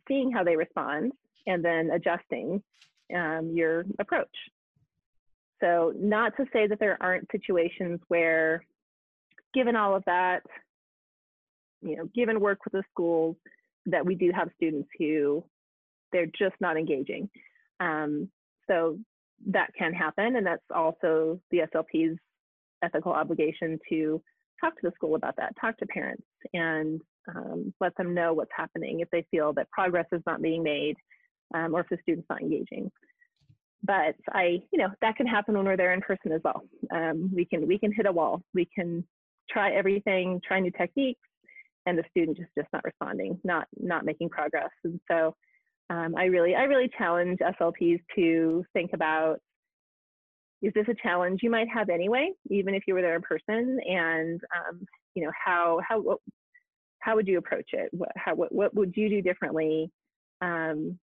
seeing 0.08 0.30
how 0.30 0.44
they 0.44 0.56
respond, 0.56 1.12
and 1.46 1.64
then 1.64 1.90
adjusting 1.90 2.62
um, 3.14 3.52
your 3.54 3.84
approach. 3.98 4.34
So, 5.60 5.92
not 5.96 6.36
to 6.36 6.46
say 6.52 6.66
that 6.66 6.80
there 6.80 6.98
aren't 7.00 7.30
situations 7.30 8.00
where, 8.08 8.64
given 9.54 9.76
all 9.76 9.94
of 9.94 10.02
that, 10.06 10.42
you 11.82 11.96
know, 11.96 12.08
given 12.14 12.40
work 12.40 12.64
with 12.64 12.72
the 12.72 12.82
schools, 12.90 13.36
that 13.86 14.04
we 14.04 14.14
do 14.14 14.30
have 14.34 14.48
students 14.56 14.88
who 14.98 15.44
they're 16.12 16.26
just 16.26 16.54
not 16.60 16.76
engaging. 16.76 17.28
Um, 17.80 18.28
so 18.68 18.98
that 19.46 19.70
can 19.76 19.92
happen, 19.92 20.36
and 20.36 20.46
that's 20.46 20.62
also 20.74 21.40
the 21.50 21.62
SLP's 21.74 22.18
ethical 22.82 23.12
obligation 23.12 23.78
to 23.88 24.22
talk 24.60 24.74
to 24.76 24.82
the 24.82 24.92
school 24.94 25.14
about 25.14 25.36
that, 25.36 25.54
talk 25.60 25.76
to 25.78 25.86
parents, 25.86 26.24
and 26.54 27.00
um, 27.34 27.72
let 27.80 27.96
them 27.96 28.14
know 28.14 28.32
what's 28.32 28.50
happening 28.56 29.00
if 29.00 29.08
they 29.10 29.26
feel 29.30 29.52
that 29.54 29.70
progress 29.70 30.06
is 30.12 30.22
not 30.26 30.42
being 30.42 30.62
made 30.62 30.96
um, 31.54 31.74
or 31.74 31.80
if 31.80 31.88
the 31.90 31.98
student's 32.02 32.28
not 32.28 32.40
engaging. 32.40 32.90
But 33.84 34.14
I, 34.30 34.62
you 34.72 34.78
know, 34.78 34.88
that 35.00 35.16
can 35.16 35.26
happen 35.26 35.56
when 35.56 35.64
we're 35.64 35.76
there 35.76 35.92
in 35.92 36.00
person 36.00 36.32
as 36.32 36.40
well. 36.44 36.62
Um, 36.94 37.30
we 37.34 37.44
can 37.44 37.66
we 37.66 37.78
can 37.78 37.92
hit 37.92 38.06
a 38.06 38.12
wall. 38.12 38.42
We 38.54 38.68
can 38.72 39.04
try 39.50 39.72
everything, 39.72 40.40
try 40.46 40.60
new 40.60 40.70
techniques, 40.70 41.20
and 41.86 41.98
the 41.98 42.04
student 42.10 42.36
just 42.36 42.50
just 42.56 42.68
not 42.72 42.84
responding, 42.84 43.40
not 43.42 43.66
not 43.76 44.04
making 44.04 44.28
progress. 44.28 44.70
And 44.84 45.00
so 45.10 45.34
um, 45.90 46.14
I 46.16 46.24
really 46.26 46.54
I 46.54 46.62
really 46.62 46.90
challenge 46.96 47.40
SLPs 47.40 48.00
to 48.14 48.64
think 48.72 48.92
about 48.94 49.40
is 50.62 50.72
this 50.74 50.86
a 50.88 50.94
challenge 51.02 51.40
you 51.42 51.50
might 51.50 51.68
have 51.68 51.88
anyway, 51.88 52.30
even 52.48 52.74
if 52.74 52.84
you 52.86 52.94
were 52.94 53.02
there 53.02 53.16
in 53.16 53.22
person, 53.22 53.80
and 53.84 54.40
um, 54.56 54.86
you 55.14 55.24
know 55.24 55.32
how 55.44 55.80
how 55.86 56.00
what, 56.00 56.18
how 57.00 57.16
would 57.16 57.26
you 57.26 57.38
approach 57.38 57.70
it? 57.72 57.90
What, 57.92 58.12
how 58.16 58.34
what, 58.34 58.52
what 58.52 58.74
would 58.74 58.94
you 58.96 59.08
do 59.08 59.22
differently? 59.22 59.90
Um, 60.40 60.98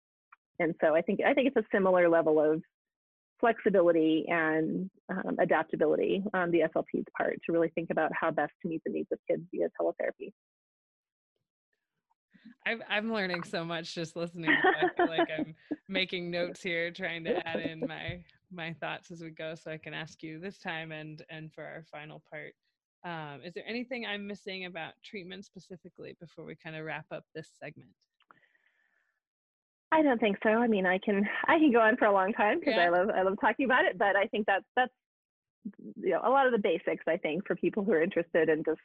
and 0.60 0.74
so 0.82 0.96
I 0.96 1.02
think 1.02 1.20
I 1.26 1.34
think 1.34 1.48
it's 1.48 1.58
a 1.58 1.76
similar 1.76 2.10
level 2.10 2.40
of 2.40 2.62
flexibility 3.40 4.26
and 4.28 4.90
um, 5.10 5.38
adaptability 5.40 6.24
on 6.34 6.52
the 6.52 6.62
SLP's 6.76 7.06
part 7.18 7.40
to 7.46 7.52
really 7.54 7.70
think 7.70 7.90
about 7.90 8.12
how 8.20 8.32
best 8.32 8.52
to 8.62 8.68
meet 8.68 8.82
the 8.86 8.92
needs 8.92 9.08
of 9.12 9.20
kids 9.30 9.44
via 9.52 9.68
teletherapy. 9.80 10.32
I'm, 12.66 12.84
I'm 12.90 13.14
learning 13.14 13.44
so 13.44 13.64
much 13.64 13.96
just 13.96 14.16
listening. 14.16 14.52
I 14.52 14.88
feel 14.96 15.08
like 15.08 15.30
I'm 15.38 15.56
making 15.88 16.30
notes 16.30 16.62
here, 16.62 16.92
trying 16.92 17.24
to 17.24 17.48
add 17.48 17.62
in 17.62 17.80
my 17.88 18.22
my 18.52 18.74
thoughts 18.74 19.12
as 19.12 19.22
we 19.22 19.30
go, 19.30 19.56
so 19.56 19.72
I 19.72 19.78
can 19.78 19.94
ask 19.94 20.24
you 20.24 20.40
this 20.40 20.58
time 20.58 20.92
and 20.92 21.24
and 21.30 21.52
for 21.54 21.64
our 21.64 21.84
final 21.92 22.22
part. 22.30 22.54
Um, 23.06 23.42
is 23.46 23.54
there 23.54 23.64
anything 23.66 24.06
I'm 24.06 24.28
missing 24.28 24.66
about 24.66 24.94
treatment 25.04 25.46
specifically 25.46 26.18
before 26.20 26.44
we 26.44 26.56
kind 26.56 26.76
of 26.76 26.84
wrap 26.84 27.06
up 27.12 27.24
this 27.34 27.50
segment? 27.62 27.92
I 29.92 30.02
don't 30.02 30.20
think 30.20 30.38
so. 30.44 30.50
I 30.50 30.68
mean, 30.68 30.86
I 30.86 31.00
can 31.00 31.28
I 31.48 31.58
can 31.58 31.72
go 31.72 31.80
on 31.80 31.98
for 31.98 32.06
a 32.06 32.14
long 32.14 32.34
time 32.34 32.60
because 32.60 32.76
yeah. 32.76 32.86
I 32.86 32.90
love 32.90 33.10
I 33.10 33.22
love 33.22 33.38
talking 33.40 33.66
about 33.66 33.86
it, 33.86 33.98
but 33.98 34.16
I 34.16 34.26
think 34.28 34.46
that's 34.46 34.66
that's 34.76 34.94
you 35.96 36.12
know 36.12 36.22
a 36.24 36.30
lot 36.30 36.46
of 36.46 36.52
the 36.52 36.60
basics. 36.60 37.06
I 37.08 37.18
think 37.18 37.48
for 37.48 37.56
people 37.56 37.84
who 37.84 37.94
are 37.94 38.04
interested 38.04 38.50
in 38.50 38.64
just 38.64 38.82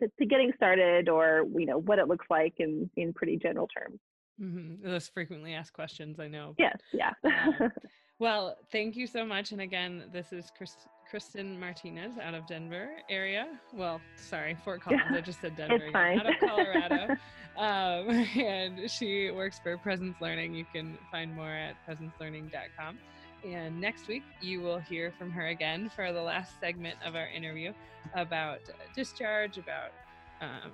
to, 0.00 0.10
to, 0.18 0.26
getting 0.26 0.52
started 0.56 1.08
or 1.08 1.44
you 1.56 1.66
know 1.66 1.78
what 1.78 1.98
it 1.98 2.08
looks 2.08 2.26
like 2.30 2.54
in 2.58 2.90
in 2.96 3.12
pretty 3.12 3.36
general 3.36 3.68
terms 3.68 3.98
mm-hmm. 4.40 4.88
those 4.88 5.08
frequently 5.08 5.54
asked 5.54 5.72
questions 5.72 6.20
i 6.20 6.28
know 6.28 6.54
yes 6.58 6.76
yeah 6.92 7.12
um, 7.24 7.54
well 8.18 8.56
thank 8.70 8.96
you 8.96 9.06
so 9.06 9.24
much 9.24 9.52
and 9.52 9.60
again 9.60 10.04
this 10.12 10.32
is 10.32 10.50
Chris, 10.56 10.76
Kristin 11.12 11.58
Martinez 11.58 12.12
out 12.22 12.34
of 12.34 12.46
denver 12.46 12.90
area. 13.08 13.46
Well 13.72 14.00
sorry 14.16 14.56
fort 14.64 14.80
collins 14.82 15.02
i 15.10 15.20
just 15.20 15.40
said 15.40 15.56
denver 15.56 15.76
it's 15.76 15.92
fine. 15.92 16.20
out 16.20 16.30
of 16.30 16.38
colorado. 16.40 17.16
Um, 17.56 18.10
and 18.36 18.90
she 18.90 19.30
works 19.30 19.58
for 19.58 19.78
presence 19.78 20.16
learning. 20.20 20.52
You 20.52 20.66
can 20.74 20.98
find 21.10 21.34
more 21.34 21.48
at 21.48 21.74
presencelearning.com 21.88 22.98
and 23.44 23.80
next 23.80 24.08
week, 24.08 24.24
you 24.40 24.60
will 24.60 24.78
hear 24.78 25.12
from 25.16 25.30
her 25.30 25.48
again 25.48 25.90
for 25.94 26.12
the 26.12 26.20
last 26.20 26.58
segment 26.60 26.96
of 27.04 27.14
our 27.14 27.28
interview 27.28 27.72
about 28.14 28.60
discharge, 28.94 29.58
about 29.58 29.92
um, 30.40 30.72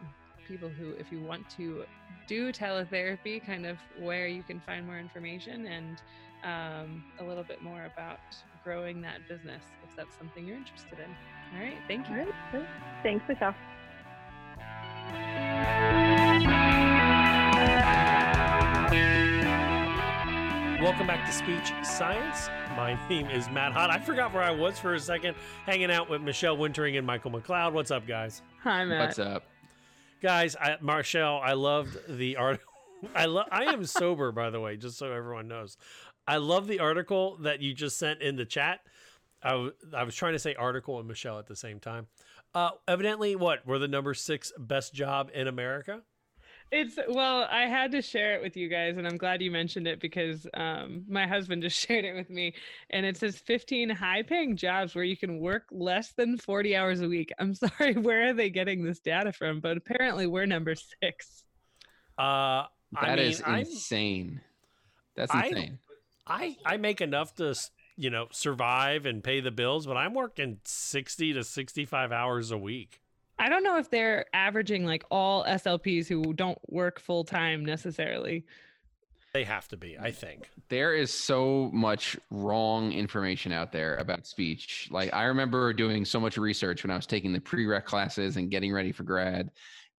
people 0.49 0.69
who, 0.69 0.93
if 0.93 1.13
you 1.13 1.21
want 1.21 1.49
to 1.51 1.85
do 2.27 2.53
teletherapy, 2.53 3.45
kind 3.45 3.67
of 3.67 3.79
where 3.99 4.27
you 4.27 4.43
can 4.43 4.61
find 4.61 4.87
more 4.87 4.99
information 4.99 5.67
and 5.67 5.99
um, 6.45 7.05
a 7.21 7.25
little 7.25 7.45
bit 7.45 7.63
more 7.63 7.85
about 7.93 8.21
growing 8.65 9.01
that 9.03 9.29
business 9.29 9.63
if 9.89 9.97
that's 9.97 10.17
something 10.17 10.47
you're 10.47 10.57
interested 10.57 10.99
in. 10.99 11.11
All 11.55 11.65
right. 11.65 11.79
Thank 11.89 12.09
you. 12.09 12.17
Right. 12.53 12.67
Thanks, 13.03 13.25
Michelle. 13.29 13.55
Welcome 20.83 21.07
back 21.07 21.25
to 21.27 21.33
Speech 21.33 21.73
Science. 21.85 22.49
My 22.77 22.99
name 23.09 23.29
is 23.31 23.49
Matt 23.49 23.73
Hott. 23.73 23.91
I 23.91 24.01
forgot 24.01 24.35
where 24.35 24.43
I 24.43 24.51
was 24.51 24.79
for 24.79 24.95
a 24.95 25.01
second, 25.01 25.37
hanging 25.65 25.93
out 25.93 26.11
with 26.11 26.23
Michelle 26.23 26.57
Wintering 26.57 26.97
and 26.97 27.07
Michael 27.07 27.31
McLeod. 27.31 27.73
What's 27.73 27.93
up, 27.93 28.07
guys? 28.07 28.43
Hi, 28.65 28.85
Matt. 28.85 29.07
What's 29.07 29.19
up? 29.21 29.45
Guys, 30.21 30.57
I, 30.61 30.79
Marshall, 30.81 31.41
I 31.43 31.53
loved 31.53 31.97
the 32.09 32.37
article. 32.37 32.73
I 33.15 33.27
love. 33.27 33.47
I 33.53 33.65
am 33.65 33.85
sober, 33.85 34.33
by 34.33 34.51
the 34.51 34.61
way, 34.61 34.77
just 34.77 34.99
so 34.99 35.13
everyone 35.13 35.49
knows. 35.49 35.77
I 36.27 36.37
love 36.37 36.67
the 36.67 36.81
article 36.81 37.37
that 37.39 37.61
you 37.61 37.75
just 37.75 37.99
sent 37.99 38.23
in 38.23 38.37
the 38.37 38.45
chat. 38.45 38.81
I, 39.43 39.51
w- 39.51 39.73
I 39.95 40.05
was 40.05 40.15
trying 40.15 40.35
to 40.35 40.39
say 40.39 40.55
article 40.55 40.99
and 40.99 41.09
Michelle 41.09 41.39
at 41.39 41.47
the 41.47 41.57
same 41.57 41.81
time. 41.81 42.07
Uh, 42.55 42.71
evidently, 42.87 43.35
what 43.35 43.67
we're 43.67 43.79
the 43.79 43.89
number 43.89 44.15
six 44.15 44.53
best 44.59 44.95
job 44.95 45.31
in 45.35 45.49
America. 45.49 46.03
It's 46.71 46.99
well, 47.09 47.47
I 47.51 47.63
had 47.67 47.93
to 47.93 48.01
share 48.01 48.35
it 48.35 48.43
with 48.43 48.57
you 48.57 48.69
guys, 48.69 48.97
and 48.97 49.07
I'm 49.07 49.19
glad 49.19 49.43
you 49.43 49.51
mentioned 49.51 49.87
it 49.87 50.01
because 50.01 50.47
um, 50.55 51.05
my 51.09 51.27
husband 51.27 51.63
just 51.63 51.79
shared 51.87 52.05
it 52.05 52.15
with 52.15 52.31
me. 52.31 52.55
And 52.91 53.05
it 53.05 53.17
says 53.17 53.37
15 53.37 53.91
high 53.91 54.23
paying 54.23 54.57
jobs 54.57 54.95
where 54.95 55.05
you 55.05 55.17
can 55.17 55.39
work 55.41 55.65
less 55.71 56.13
than 56.13 56.39
40 56.39 56.77
hours 56.77 57.01
a 57.03 57.09
week. 57.09 57.31
I'm 57.39 57.55
sorry, 57.55 57.95
where 57.95 58.29
are 58.29 58.33
they 58.33 58.49
getting 58.49 58.85
this 58.85 59.01
data 59.01 59.33
from? 59.33 59.61
But 59.61 59.77
apparently, 59.77 60.27
we're 60.27 60.47
number 60.47 60.75
six. 60.75 61.45
Uh, 62.17 62.65
That 62.93 63.03
I 63.03 63.17
mean, 63.17 63.25
is 63.25 63.43
I'm- 63.43 63.59
insane. 63.61 64.41
That's 65.17 65.35
insane. 65.35 65.79
I 65.79 65.92
I 66.27 66.57
I 66.65 66.77
make 66.77 67.01
enough 67.01 67.35
to 67.37 67.55
you 67.97 68.11
know 68.11 68.29
survive 68.31 69.07
and 69.07 69.23
pay 69.23 69.41
the 69.41 69.51
bills, 69.51 69.87
but 69.87 69.97
I'm 69.97 70.15
working 70.15 70.59
60 70.65 71.35
to 71.35 71.45
65 71.45 72.13
hours 72.13 72.51
a 72.51 72.59
week. 72.59 73.01
I 73.39 73.49
don't 73.49 73.65
know 73.65 73.79
if 73.79 73.91
they're 73.91 74.27
averaging 74.33 74.85
like 74.87 75.05
all 75.11 75.45
SLPs 75.45 76.07
who 76.07 76.33
don't 76.33 76.59
work 76.69 77.01
full 77.01 77.25
time 77.25 77.65
necessarily. 77.65 78.45
They 79.33 79.45
have 79.45 79.67
to 79.69 79.79
be, 79.79 79.97
I 79.99 80.11
think. 80.11 80.51
there 80.69 80.95
is 80.95 81.11
so 81.11 81.71
much 81.73 82.19
wrong 82.31 82.93
information 82.93 83.51
out 83.51 83.73
there 83.73 83.97
about 83.97 84.27
speech. 84.27 84.89
Like 84.91 85.13
I 85.15 85.25
remember 85.25 85.73
doing 85.73 86.05
so 86.05 86.21
much 86.21 86.37
research 86.37 86.85
when 86.85 86.91
I 86.91 86.97
was 86.97 87.07
taking 87.07 87.33
the 87.33 87.41
prereq 87.41 87.87
classes 87.87 88.37
and 88.37 88.51
getting 88.51 88.73
ready 88.75 88.93
for 88.93 89.05
grad. 89.05 89.51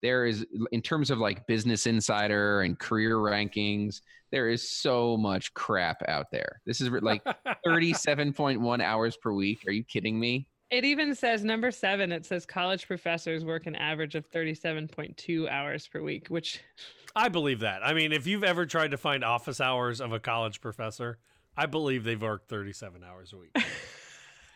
There 0.03 0.25
is 0.25 0.45
in 0.71 0.81
terms 0.83 1.09
of 1.09 1.17
like 1.17 1.47
business 1.47 1.87
insider 1.87 2.61
and 2.61 2.77
career 2.77 3.15
rankings, 3.17 4.01
there 4.33 4.49
is 4.49 4.67
so 4.67 5.15
much 5.15 5.53
crap 5.53 6.01
out 6.07 6.31
there. 6.31 6.59
This 6.65 6.81
is 6.81 6.89
like 6.89 7.23
37.1 7.67 8.81
hours 8.81 9.15
per 9.15 9.31
week. 9.31 9.63
Are 9.67 9.71
you 9.71 9.83
kidding 9.83 10.19
me? 10.19 10.47
It 10.71 10.85
even 10.85 11.13
says 11.13 11.43
number 11.43 11.69
seven, 11.69 12.11
it 12.11 12.25
says 12.25 12.43
college 12.43 12.87
professors 12.87 13.45
work 13.45 13.67
an 13.67 13.75
average 13.75 14.15
of 14.15 14.27
37.2 14.31 15.47
hours 15.47 15.87
per 15.87 16.01
week, 16.01 16.29
which 16.29 16.61
I 17.15 17.29
believe 17.29 17.59
that. 17.59 17.85
I 17.85 17.93
mean, 17.93 18.11
if 18.11 18.25
you've 18.25 18.43
ever 18.43 18.65
tried 18.65 18.89
to 18.89 18.97
find 18.97 19.23
office 19.23 19.61
hours 19.61 20.01
of 20.01 20.13
a 20.13 20.19
college 20.19 20.61
professor, 20.61 21.19
I 21.55 21.67
believe 21.67 22.03
they've 22.03 22.19
worked 22.19 22.49
37 22.49 23.03
hours 23.03 23.33
a 23.33 23.37
week. 23.37 23.55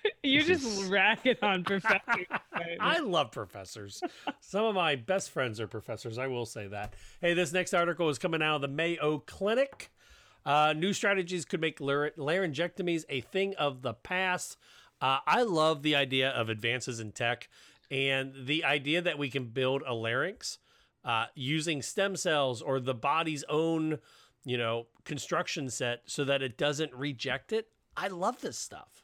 you 0.23 0.43
just 0.43 0.89
racket 0.89 1.39
on 1.41 1.63
professors. 1.63 2.25
I 2.79 2.99
love 2.99 3.31
professors. 3.31 4.01
Some 4.39 4.65
of 4.65 4.75
my 4.75 4.95
best 4.95 5.31
friends 5.31 5.59
are 5.59 5.67
professors. 5.67 6.17
I 6.17 6.27
will 6.27 6.45
say 6.45 6.67
that. 6.67 6.93
Hey, 7.21 7.33
this 7.33 7.51
next 7.53 7.73
article 7.73 8.09
is 8.09 8.17
coming 8.17 8.41
out 8.41 8.55
of 8.57 8.61
the 8.61 8.67
Mayo 8.67 9.19
Clinic. 9.25 9.91
Uh, 10.45 10.73
new 10.73 10.93
strategies 10.93 11.45
could 11.45 11.59
make 11.61 11.81
lar- 11.81 12.11
laryngectomies 12.11 13.03
a 13.09 13.21
thing 13.21 13.53
of 13.55 13.81
the 13.81 13.93
past. 13.93 14.57
Uh, 15.01 15.19
I 15.27 15.43
love 15.43 15.83
the 15.83 15.95
idea 15.95 16.29
of 16.29 16.49
advances 16.49 16.99
in 16.99 17.11
tech 17.11 17.49
and 17.91 18.33
the 18.45 18.63
idea 18.63 19.01
that 19.01 19.17
we 19.17 19.29
can 19.29 19.45
build 19.45 19.83
a 19.85 19.93
larynx 19.93 20.57
uh, 21.05 21.25
using 21.35 21.81
stem 21.81 22.15
cells 22.15 22.61
or 22.61 22.79
the 22.79 22.93
body's 22.93 23.43
own, 23.49 23.99
you 24.43 24.57
know, 24.57 24.87
construction 25.05 25.69
set 25.69 26.01
so 26.05 26.23
that 26.25 26.41
it 26.41 26.57
doesn't 26.57 26.93
reject 26.93 27.53
it. 27.53 27.67
I 27.95 28.07
love 28.07 28.41
this 28.41 28.57
stuff. 28.57 29.03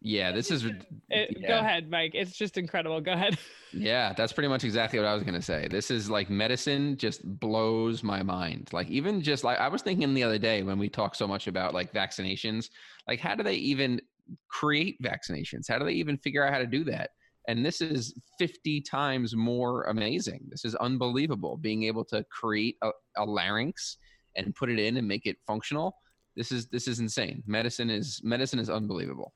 Yeah, 0.00 0.32
this 0.32 0.50
is 0.50 0.64
It- 0.64 0.86
uh, 1.12 1.26
yeah. 1.36 1.48
Go 1.48 1.58
ahead, 1.58 1.90
Mike. 1.90 2.12
It's 2.14 2.32
just 2.32 2.56
incredible. 2.56 3.00
Go 3.00 3.12
ahead. 3.12 3.38
Yeah, 3.72 4.14
that's 4.14 4.32
pretty 4.32 4.48
much 4.48 4.64
exactly 4.64 4.98
what 4.98 5.06
I 5.06 5.14
was 5.14 5.22
gonna 5.22 5.40
say. 5.40 5.68
This 5.68 5.92
is 5.92 6.10
like 6.10 6.28
medicine 6.28 6.96
just 6.96 7.22
blows 7.38 8.02
my 8.02 8.20
mind. 8.20 8.68
Like 8.72 8.88
even 8.88 9.22
just 9.22 9.44
like 9.44 9.60
I 9.60 9.68
was 9.68 9.80
thinking 9.80 10.12
the 10.12 10.24
other 10.24 10.38
day 10.38 10.64
when 10.64 10.76
we 10.76 10.88
talk 10.88 11.14
so 11.14 11.28
much 11.28 11.46
about 11.46 11.72
like 11.72 11.92
vaccinations, 11.92 12.70
like 13.06 13.20
how 13.20 13.36
do 13.36 13.44
they 13.44 13.54
even 13.54 14.00
create 14.48 15.00
vaccinations? 15.00 15.68
How 15.68 15.78
do 15.78 15.84
they 15.84 15.92
even 15.92 16.18
figure 16.18 16.44
out 16.44 16.52
how 16.52 16.58
to 16.58 16.66
do 16.66 16.82
that? 16.82 17.10
And 17.46 17.64
this 17.64 17.80
is 17.80 18.12
50 18.40 18.80
times 18.80 19.36
more 19.36 19.84
amazing. 19.84 20.40
This 20.48 20.64
is 20.64 20.74
unbelievable. 20.74 21.56
Being 21.56 21.84
able 21.84 22.04
to 22.06 22.24
create 22.24 22.76
a, 22.82 22.90
a 23.18 23.24
larynx 23.24 23.98
and 24.34 24.52
put 24.52 24.68
it 24.68 24.80
in 24.80 24.96
and 24.96 25.06
make 25.06 25.26
it 25.26 25.36
functional. 25.46 25.94
This 26.34 26.50
is 26.50 26.66
this 26.66 26.88
is 26.88 26.98
insane. 26.98 27.44
Medicine 27.46 27.88
is 27.88 28.20
medicine 28.24 28.58
is 28.58 28.68
unbelievable. 28.68 29.32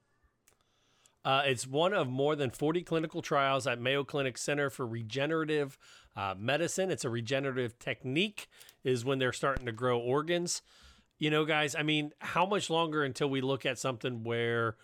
Uh, 1.24 1.42
it's 1.46 1.66
one 1.66 1.94
of 1.94 2.08
more 2.08 2.36
than 2.36 2.50
40 2.50 2.82
clinical 2.82 3.22
trials 3.22 3.66
at 3.66 3.80
Mayo 3.80 4.04
Clinic 4.04 4.36
Center 4.36 4.68
for 4.68 4.86
Regenerative 4.86 5.78
uh, 6.14 6.34
Medicine. 6.38 6.90
It's 6.90 7.04
a 7.04 7.10
regenerative 7.10 7.78
technique, 7.78 8.48
is 8.82 9.04
when 9.04 9.18
they're 9.18 9.32
starting 9.32 9.64
to 9.64 9.72
grow 9.72 9.98
organs. 9.98 10.60
You 11.18 11.30
know, 11.30 11.46
guys, 11.46 11.74
I 11.74 11.82
mean, 11.82 12.12
how 12.18 12.44
much 12.44 12.68
longer 12.68 13.02
until 13.02 13.30
we 13.30 13.40
look 13.40 13.64
at 13.64 13.78
something 13.78 14.22
where 14.22 14.76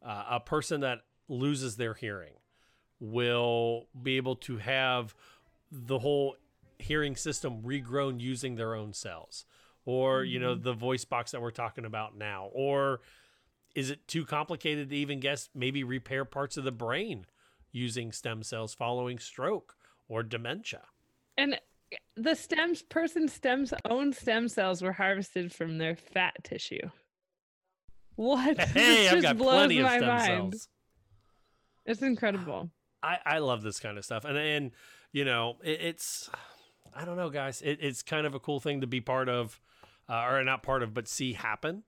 uh, 0.00 0.24
a 0.30 0.40
person 0.40 0.82
that 0.82 1.00
loses 1.28 1.76
their 1.76 1.94
hearing 1.94 2.34
will 3.00 3.88
be 4.00 4.16
able 4.16 4.36
to 4.36 4.58
have 4.58 5.16
the 5.72 5.98
whole 5.98 6.36
hearing 6.78 7.16
system 7.16 7.62
regrown 7.62 8.20
using 8.20 8.54
their 8.54 8.74
own 8.76 8.92
cells? 8.92 9.46
Or, 9.84 10.22
you 10.22 10.38
know, 10.38 10.54
the 10.54 10.74
voice 10.74 11.04
box 11.04 11.32
that 11.32 11.42
we're 11.42 11.50
talking 11.50 11.86
about 11.86 12.16
now? 12.16 12.50
Or, 12.52 13.00
is 13.74 13.90
it 13.90 14.06
too 14.08 14.24
complicated 14.24 14.90
to 14.90 14.96
even 14.96 15.20
guess 15.20 15.48
maybe 15.54 15.84
repair 15.84 16.24
parts 16.24 16.56
of 16.56 16.64
the 16.64 16.72
brain 16.72 17.26
using 17.72 18.12
stem 18.12 18.42
cells 18.42 18.74
following 18.74 19.18
stroke 19.18 19.76
or 20.08 20.22
dementia? 20.22 20.82
And 21.36 21.60
the 22.16 22.34
stems 22.34 22.82
person's 22.82 23.32
stems 23.32 23.72
own 23.88 24.12
stem 24.12 24.48
cells 24.48 24.82
were 24.82 24.92
harvested 24.92 25.52
from 25.52 25.78
their 25.78 25.96
fat 25.96 26.34
tissue. 26.44 26.90
What? 28.16 28.58
Hey, 28.68 29.04
This 29.04 29.12
I've 29.12 29.22
just 29.22 29.22
got 29.22 29.38
plenty 29.38 29.78
of 29.78 29.88
stem 29.88 30.06
mind. 30.06 30.24
cells. 30.54 30.68
It's 31.86 32.02
incredible. 32.02 32.70
I, 33.02 33.18
I 33.24 33.38
love 33.38 33.62
this 33.62 33.78
kind 33.80 33.96
of 33.96 34.04
stuff. 34.04 34.24
And, 34.24 34.36
and 34.36 34.70
you 35.12 35.24
know, 35.24 35.56
it, 35.62 35.80
it's, 35.80 36.28
I 36.94 37.04
don't 37.04 37.16
know, 37.16 37.30
guys. 37.30 37.62
It, 37.62 37.78
it's 37.80 38.02
kind 38.02 38.26
of 38.26 38.34
a 38.34 38.40
cool 38.40 38.60
thing 38.60 38.80
to 38.80 38.86
be 38.86 39.00
part 39.00 39.28
of, 39.28 39.60
uh, 40.08 40.24
or 40.28 40.42
not 40.44 40.62
part 40.62 40.82
of, 40.82 40.92
but 40.92 41.06
see 41.08 41.32
happen. 41.34 41.84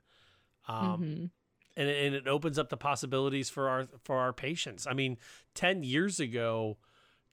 Um, 0.68 1.00
Mhm. 1.02 1.30
And, 1.76 1.88
it- 1.88 2.06
and 2.06 2.14
it 2.14 2.26
opens 2.28 2.58
up 2.58 2.68
the 2.68 2.76
possibilities 2.76 3.48
for 3.50 3.68
our 3.68 3.86
for 4.04 4.16
our 4.18 4.32
patients. 4.32 4.86
I 4.86 4.92
mean, 4.94 5.16
ten 5.54 5.82
years 5.82 6.20
ago, 6.20 6.76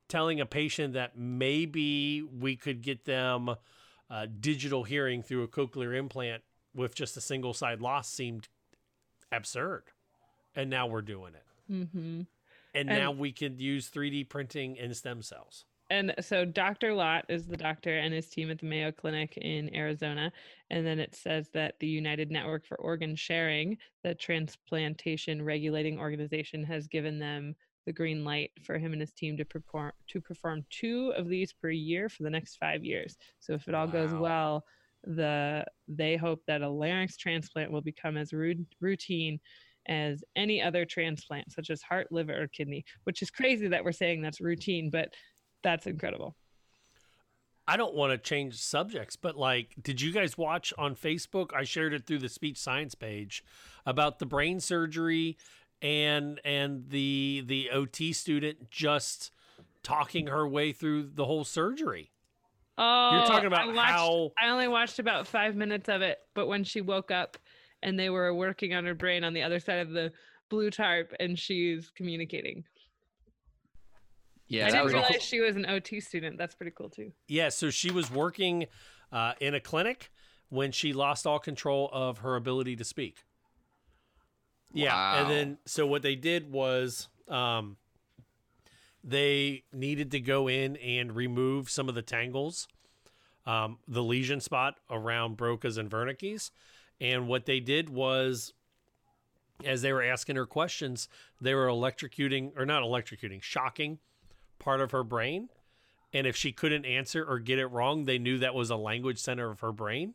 telling 0.08 0.40
a 0.40 0.46
patient 0.46 0.94
that 0.94 1.18
maybe 1.18 2.22
we 2.22 2.56
could 2.56 2.82
get 2.82 3.06
them 3.06 3.50
uh, 4.10 4.28
digital 4.40 4.84
hearing 4.84 5.22
through 5.22 5.44
a 5.44 5.48
cochlear 5.48 5.96
implant 5.98 6.44
with 6.74 6.96
just 6.96 7.18
a 7.18 7.22
single 7.22 7.54
side 7.54 7.82
loss 7.82 8.08
seemed 8.10 8.48
absurd, 9.32 9.84
and 10.56 10.70
now 10.70 10.88
we're 10.88 11.02
doing 11.02 11.34
it. 11.34 11.44
Mm-hmm. 11.72 12.22
And, 12.74 12.90
And- 12.90 13.00
now 13.00 13.12
we 13.12 13.32
can 13.32 13.60
use 13.60 13.90
3D 13.90 14.30
printing 14.30 14.78
and 14.80 14.96
stem 14.96 15.22
cells. 15.22 15.66
And 15.90 16.14
so 16.20 16.44
Dr. 16.44 16.94
Lott 16.94 17.26
is 17.30 17.48
the 17.48 17.56
doctor 17.56 17.98
and 17.98 18.14
his 18.14 18.28
team 18.28 18.52
at 18.52 18.60
the 18.60 18.66
Mayo 18.66 18.92
Clinic 18.92 19.38
in 19.38 19.74
Arizona. 19.74 20.32
And 20.70 20.86
then 20.86 21.00
it 21.00 21.16
says 21.16 21.50
that 21.54 21.76
the 21.80 21.88
United 21.88 22.30
Network 22.30 22.66
for 22.66 22.76
Organ 22.78 23.16
Sharing, 23.16 23.78
the 24.04 24.14
transplantation 24.14 25.42
regulating 25.42 25.98
organization, 25.98 26.64
has 26.64 26.88
given 26.88 27.20
them 27.20 27.56
the 27.86 27.94
green 27.94 28.26
light 28.26 28.52
for 28.64 28.78
him 28.78 28.92
and 28.92 29.00
his 29.00 29.14
team 29.14 29.38
to 29.38 29.46
perform 29.46 29.94
to 30.08 30.20
perform 30.20 30.66
two 30.70 31.14
of 31.16 31.30
these 31.30 31.54
per 31.54 31.70
year 31.70 32.10
for 32.10 32.24
the 32.24 32.30
next 32.30 32.58
five 32.58 32.84
years. 32.84 33.16
So 33.40 33.54
if 33.54 33.68
it 33.70 33.74
all 33.74 33.88
goes 33.88 34.14
well, 34.14 34.66
the 35.06 35.64
they 35.88 36.18
hope 36.18 36.42
that 36.48 36.62
a 36.62 36.70
larynx 36.70 37.16
transplant 37.16 37.72
will 37.72 37.82
become 37.82 38.18
as 38.18 38.34
routine 38.34 39.40
as 39.88 40.22
any 40.36 40.62
other 40.62 40.84
transplant, 40.84 41.50
such 41.54 41.70
as 41.70 41.82
heart, 41.82 42.12
liver, 42.12 42.44
or 42.44 42.48
kidney. 42.48 42.84
Which 43.06 43.22
is 43.22 43.32
crazy 43.32 43.70
that 43.70 43.86
we're 43.86 43.94
saying 43.94 44.22
that's 44.22 44.42
routine, 44.42 44.90
but 44.90 45.14
that's 45.64 45.88
incredible. 45.88 46.36
I 47.68 47.76
don't 47.76 47.94
want 47.96 48.12
to 48.14 48.18
change 48.18 48.56
subjects, 48.56 49.18
but 49.18 49.36
like, 49.36 49.76
did 49.82 50.00
you 50.00 50.14
guys 50.14 50.38
watch 50.38 50.74
on 50.78 50.96
Facebook? 50.96 51.50
I 51.54 51.64
shared 51.66 51.94
it 51.94 52.06
through 52.08 52.20
the 52.20 52.30
speech 52.30 52.58
science 52.58 52.96
page 52.96 53.44
about 53.86 54.20
the 54.20 54.26
brain 54.26 54.60
surgery 54.62 55.38
and 55.82 56.40
and 56.46 56.90
the 56.90 57.44
the 57.46 57.70
OT 57.72 58.14
student 58.14 58.72
just 58.72 59.32
talking 59.84 60.28
her 60.28 60.48
way 60.48 60.72
through 60.72 61.10
the 61.14 61.26
whole 61.26 61.44
surgery. 61.44 62.12
Oh, 62.78 63.10
You're 63.18 63.28
talking 63.28 63.48
about 63.48 63.68
I 63.70 63.74
watched, 63.74 63.90
how- 63.90 64.32
I 64.42 64.50
only 64.50 64.68
watched 64.68 65.00
about 65.00 65.28
five 65.28 65.56
minutes 65.56 65.90
of 65.90 66.02
it, 66.02 66.20
but 66.36 66.48
when 66.48 66.64
she 66.64 66.80
woke 66.82 67.12
up 67.12 67.38
and 67.84 68.00
they 68.00 68.10
were 68.10 68.34
working 68.34 68.74
on 68.74 68.86
her 68.86 68.94
brain 68.96 69.24
on 69.24 69.34
the 69.34 69.44
other 69.44 69.60
side 69.60 69.80
of 69.80 69.92
the 69.92 70.12
blue 70.50 70.70
tarp, 70.72 71.14
and 71.20 71.38
she's 71.38 71.92
communicating. 71.96 72.64
Yeah, 74.50 74.68
I 74.68 74.70
didn't 74.70 74.84
was 74.86 74.94
realize 74.94 75.12
whole- 75.12 75.20
she 75.20 75.40
was 75.40 75.56
an 75.56 75.66
OT 75.66 76.00
student. 76.00 76.38
That's 76.38 76.56
pretty 76.56 76.72
cool 76.76 76.90
too. 76.90 77.12
Yeah, 77.28 77.50
so 77.50 77.70
she 77.70 77.92
was 77.92 78.10
working 78.12 78.68
uh, 79.12 79.34
in 79.40 79.54
a 79.54 79.60
clinic 79.60 80.12
when 80.50 80.72
she 80.72 80.94
lost 80.94 81.28
all 81.28 81.40
control 81.40 81.90
of 81.92 82.20
her 82.20 82.36
ability 82.36 82.76
to 82.78 82.84
speak. 82.84 83.24
Yeah, 84.74 85.22
and 85.22 85.30
then 85.30 85.58
so 85.66 85.88
what 85.88 86.02
they 86.02 86.16
did 86.16 86.52
was 86.52 87.08
um, 87.28 87.78
they 89.04 89.64
needed 89.74 90.12
to 90.12 90.20
go 90.20 90.48
in 90.48 90.76
and 90.78 91.16
remove 91.16 91.70
some 91.70 91.90
of 91.90 91.96
the 91.96 92.02
tangles, 92.02 92.68
um, 93.46 93.80
the 93.88 94.04
lesion 94.04 94.40
spot 94.42 94.76
around 94.90 95.38
Broca's 95.38 95.78
and 95.78 95.90
Wernicke's, 95.90 96.52
and 97.00 97.28
what 97.28 97.46
they 97.46 97.60
did 97.60 97.90
was, 97.90 98.54
as 99.64 99.82
they 99.82 99.94
were 99.94 100.04
asking 100.04 100.36
her 100.36 100.46
questions, 100.46 101.08
they 101.40 101.54
were 101.54 101.68
electrocuting 101.68 102.52
or 102.58 102.66
not 102.66 102.84
electrocuting, 102.84 103.42
shocking 103.42 104.00
part 104.60 104.82
of 104.82 104.92
her 104.92 105.04
brain. 105.04 105.50
And 106.14 106.26
if 106.26 106.36
she 106.36 106.52
couldn't 106.52 106.86
answer 106.86 107.24
or 107.24 107.40
get 107.40 107.60
it 107.60 107.68
wrong, 107.68 108.06
they 108.06 108.18
knew 108.18 108.38
that 108.40 108.56
was 108.56 108.70
a 108.70 108.76
language 108.78 109.20
center 109.20 109.50
of 109.52 109.60
her 109.60 109.72
brain, 109.74 110.14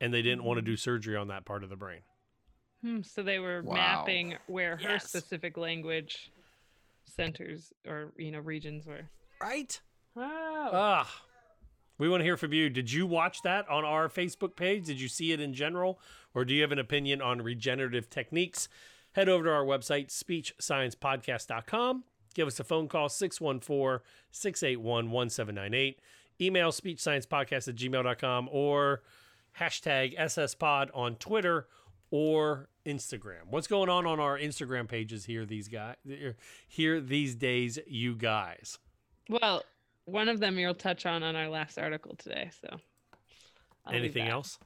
and 0.00 0.14
they 0.14 0.22
didn't 0.22 0.44
want 0.44 0.58
to 0.58 0.62
do 0.62 0.76
surgery 0.76 1.16
on 1.16 1.28
that 1.28 1.44
part 1.44 1.64
of 1.64 1.68
the 1.70 1.76
brain. 1.76 2.00
Hmm, 2.82 3.02
so 3.02 3.22
they 3.22 3.38
were 3.38 3.62
Wow. 3.62 3.74
mapping 3.74 4.36
where 4.46 4.76
her 4.76 4.98
specific 4.98 5.56
language 5.56 6.30
centers 7.04 7.72
or 7.86 8.12
you 8.16 8.30
know 8.30 8.38
regions 8.40 8.86
were. 8.86 9.08
Right. 9.40 9.80
Oh. 10.16 10.70
Ah, 10.72 11.22
we 11.98 12.08
want 12.08 12.20
to 12.20 12.24
hear 12.24 12.36
from 12.36 12.52
you. 12.52 12.70
Did 12.70 12.90
you 12.92 13.06
watch 13.06 13.42
that 13.42 13.68
on 13.68 13.84
our 13.84 14.08
Facebook 14.08 14.56
page? 14.56 14.86
Did 14.86 15.00
you 15.00 15.08
see 15.08 15.32
it 15.32 15.40
in 15.40 15.54
general, 15.54 16.00
or 16.34 16.44
do 16.44 16.54
you 16.54 16.62
have 16.62 16.72
an 16.72 16.78
opinion 16.78 17.20
on 17.20 17.42
regenerative 17.42 18.08
techniques? 18.10 18.68
Head 19.12 19.28
over 19.28 19.44
to 19.44 19.50
our 19.50 19.64
website, 19.64 20.08
speechsciencepodcast.com. 20.08 22.04
Give 22.32 22.46
us 22.46 22.58
a 22.60 22.64
phone 22.64 22.88
call, 22.88 23.08
614 23.08 24.04
681 24.30 25.10
1798. 25.10 26.00
Email 26.40 26.70
speechsciencepodcast 26.70 27.68
at 27.68 27.74
gmail.com 27.76 28.48
or 28.50 29.02
hashtag 29.58 30.18
SSPod 30.18 30.88
on 30.94 31.16
Twitter 31.16 31.68
or 32.10 32.68
Instagram. 32.86 33.46
What's 33.50 33.66
going 33.66 33.88
on 33.88 34.06
on 34.06 34.18
our 34.18 34.38
Instagram 34.38 34.88
pages 34.88 35.24
here 35.24 35.44
these 35.44 35.68
guys 35.68 35.96
here 36.68 37.00
these 37.00 37.34
days, 37.34 37.78
you 37.86 38.14
guys? 38.14 38.78
Well, 39.28 39.62
one 40.04 40.28
of 40.28 40.40
them 40.40 40.58
you'll 40.58 40.74
touch 40.74 41.06
on 41.06 41.22
on 41.22 41.36
our 41.36 41.48
last 41.48 41.78
article 41.78 42.16
today. 42.16 42.50
So 42.60 42.78
I'll 43.86 43.94
Anything 43.94 44.28
else? 44.28 44.58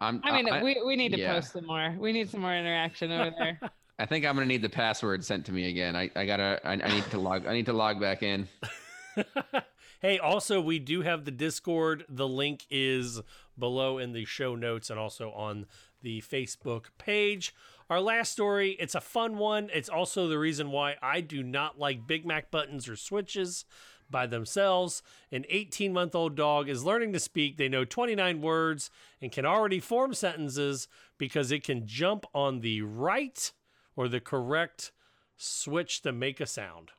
I'm, 0.00 0.20
I 0.24 0.42
mean, 0.42 0.64
we, 0.64 0.80
we 0.86 0.94
need 0.94 1.12
to 1.12 1.18
yeah. 1.18 1.34
post 1.34 1.52
some 1.52 1.66
more. 1.66 1.94
We 1.98 2.12
need 2.12 2.30
some 2.30 2.40
more 2.40 2.54
interaction 2.54 3.10
over 3.10 3.34
there. 3.36 3.60
I 3.98 4.06
think 4.06 4.24
I'm 4.24 4.34
gonna 4.34 4.46
need 4.46 4.62
the 4.62 4.68
password 4.68 5.24
sent 5.24 5.46
to 5.46 5.52
me 5.52 5.68
again. 5.68 5.96
I, 5.96 6.10
I 6.14 6.26
gotta 6.26 6.60
I, 6.64 6.72
I 6.72 6.88
need 6.94 7.04
to 7.10 7.18
log 7.18 7.46
I 7.46 7.52
need 7.52 7.66
to 7.66 7.72
log 7.72 8.00
back 8.00 8.22
in. 8.22 8.48
Hey, 10.00 10.20
also, 10.20 10.60
we 10.60 10.78
do 10.78 11.02
have 11.02 11.24
the 11.24 11.32
Discord. 11.32 12.04
The 12.08 12.28
link 12.28 12.64
is 12.70 13.20
below 13.58 13.98
in 13.98 14.12
the 14.12 14.24
show 14.24 14.54
notes 14.54 14.90
and 14.90 14.98
also 14.98 15.32
on 15.32 15.66
the 16.02 16.20
Facebook 16.20 16.84
page. 16.98 17.52
Our 17.90 18.00
last 18.00 18.30
story, 18.30 18.76
it's 18.78 18.94
a 18.94 19.00
fun 19.00 19.38
one. 19.38 19.70
It's 19.74 19.88
also 19.88 20.28
the 20.28 20.38
reason 20.38 20.70
why 20.70 20.94
I 21.02 21.20
do 21.20 21.42
not 21.42 21.80
like 21.80 22.06
Big 22.06 22.24
Mac 22.24 22.52
buttons 22.52 22.88
or 22.88 22.94
switches 22.94 23.64
by 24.08 24.28
themselves. 24.28 25.02
An 25.32 25.44
18 25.48 25.92
month 25.92 26.14
old 26.14 26.36
dog 26.36 26.68
is 26.68 26.84
learning 26.84 27.12
to 27.14 27.18
speak. 27.20 27.56
They 27.56 27.68
know 27.68 27.84
29 27.84 28.40
words 28.40 28.90
and 29.20 29.32
can 29.32 29.44
already 29.44 29.80
form 29.80 30.14
sentences 30.14 30.86
because 31.18 31.50
it 31.50 31.64
can 31.64 31.88
jump 31.88 32.24
on 32.32 32.60
the 32.60 32.82
right 32.82 33.50
or 33.98 34.06
the 34.06 34.20
correct 34.20 34.92
switch 35.36 36.02
to 36.02 36.12
make 36.12 36.38
a 36.38 36.46
sound. 36.46 36.92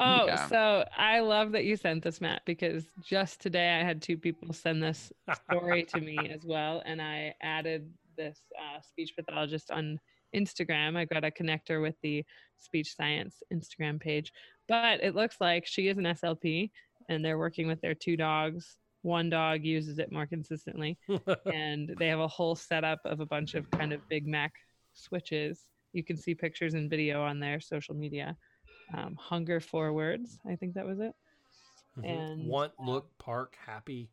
Oh, 0.00 0.26
Yeah. 0.26 0.48
so 0.48 0.84
I 0.96 1.20
love 1.20 1.52
that 1.52 1.64
you 1.64 1.76
sent 1.76 2.02
this, 2.02 2.20
Matt, 2.20 2.42
because 2.44 2.86
just 3.00 3.40
today 3.40 3.78
I 3.78 3.84
had 3.84 4.02
two 4.02 4.18
people 4.18 4.52
send 4.52 4.82
this 4.82 5.12
story 5.48 5.84
to 5.84 6.00
me 6.00 6.18
as 6.34 6.44
well. 6.44 6.82
And 6.84 7.00
I 7.00 7.36
added 7.42 7.88
this 8.16 8.40
uh, 8.58 8.80
speech 8.80 9.12
pathologist 9.14 9.70
on 9.70 10.00
Instagram. 10.34 10.96
I 10.96 11.04
got 11.04 11.24
a 11.24 11.30
connector 11.30 11.80
with 11.80 11.94
the 12.02 12.24
speech 12.58 12.96
science 12.96 13.40
Instagram 13.54 14.00
page. 14.00 14.32
But 14.66 15.00
it 15.00 15.14
looks 15.14 15.36
like 15.40 15.64
she 15.64 15.86
is 15.86 15.96
an 15.96 16.04
SLP 16.04 16.72
and 17.08 17.24
they're 17.24 17.38
working 17.38 17.68
with 17.68 17.80
their 17.80 17.94
two 17.94 18.16
dogs. 18.16 18.78
One 19.02 19.30
dog 19.30 19.62
uses 19.62 20.00
it 20.00 20.10
more 20.10 20.26
consistently. 20.26 20.98
and 21.54 21.94
they 22.00 22.08
have 22.08 22.18
a 22.18 22.26
whole 22.26 22.56
setup 22.56 22.98
of 23.04 23.20
a 23.20 23.26
bunch 23.26 23.54
of 23.54 23.70
kind 23.70 23.92
of 23.92 24.00
Big 24.08 24.26
Mac 24.26 24.54
switches. 24.92 25.64
You 25.92 26.04
can 26.04 26.16
see 26.16 26.34
pictures 26.34 26.74
and 26.74 26.88
video 26.90 27.22
on 27.22 27.40
their 27.40 27.60
social 27.60 27.94
media 27.94 28.36
um, 28.96 29.16
hunger 29.20 29.60
forwards 29.60 30.38
i 30.48 30.56
think 30.56 30.74
that 30.74 30.86
was 30.86 30.98
it 31.00 31.12
and 32.04 32.46
Want, 32.48 32.72
look, 32.78 33.08
park, 33.18 33.56
happy. 33.64 34.10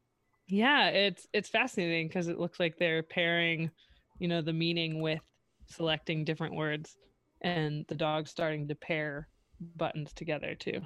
yeah 0.47 0.87
it's 0.89 1.27
it's 1.33 1.49
fascinating 1.49 2.07
because 2.07 2.27
it 2.27 2.39
looks 2.39 2.59
like 2.59 2.77
they're 2.77 3.01
pairing 3.03 3.71
you 4.19 4.27
know 4.27 4.41
the 4.41 4.53
meaning 4.53 5.01
with 5.01 5.21
selecting 5.67 6.23
different 6.25 6.55
words 6.55 6.95
and 7.41 7.85
the 7.87 7.95
dog's 7.95 8.29
starting 8.31 8.67
to 8.67 8.75
pair 8.75 9.27
buttons 9.59 10.13
together 10.13 10.53
too 10.55 10.81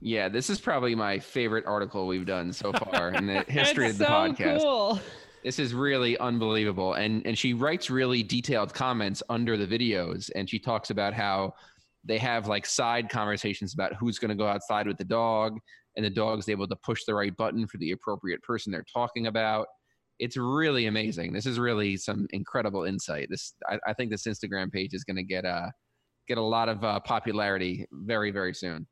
Yeah, 0.00 0.28
this 0.28 0.50
is 0.50 0.60
probably 0.60 0.94
my 0.94 1.18
favorite 1.18 1.64
article 1.66 2.06
we've 2.06 2.26
done 2.26 2.52
so 2.52 2.72
far 2.72 3.10
in 3.14 3.26
the 3.26 3.42
history 3.48 3.88
of 3.90 3.98
the 3.98 4.04
so 4.04 4.10
podcast. 4.10 4.60
cool. 4.60 5.00
This 5.44 5.58
is 5.58 5.74
really 5.74 6.16
unbelievable. 6.18 6.94
And 6.94 7.24
and 7.26 7.38
she 7.38 7.52
writes 7.52 7.90
really 7.90 8.22
detailed 8.22 8.72
comments 8.72 9.22
under 9.28 9.56
the 9.58 9.66
videos 9.66 10.30
and 10.34 10.48
she 10.48 10.58
talks 10.58 10.88
about 10.88 11.12
how 11.12 11.52
they 12.02 12.18
have 12.18 12.48
like 12.48 12.64
side 12.66 13.10
conversations 13.10 13.74
about 13.74 13.94
who's 13.94 14.18
going 14.18 14.30
to 14.30 14.34
go 14.34 14.46
outside 14.46 14.86
with 14.86 14.96
the 14.96 15.04
dog 15.04 15.58
and 15.96 16.04
the 16.04 16.10
dog's 16.10 16.48
able 16.48 16.66
to 16.66 16.76
push 16.76 17.04
the 17.06 17.14
right 17.14 17.36
button 17.36 17.66
for 17.66 17.76
the 17.78 17.92
appropriate 17.92 18.42
person 18.42 18.72
they're 18.72 18.84
talking 18.92 19.26
about. 19.26 19.66
It's 20.18 20.36
really 20.36 20.86
amazing. 20.86 21.32
This 21.32 21.46
is 21.46 21.58
really 21.58 21.96
some 21.98 22.26
incredible 22.30 22.84
insight. 22.84 23.28
This 23.28 23.54
I, 23.68 23.78
I 23.86 23.92
think 23.92 24.10
this 24.10 24.26
Instagram 24.26 24.72
page 24.72 24.94
is 24.94 25.04
going 25.04 25.16
to 25.16 25.22
get 25.22 25.44
uh 25.44 25.68
get 26.26 26.38
a 26.38 26.42
lot 26.42 26.70
of 26.70 26.82
uh, 26.82 27.00
popularity 27.00 27.86
very 27.92 28.30
very 28.30 28.54
soon. 28.54 28.86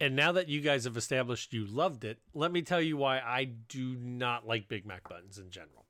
And 0.00 0.16
now 0.16 0.32
that 0.32 0.48
you 0.48 0.60
guys 0.62 0.84
have 0.84 0.96
established 0.96 1.52
you 1.52 1.66
loved 1.66 2.04
it, 2.04 2.18
let 2.32 2.50
me 2.50 2.62
tell 2.62 2.80
you 2.80 2.96
why 2.96 3.18
I 3.18 3.44
do 3.44 3.94
not 3.96 4.46
like 4.46 4.66
Big 4.66 4.86
Mac 4.86 5.08
buttons 5.08 5.38
in 5.38 5.50
general. 5.50 5.84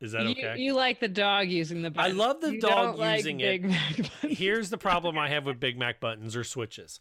Is 0.00 0.12
that 0.12 0.26
okay? 0.26 0.56
you, 0.58 0.74
like 0.74 1.00
the 1.00 1.08
dog 1.08 1.48
using 1.48 1.82
the 1.82 1.92
I 1.96 2.08
love 2.08 2.40
the 2.40 2.54
You 2.54 2.60
dog 2.60 2.70
don't 2.70 2.98
like 2.98 3.16
using 3.18 3.38
Big 3.38 3.64
it. 3.64 3.68
Mac. 3.68 3.96
Here's 4.30 4.70
the 4.70 4.78
problem 4.78 5.18
I 5.18 5.28
have 5.30 5.44
with 5.46 5.58
Big 5.60 5.78
Mac 5.78 6.00
buttons 6.00 6.36
or 6.36 6.44
switches. 6.44 7.00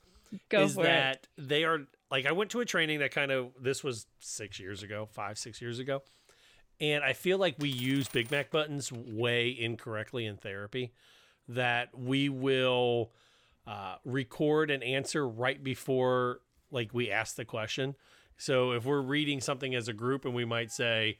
Go 0.49 0.64
is 0.64 0.74
for 0.74 0.82
it. 0.82 0.84
that 0.86 1.28
they 1.38 1.64
are 1.64 1.82
like 2.10 2.26
I 2.26 2.32
went 2.32 2.51
to 2.51 2.60
a 2.62 2.66
training 2.66 2.99
that 2.99 3.12
kind 3.12 3.32
of 3.32 3.51
this 3.62 3.84
was 3.84 4.08
six 4.20 4.60
years 4.60 4.82
ago, 4.84 5.08
five, 5.12 5.38
six 5.38 5.62
years 5.62 5.78
ago. 5.80 6.01
And 6.80 7.03
I 7.03 7.14
feel 7.14 7.38
like 7.38 7.55
we 7.60 7.70
use 7.70 8.08
Big 8.08 8.32
Mac 8.32 8.49
buttons 8.51 8.91
way 8.91 9.49
incorrectly 9.49 10.26
in 10.26 10.38
therapy. 10.38 10.93
That 11.49 11.97
we 11.97 12.30
will 12.30 13.12
uh, 13.68 13.95
record 14.05 14.72
an 14.72 14.82
answer 14.82 15.28
right 15.28 15.61
before 15.63 16.39
like 16.72 16.93
we 16.93 17.11
ask 17.11 17.36
the 17.36 17.45
question. 17.45 17.95
So 18.38 18.72
if 18.72 18.86
we're 18.86 19.01
reading 19.01 19.41
something 19.41 19.74
as 19.76 19.88
a 19.88 19.93
group 19.93 20.26
and 20.26 20.34
we 20.34 20.45
might 20.45 20.72
say, 20.72 21.18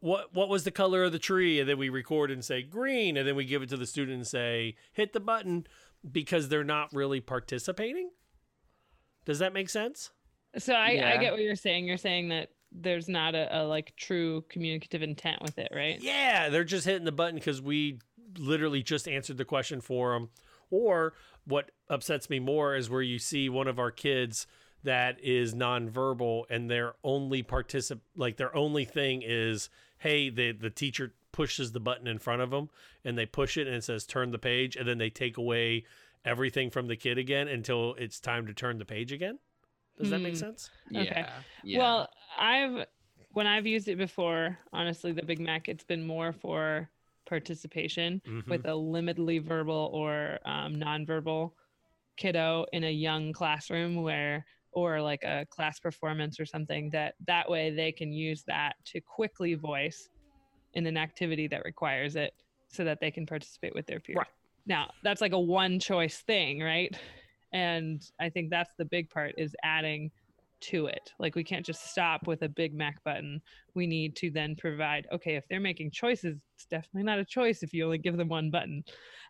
what 0.00 0.34
what 0.34 0.48
was 0.48 0.64
the 0.64 0.70
color 0.70 1.04
of 1.04 1.12
the 1.12 1.18
tree 1.18 1.60
and 1.60 1.68
then 1.68 1.78
we 1.78 1.88
record 1.88 2.30
and 2.30 2.44
say 2.44 2.62
green 2.62 3.16
and 3.16 3.28
then 3.28 3.36
we 3.36 3.44
give 3.44 3.62
it 3.62 3.68
to 3.68 3.76
the 3.76 3.86
student 3.86 4.16
and 4.16 4.26
say 4.26 4.74
hit 4.92 5.12
the 5.12 5.20
button 5.20 5.66
because 6.10 6.48
they're 6.48 6.64
not 6.64 6.92
really 6.94 7.20
participating 7.20 8.08
does 9.26 9.38
that 9.38 9.52
make 9.52 9.68
sense 9.68 10.12
So 10.58 10.72
I, 10.72 11.12
I 11.12 11.16
get 11.18 11.32
what 11.32 11.42
you're 11.42 11.56
saying. 11.56 11.84
You're 11.86 11.98
saying 11.98 12.30
that 12.30 12.48
there's 12.72 13.08
not 13.08 13.34
a, 13.34 13.60
a 13.60 13.62
like 13.64 13.92
true 13.96 14.42
communicative 14.48 15.02
intent 15.02 15.42
with 15.42 15.58
it, 15.58 15.68
right? 15.74 16.00
yeah 16.00 16.48
they're 16.48 16.64
just 16.64 16.86
hitting 16.86 17.04
the 17.04 17.12
button 17.12 17.34
because 17.34 17.60
we 17.60 17.98
literally 18.38 18.82
just 18.82 19.06
answered 19.06 19.36
the 19.36 19.44
question 19.44 19.80
for 19.82 20.14
them 20.14 20.30
or 20.70 21.14
what 21.46 21.70
upsets 21.88 22.28
me 22.30 22.38
more 22.38 22.74
is 22.74 22.90
where 22.90 23.02
you 23.02 23.18
see 23.18 23.48
one 23.48 23.68
of 23.68 23.78
our 23.78 23.90
kids 23.90 24.46
that 24.82 25.18
is 25.20 25.54
nonverbal 25.54 26.44
and 26.50 26.70
their 26.70 26.94
only 27.02 27.42
particip 27.42 28.00
like 28.16 28.36
their 28.36 28.54
only 28.54 28.84
thing 28.84 29.22
is 29.24 29.68
hey 29.98 30.28
the 30.30 30.52
the 30.52 30.70
teacher 30.70 31.14
pushes 31.32 31.72
the 31.72 31.80
button 31.80 32.06
in 32.06 32.18
front 32.18 32.40
of 32.40 32.50
them 32.50 32.70
and 33.04 33.18
they 33.18 33.26
push 33.26 33.56
it 33.56 33.66
and 33.66 33.76
it 33.76 33.84
says 33.84 34.06
turn 34.06 34.30
the 34.30 34.38
page 34.38 34.76
and 34.76 34.88
then 34.88 34.98
they 34.98 35.10
take 35.10 35.36
away 35.36 35.84
everything 36.24 36.70
from 36.70 36.86
the 36.86 36.96
kid 36.96 37.18
again 37.18 37.46
until 37.48 37.94
it's 37.94 38.18
time 38.20 38.46
to 38.46 38.54
turn 38.54 38.78
the 38.78 38.84
page 38.84 39.12
again 39.12 39.38
does 39.98 40.10
that 40.10 40.20
make 40.20 40.34
Hmm. 40.34 40.40
sense 40.40 40.70
Okay. 40.94 41.24
Well, 41.78 42.08
I've 42.38 42.86
when 43.32 43.46
I've 43.46 43.66
used 43.66 43.88
it 43.88 43.96
before, 43.96 44.56
honestly, 44.72 45.12
the 45.12 45.22
Big 45.22 45.40
Mac, 45.40 45.68
it's 45.68 45.84
been 45.84 46.06
more 46.06 46.32
for 46.32 46.88
participation 47.26 48.20
Mhm. 48.26 48.48
with 48.48 48.64
a 48.66 48.70
limitedly 48.70 49.42
verbal 49.42 49.90
or 49.92 50.38
um, 50.44 50.76
nonverbal 50.76 51.52
kiddo 52.16 52.64
in 52.72 52.84
a 52.84 52.90
young 52.90 53.32
classroom 53.32 53.96
where 54.02 54.46
or 54.72 55.00
like 55.00 55.22
a 55.24 55.46
class 55.50 55.80
performance 55.80 56.38
or 56.38 56.46
something 56.46 56.90
that 56.90 57.14
that 57.26 57.48
way 57.48 57.70
they 57.70 57.92
can 57.92 58.12
use 58.12 58.42
that 58.44 58.74
to 58.84 59.00
quickly 59.00 59.54
voice 59.54 60.08
in 60.74 60.86
an 60.86 60.96
activity 60.96 61.46
that 61.46 61.64
requires 61.64 62.16
it 62.16 62.32
so 62.68 62.84
that 62.84 63.00
they 63.00 63.10
can 63.10 63.26
participate 63.26 63.74
with 63.74 63.86
their 63.86 64.00
peers. 64.00 64.16
Right. 64.16 64.26
Now, 64.66 64.90
that's 65.02 65.20
like 65.20 65.32
a 65.32 65.40
one 65.40 65.78
choice 65.78 66.18
thing, 66.18 66.60
right? 66.60 66.94
And 67.52 68.02
I 68.20 68.28
think 68.28 68.50
that's 68.50 68.72
the 68.76 68.84
big 68.84 69.08
part 69.08 69.34
is 69.38 69.54
adding 69.62 70.10
to 70.62 70.86
it. 70.86 71.12
Like 71.18 71.34
we 71.34 71.44
can't 71.44 71.66
just 71.66 71.90
stop 71.90 72.26
with 72.26 72.42
a 72.42 72.48
Big 72.48 72.74
Mac 72.74 73.02
button. 73.04 73.40
We 73.74 73.86
need 73.86 74.16
to 74.16 74.30
then 74.30 74.56
provide, 74.56 75.06
okay, 75.12 75.36
if 75.36 75.44
they're 75.48 75.60
making 75.60 75.90
choices, 75.90 76.38
it's 76.56 76.66
definitely 76.66 77.04
not 77.04 77.18
a 77.18 77.24
choice 77.24 77.62
if 77.62 77.72
you 77.72 77.84
only 77.84 77.98
give 77.98 78.16
them 78.16 78.28
one 78.28 78.50
button. 78.50 78.82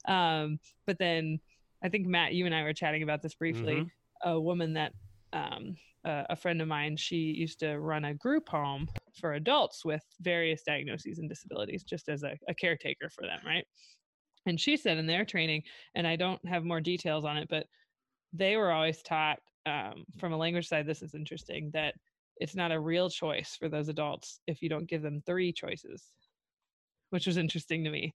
Um, 0.07 0.59
but 0.87 0.99
then 0.99 1.41
I 1.83 1.89
think 1.89 2.07
Matt, 2.07 2.35
you 2.35 2.47
and 2.47 2.55
I 2.55 2.62
were 2.62 2.72
chatting 2.72 3.03
about 3.03 3.22
this 3.22 3.35
briefly. 3.35 3.77
Mhm. 3.77 3.91
A 4.24 4.41
woman 4.41 4.72
that 4.74 4.93
um, 5.33 5.77
a, 6.05 6.24
a 6.31 6.37
friend 6.37 6.62
of 6.62 6.68
mine, 6.68 6.97
she 6.97 7.16
used 7.16 7.61
to 7.61 7.79
run 7.79 8.07
a 8.07 8.14
group 8.14 8.49
home 8.49 8.89
for 9.20 9.35
adults 9.35 9.85
with 9.85 10.03
various 10.20 10.62
diagnoses 10.62 11.18
and 11.18 11.29
disabilities, 11.29 11.83
just 11.83 12.09
as 12.09 12.22
a, 12.22 12.39
a 12.49 12.55
caretaker 12.55 13.11
for 13.11 13.22
them, 13.22 13.41
right? 13.45 13.64
And 14.47 14.61
she 14.61 14.77
said 14.77 14.97
in 14.97 15.07
their 15.07 15.24
training, 15.24 15.64
and 15.95 16.07
I 16.07 16.16
don't 16.16 16.45
have 16.47 16.64
more 16.64 16.81
details 16.81 17.24
on 17.24 17.37
it, 17.37 17.49
but 17.51 17.66
they 18.33 18.57
were 18.57 18.70
always 18.70 19.03
taught 19.03 19.39
um, 19.67 20.05
from 20.19 20.33
a 20.33 20.37
language 20.37 20.69
side, 20.69 20.87
this 20.87 21.03
is 21.03 21.14
interesting, 21.14 21.71
that 21.75 21.95
it's 22.39 22.55
not 22.55 22.73
a 22.73 22.81
real 22.81 23.11
choice 23.11 23.57
for 23.59 23.69
those 23.69 23.89
adults 23.89 24.41
if 24.47 24.62
you 24.62 24.69
don't 24.69 24.89
give 24.89 25.03
them 25.03 25.23
three 25.27 25.53
choices, 25.53 26.05
which 27.11 27.27
was 27.27 27.37
interesting 27.37 27.85
to 27.85 27.91
me. 27.91 28.14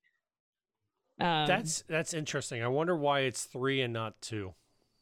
Um, 1.19 1.47
that's 1.47 1.83
that's 1.87 2.13
interesting. 2.13 2.63
I 2.63 2.67
wonder 2.67 2.95
why 2.95 3.21
it's 3.21 3.45
three 3.45 3.81
and 3.81 3.93
not 3.93 4.21
two. 4.21 4.53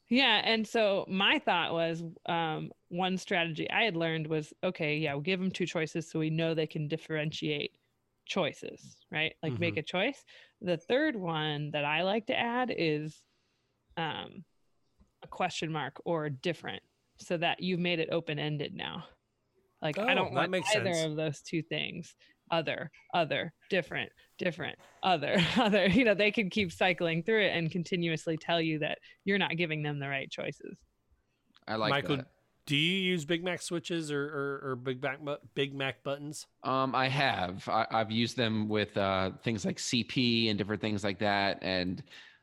Yeah, 0.08 0.40
and 0.44 0.66
so 0.66 1.04
my 1.08 1.38
thought 1.38 1.72
was 1.72 2.02
um, 2.26 2.72
one 2.88 3.16
strategy 3.16 3.70
I 3.70 3.84
had 3.84 3.96
learned 3.96 4.26
was 4.26 4.52
okay, 4.64 4.96
yeah, 4.96 5.12
we'll 5.14 5.22
give 5.22 5.38
them 5.38 5.52
two 5.52 5.66
choices 5.66 6.10
so 6.10 6.18
we 6.18 6.30
know 6.30 6.52
they 6.54 6.66
can 6.66 6.88
differentiate 6.88 7.76
choices, 8.26 8.96
right? 9.12 9.34
Like 9.42 9.60
make 9.60 9.76
Mhm. 9.76 9.78
a 9.78 9.82
choice. 9.82 10.24
The 10.60 10.76
third 10.76 11.14
one 11.14 11.70
that 11.72 11.84
I 11.84 12.02
like 12.02 12.26
to 12.26 12.38
add 12.38 12.74
is 12.76 13.22
um, 13.96 14.44
a 15.22 15.26
question 15.28 15.70
mark 15.72 16.00
or 16.04 16.28
different, 16.30 16.82
so 17.18 17.36
that 17.36 17.60
you've 17.62 17.80
made 17.80 17.98
it 18.00 18.08
open 18.12 18.38
ended 18.38 18.74
now. 18.74 19.04
Like 19.82 19.98
I 19.98 20.12
Oh, 20.12 20.14
don't 20.14 20.34
that 20.34 20.50
want 20.50 20.64
either 20.76 20.92
sense. 20.94 21.06
of 21.06 21.16
those 21.16 21.40
two 21.42 21.62
things. 21.62 22.14
Other, 22.50 22.90
other, 23.14 23.52
different, 23.70 24.10
different, 24.36 24.76
other, 25.04 25.36
other. 25.56 25.86
You 25.86 26.04
know, 26.04 26.14
they 26.14 26.32
can 26.32 26.50
keep 26.50 26.72
cycling 26.72 27.22
through 27.22 27.42
it 27.44 27.56
and 27.56 27.70
continuously 27.70 28.36
tell 28.36 28.60
you 28.60 28.80
that 28.80 28.98
you're 29.24 29.38
not 29.38 29.56
giving 29.56 29.82
them 29.84 30.00
the 30.00 30.08
right 30.08 30.28
choices. 30.28 30.76
I 31.68 31.76
like 31.76 31.90
Michael, 31.90 32.16
that. 32.16 32.26
do 32.66 32.76
you 32.76 32.98
use 33.12 33.24
Big 33.24 33.44
Mac 33.44 33.62
switches 33.62 34.10
or, 34.10 34.20
or, 34.24 34.70
or 34.70 34.76
Big 34.76 35.00
Mac 35.00 35.20
Big 35.54 35.74
Mac 35.74 36.02
buttons? 36.02 36.46
Um, 36.64 36.92
I 36.94 37.06
have. 37.08 37.68
I, 37.68 37.86
I've 37.92 38.10
used 38.10 38.36
them 38.36 38.68
with 38.68 38.96
uh, 38.96 39.30
things 39.44 39.64
like 39.64 39.76
CP 39.76 40.50
and 40.50 40.58
different 40.58 40.82
things 40.82 41.04
like 41.04 41.20
that, 41.20 41.58
and 41.62 42.02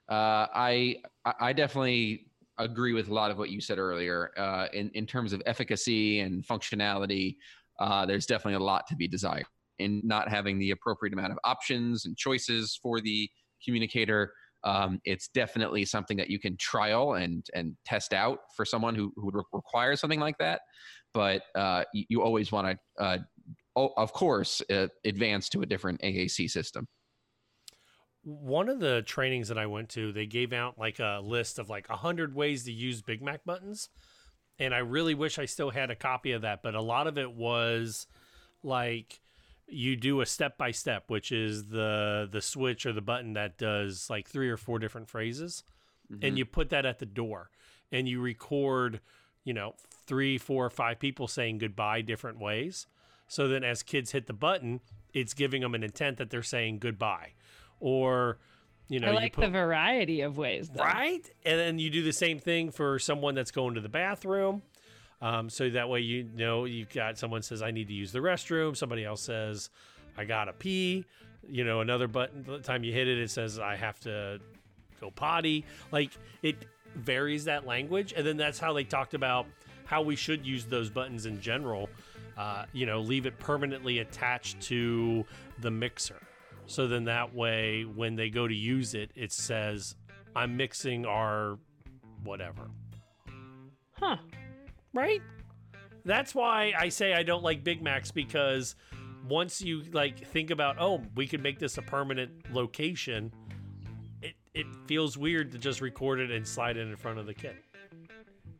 uh, 0.10 0.48
I 0.56 1.02
I 1.26 1.34
I 1.42 1.54
definitely 1.54 2.28
agree 2.60 2.94
with 2.94 3.10
a 3.10 3.14
lot 3.14 3.32
of 3.32 3.38
what 3.38 3.50
you 3.50 3.62
said 3.62 3.78
earlier. 3.78 4.32
Uh, 4.38 4.68
in 4.74 4.90
in 4.94 5.06
terms 5.06 5.34
of 5.34 5.42
efficacy 5.46 6.20
and 6.20 6.46
functionality, 6.46 7.36
uh, 7.80 8.06
there's 8.06 8.26
definitely 8.26 8.56
a 8.56 8.66
lot 8.66 8.88
to 8.88 8.96
be 8.96 9.08
desired 9.08 9.46
in 9.80 10.02
not 10.04 10.30
having 10.30 10.58
the 10.58 10.72
appropriate 10.72 11.14
amount 11.14 11.32
of 11.32 11.40
options 11.44 12.06
and 12.06 12.18
choices 12.18 12.80
for 12.82 13.00
the 13.00 13.30
communicator. 13.64 14.34
Um, 14.64 15.00
it's 15.06 15.28
definitely 15.28 15.86
something 15.86 16.18
that 16.18 16.30
you 16.30 16.40
can 16.40 16.58
trial 16.58 17.14
and 17.14 17.46
and 17.54 17.76
test 17.86 18.14
out 18.14 18.40
for 18.56 18.66
someone 18.66 18.96
who, 18.96 19.14
who 19.16 19.26
would 19.26 19.36
re- 19.36 19.44
require 19.54 19.96
something 19.96 20.20
like 20.20 20.38
that. 20.40 20.62
But 21.14 21.44
uh, 21.56 21.84
you, 21.94 22.06
you 22.10 22.22
always 22.22 22.52
want 22.52 22.78
to 22.98 23.04
uh, 23.04 23.18
of 23.76 24.12
course, 24.12 24.62
uh, 24.72 24.88
advance 25.06 25.50
to 25.50 25.62
a 25.62 25.66
different 25.66 26.02
AAC 26.02 26.50
system. 26.50 26.88
One 28.30 28.68
of 28.68 28.82
the 28.82 29.04
trainings 29.04 29.48
that 29.48 29.58
I 29.58 29.68
went 29.68 29.88
to, 29.92 30.12
they 30.12 30.26
gave 30.26 30.52
out 30.52 30.78
like 30.78 31.00
a 31.00 31.22
list 31.24 31.60
of 31.60 31.70
like 31.70 31.88
a 31.90 31.96
hundred 31.96 32.36
ways 32.36 32.66
to 32.66 32.74
use 32.74 33.02
Big 33.02 33.22
Mac 33.22 33.46
buttons, 33.46 33.88
and 34.60 34.76
I 34.76 34.80
really 34.80 35.14
wish 35.14 35.40
I 35.40 35.46
still 35.46 35.70
had 35.70 35.90
a 35.92 35.96
copy 35.96 36.34
of 36.34 36.42
that. 36.42 36.62
But 36.62 36.76
a 36.76 36.82
lot 36.82 37.08
of 37.08 37.18
it 37.18 37.32
was 37.32 38.06
like 38.64 39.22
you 39.66 39.96
do 39.96 40.20
a 40.20 40.26
step 40.26 40.58
by 40.58 40.72
step, 40.72 41.06
which 41.10 41.32
is 41.32 41.68
the 41.70 42.28
the 42.30 42.42
switch 42.42 42.86
or 42.86 42.92
the 42.92 43.02
button 43.02 43.32
that 43.34 43.58
does 43.58 44.10
like 44.10 44.28
three 44.28 44.50
or 44.50 44.58
four 44.58 44.78
different 44.78 45.08
phrases, 45.08 45.64
Mhm. 46.12 46.28
and 46.28 46.38
you 46.38 46.46
put 46.46 46.70
that 46.70 46.86
at 46.86 47.00
the 47.00 47.06
door, 47.06 47.50
and 47.94 48.10
you 48.10 48.20
record, 48.20 49.00
you 49.46 49.54
know, 49.54 49.74
three, 50.06 50.38
four, 50.38 50.66
or 50.66 50.70
five 50.70 51.00
people 51.00 51.30
saying 51.30 51.60
goodbye 51.60 52.02
different 52.02 52.40
ways. 52.40 52.88
So 53.30 53.48
then, 53.48 53.64
as 53.64 53.84
kids 53.84 54.12
hit 54.12 54.28
the 54.28 54.34
button, 54.34 54.82
it's 55.14 55.34
giving 55.34 55.62
them 55.62 55.76
an 55.76 55.84
intent 55.84 56.18
that 56.18 56.30
they're 56.30 56.44
saying 56.44 56.80
goodbye, 56.80 57.34
or 57.80 58.38
you 58.90 59.00
know, 59.00 59.08
I 59.08 59.12
you 59.12 59.16
like 59.18 59.34
put, 59.34 59.42
the 59.42 59.50
variety 59.50 60.22
of 60.22 60.38
ways, 60.38 60.70
though. 60.70 60.84
right? 60.84 61.30
And 61.46 61.60
then 61.60 61.80
you 61.80 61.90
do 61.90 62.04
the 62.04 62.14
same 62.14 62.40
thing 62.40 62.72
for 62.72 63.00
someone 63.00 63.36
that's 63.36 63.52
going 63.52 63.76
to 63.76 63.82
the 63.82 63.90
bathroom. 63.90 64.62
Um, 65.22 65.50
so 65.50 65.70
that 65.70 65.90
way 65.90 66.02
you 66.02 66.30
know 66.36 66.66
you 66.66 66.86
got 66.86 67.18
someone 67.18 67.42
says 67.42 67.62
I 67.62 67.72
need 67.72 67.88
to 67.88 67.94
use 67.94 68.12
the 68.12 68.20
restroom. 68.20 68.78
Somebody 68.78 69.04
else 69.04 69.24
says 69.24 69.70
I 70.18 70.26
gotta 70.26 70.54
pee. 70.54 71.06
You 71.50 71.64
know, 71.64 71.82
another 71.82 72.08
button. 72.08 72.44
The 72.44 72.60
time 72.60 72.84
you 72.84 72.94
hit 72.94 73.08
it, 73.08 73.18
it 73.18 73.32
says 73.32 73.60
I 73.60 73.76
have 73.76 74.00
to 74.02 74.40
go 75.02 75.12
potty. 75.12 75.66
Like 75.92 76.12
it 76.44 76.66
varies 76.96 77.46
that 77.46 77.66
language, 77.66 78.14
and 78.16 78.26
then 78.26 78.38
that's 78.38 78.60
how 78.60 78.74
they 78.74 78.84
talked 78.84 79.14
about 79.14 79.48
how 79.86 80.02
we 80.02 80.16
should 80.16 80.46
use 80.46 80.66
those 80.66 80.90
buttons 80.90 81.26
in 81.26 81.42
general. 81.42 81.90
Uh, 82.38 82.66
you 82.72 82.86
know, 82.86 83.00
leave 83.00 83.26
it 83.26 83.40
permanently 83.40 84.00
attached 84.00 84.62
to 84.62 85.26
the 85.60 85.72
mixer. 85.72 86.27
So 86.68 86.88
then 86.88 87.06
that 87.06 87.34
way, 87.34 87.84
when 87.84 88.16
they 88.16 88.30
go 88.30 88.48
to 88.48 88.54
use 88.54 88.94
it, 88.94 89.12
it 89.16 89.32
says, 89.32 89.96
I'm 90.36 90.58
mixing 90.58 91.06
our 91.06 91.58
whatever. 92.24 92.70
Huh. 93.94 94.18
Right? 94.94 95.22
That's 96.06 96.36
why 96.36 96.74
I 96.78 96.90
say 96.90 97.14
I 97.14 97.24
don't 97.24 97.44
like 97.44 97.64
Big 97.64 97.82
Macs 97.82 98.12
because 98.12 98.76
once 99.28 99.62
you 99.62 99.84
like 99.94 100.26
think 100.28 100.52
about, 100.52 100.78
oh, 100.80 101.02
we 101.16 101.28
could 101.28 101.42
make 101.42 101.58
this 101.58 101.78
a 101.78 101.82
permanent 101.82 102.54
location, 102.54 103.32
it, 104.22 104.36
it 104.54 104.68
feels 104.88 105.18
weird 105.18 105.52
to 105.54 105.58
just 105.58 105.82
record 105.82 106.20
it 106.20 106.32
and 106.32 106.48
slide 106.48 106.78
it 106.78 106.88
in 106.88 106.96
front 106.96 107.18
of 107.18 107.26
the 107.26 107.34
kit. 107.34 107.56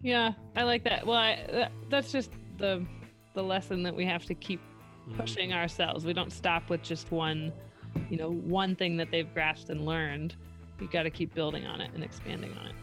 Yeah, 0.02 0.34
I 0.56 0.64
like 0.64 0.84
that. 0.84 1.06
Well, 1.06 1.18
I, 1.18 1.46
that, 1.52 1.72
that's 1.90 2.12
just 2.12 2.32
the 2.58 2.86
the 3.34 3.44
lesson 3.44 3.84
that 3.84 3.96
we 3.96 4.06
have 4.06 4.26
to 4.26 4.34
keep 4.34 4.60
Mm-hmm. 5.08 5.22
pushing 5.22 5.54
ourselves. 5.54 6.04
We 6.04 6.12
don't 6.12 6.34
stop 6.34 6.70
with 6.70 6.84
just 6.84 7.12
one, 7.12 7.54
you 8.10 8.18
know, 8.18 8.32
one 8.32 8.76
thing 8.76 8.98
that 8.98 9.12
they've 9.12 9.32
grasped 9.34 9.70
and 9.70 9.86
learned. 9.86 10.36
You 10.80 10.88
got 10.88 11.04
to 11.04 11.10
keep 11.10 11.34
building 11.34 11.66
on 11.66 11.82
it 11.82 11.92
and 11.94 12.04
expanding 12.04 12.56
on 12.60 12.68
it. 12.68 12.76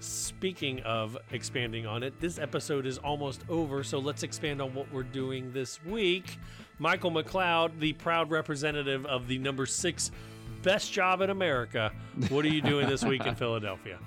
Speaking 0.00 0.80
of 0.80 1.16
expanding 1.30 1.86
on 1.86 2.02
it, 2.02 2.18
this 2.20 2.38
episode 2.38 2.86
is 2.86 2.98
almost 2.98 3.42
over, 3.48 3.82
so 3.82 3.98
let's 3.98 4.22
expand 4.22 4.62
on 4.62 4.74
what 4.74 4.90
we're 4.92 5.02
doing 5.02 5.52
this 5.52 5.82
week. 5.84 6.38
Michael 6.78 7.10
McLeod, 7.10 7.78
the 7.78 7.92
proud 7.94 8.30
representative 8.30 9.04
of 9.06 9.28
the 9.28 9.36
number 9.38 9.66
six 9.66 10.10
best 10.62 10.92
job 10.92 11.20
in 11.20 11.30
America, 11.30 11.92
what 12.30 12.44
are 12.44 12.48
you 12.48 12.62
doing 12.62 12.88
this 12.88 13.04
week 13.04 13.26
in 13.26 13.34
Philadelphia? 13.36 13.98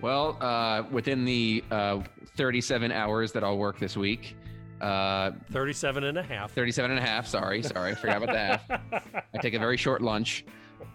Well, 0.00 0.42
uh, 0.42 0.84
within 0.90 1.24
the 1.24 1.62
uh, 1.70 2.00
37 2.36 2.90
hours 2.90 3.32
that 3.32 3.44
I'll 3.44 3.58
work 3.58 3.78
this 3.78 3.96
week, 3.96 4.36
uh, 4.82 5.30
37 5.52 6.04
and 6.04 6.18
a 6.18 6.22
half. 6.22 6.52
37 6.52 6.90
and 6.90 6.98
a 6.98 7.02
half. 7.02 7.26
Sorry, 7.26 7.62
sorry, 7.62 7.92
I 7.92 7.94
forgot 7.94 8.22
about 8.22 8.34
that. 8.34 8.82
I 9.34 9.38
take 9.38 9.54
a 9.54 9.58
very 9.58 9.76
short 9.76 10.02
lunch. 10.02 10.44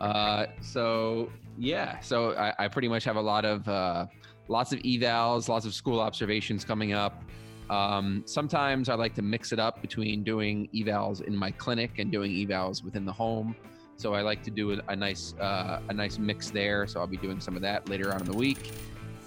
Uh, 0.02 0.48
so 0.62 1.32
yeah, 1.58 2.00
so 2.02 2.34
I, 2.34 2.54
I 2.60 2.68
pretty 2.68 2.88
much 2.90 3.04
have 3.06 3.16
a 3.16 3.22
lot 3.22 3.46
of 3.46 3.68
uh, 3.68 4.06
lots 4.50 4.74
of 4.74 4.80
evals, 4.80 5.48
lots 5.48 5.66
of 5.66 5.74
school 5.74 6.00
observations 6.00 6.66
coming 6.66 6.94
up. 6.94 7.24
Um, 7.70 8.24
sometimes 8.26 8.90
I 8.90 8.96
like 8.96 9.16
to 9.16 9.22
mix 9.22 9.52
it 9.52 9.60
up 9.60 9.82
between 9.82 10.24
doing 10.24 10.70
evals 10.74 11.22
in 11.22 11.36
my 11.36 11.52
clinic 11.52 12.00
and 12.00 12.12
doing 12.12 12.32
evals 12.32 12.84
within 12.84 13.06
the 13.06 13.12
home. 13.12 13.56
So 13.98 14.14
I 14.14 14.22
like 14.22 14.44
to 14.44 14.52
do 14.52 14.74
a, 14.74 14.80
a 14.90 14.96
nice 14.96 15.34
uh, 15.40 15.80
a 15.90 15.94
nice 15.94 16.20
mix 16.20 16.52
there. 16.52 16.88
So 16.88 17.00
I'll 17.00 17.08
be 17.08 17.18
doing 17.18 17.40
some 17.40 17.56
of 17.56 17.62
that 17.64 17.90
later 17.90 18.14
on 18.14 18.22
in 18.22 18.28
the 18.28 18.38
week. 18.38 18.72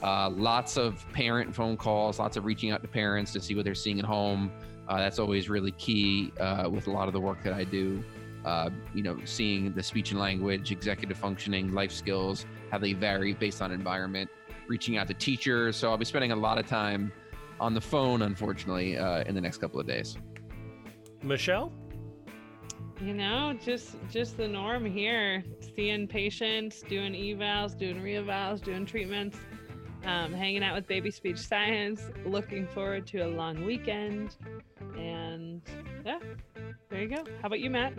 Uh, 0.03 0.31
lots 0.31 0.77
of 0.77 1.05
parent 1.13 1.55
phone 1.55 1.77
calls, 1.77 2.19
lots 2.19 2.37
of 2.37 2.45
reaching 2.45 2.71
out 2.71 2.83
to 2.83 2.89
parents 2.89 3.33
to 3.33 3.41
see 3.41 3.55
what 3.55 3.65
they're 3.65 3.75
seeing 3.75 3.99
at 3.99 4.05
home. 4.05 4.51
Uh, 4.89 4.99
that's 4.99 5.19
always 5.19 5.49
really 5.49 5.73
key 5.73 6.33
uh, 6.41 6.69
with 6.71 6.87
a 6.87 6.91
lot 6.91 7.07
of 7.07 7.13
the 7.13 7.21
work 7.21 7.43
that 7.43 7.53
I 7.53 7.65
do. 7.65 8.03
Uh, 8.45 8.71
you 8.95 9.03
know, 9.03 9.19
seeing 9.25 9.73
the 9.73 9.83
speech 9.83 10.13
and 10.13 10.21
language, 10.21 10.73
executive 10.73 11.19
functioning, 11.19 11.73
life 11.73 11.93
skills, 11.93 12.47
how 12.71 12.79
they 12.79 12.95
vary 12.95 13.35
based 13.35 13.61
on 13.61 13.71
environment, 13.71 14.31
reaching 14.67 14.97
out 14.97 15.07
to 15.09 15.15
teachers. 15.15 15.77
So 15.77 15.91
I'll 15.91 15.99
be 15.99 16.07
spending 16.07 16.33
a 16.33 16.37
lot 16.37 16.59
of 16.59 16.67
time 16.67 17.13
on 17.61 17.75
the 17.75 17.81
phone, 17.81 18.23
unfortunately, 18.23 18.97
uh, 18.97 19.23
in 19.25 19.35
the 19.35 19.41
next 19.41 19.59
couple 19.59 19.79
of 19.79 19.87
days. 19.87 20.17
Michelle? 21.23 21.71
You 23.01 23.15
know, 23.15 23.57
just 23.63 23.97
just 24.11 24.37
the 24.37 24.49
norm 24.49 24.85
here. 24.85 25.43
Seeing 25.75 26.07
patients, 26.07 26.83
doing 26.83 27.13
evals, 27.13 27.79
doing 27.79 27.97
reevals, 27.97 28.63
doing 28.63 28.85
treatments. 28.85 29.39
Um, 30.05 30.33
hanging 30.33 30.63
out 30.63 30.75
with 30.75 30.87
Baby 30.87 31.11
Speech 31.11 31.39
Science. 31.39 32.03
Looking 32.25 32.67
forward 32.67 33.07
to 33.09 33.19
a 33.21 33.29
long 33.29 33.65
weekend. 33.65 34.37
And 34.97 35.63
yeah, 36.05 36.19
there 36.89 37.03
you 37.03 37.09
go. 37.09 37.25
How 37.41 37.47
about 37.47 37.61
you, 37.61 37.71
Matt? 37.71 37.93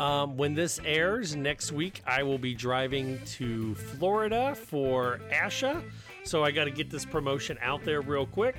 Um, 0.00 0.36
when 0.36 0.54
this 0.54 0.80
airs 0.84 1.34
next 1.34 1.72
week, 1.72 2.02
I 2.06 2.22
will 2.22 2.38
be 2.38 2.54
driving 2.54 3.20
to 3.26 3.74
Florida 3.74 4.54
for 4.54 5.20
ASHA. 5.32 5.82
So 6.24 6.44
I 6.44 6.50
got 6.50 6.64
to 6.64 6.70
get 6.70 6.90
this 6.90 7.04
promotion 7.04 7.58
out 7.60 7.84
there 7.84 8.00
real 8.00 8.26
quick. 8.26 8.56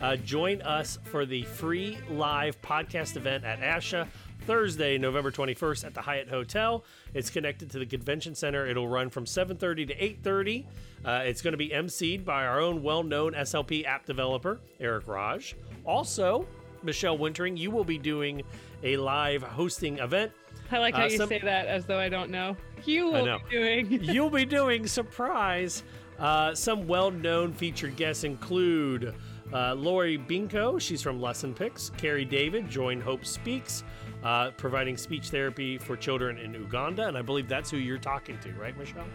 Uh, 0.00 0.16
join 0.16 0.62
us 0.62 0.98
for 1.04 1.26
the 1.26 1.42
free 1.42 1.98
live 2.08 2.60
podcast 2.62 3.16
event 3.16 3.44
at 3.44 3.60
ASHA 3.60 4.08
Thursday, 4.46 4.98
November 4.98 5.30
21st 5.30 5.84
at 5.84 5.94
the 5.94 6.00
Hyatt 6.00 6.28
Hotel. 6.28 6.84
It's 7.14 7.30
connected 7.30 7.70
to 7.70 7.78
the 7.78 7.86
convention 7.86 8.34
center. 8.34 8.66
It'll 8.66 8.88
run 8.88 9.10
from 9.10 9.24
7:30 9.26 9.86
to 9.88 9.94
8:30. 9.94 10.66
Uh, 11.04 11.22
it's 11.24 11.42
going 11.42 11.52
to 11.52 11.58
be 11.58 11.70
emceed 11.70 12.24
by 12.24 12.44
our 12.46 12.60
own 12.60 12.82
well-known 12.82 13.32
SLP 13.34 13.84
app 13.84 14.06
developer, 14.06 14.60
Eric 14.80 15.06
Raj. 15.08 15.54
Also, 15.84 16.46
Michelle 16.82 17.16
Wintering, 17.18 17.56
you 17.56 17.70
will 17.70 17.84
be 17.84 17.98
doing 17.98 18.42
a 18.82 18.96
live 18.96 19.42
hosting 19.42 19.98
event. 19.98 20.32
I 20.72 20.78
like 20.78 20.94
how 20.94 21.02
Uh, 21.04 21.06
you 21.06 21.16
some- 21.16 21.28
say 21.28 21.38
that 21.40 21.66
as 21.66 21.84
though 21.86 21.98
I 21.98 22.08
don't 22.08 22.30
know. 22.30 22.56
You 22.84 23.06
will 23.10 23.26
know. 23.26 23.38
be 23.50 23.56
doing. 23.56 23.90
You'll 24.04 24.30
be 24.30 24.44
doing 24.44 24.86
surprise. 24.86 25.82
Uh, 26.18 26.54
some 26.54 26.86
well-known 26.86 27.52
featured 27.52 27.96
guests 27.96 28.24
include 28.24 29.14
uh, 29.54 29.74
Lori 29.74 30.16
Binko, 30.18 30.78
she's 30.80 31.02
from 31.02 31.18
LessonPix. 31.18 31.96
Carrie 31.96 32.24
David, 32.26 32.68
Join 32.70 33.00
Hope 33.00 33.24
Speaks, 33.24 33.82
uh, 34.22 34.50
providing 34.52 34.96
speech 34.96 35.30
therapy 35.30 35.78
for 35.78 35.96
children 35.96 36.38
in 36.38 36.54
Uganda, 36.54 37.08
and 37.08 37.16
I 37.16 37.22
believe 37.22 37.48
that's 37.48 37.70
who 37.70 37.78
you're 37.78 37.98
talking 37.98 38.38
to, 38.40 38.52
right, 38.52 38.76
Michelle? 38.76 39.06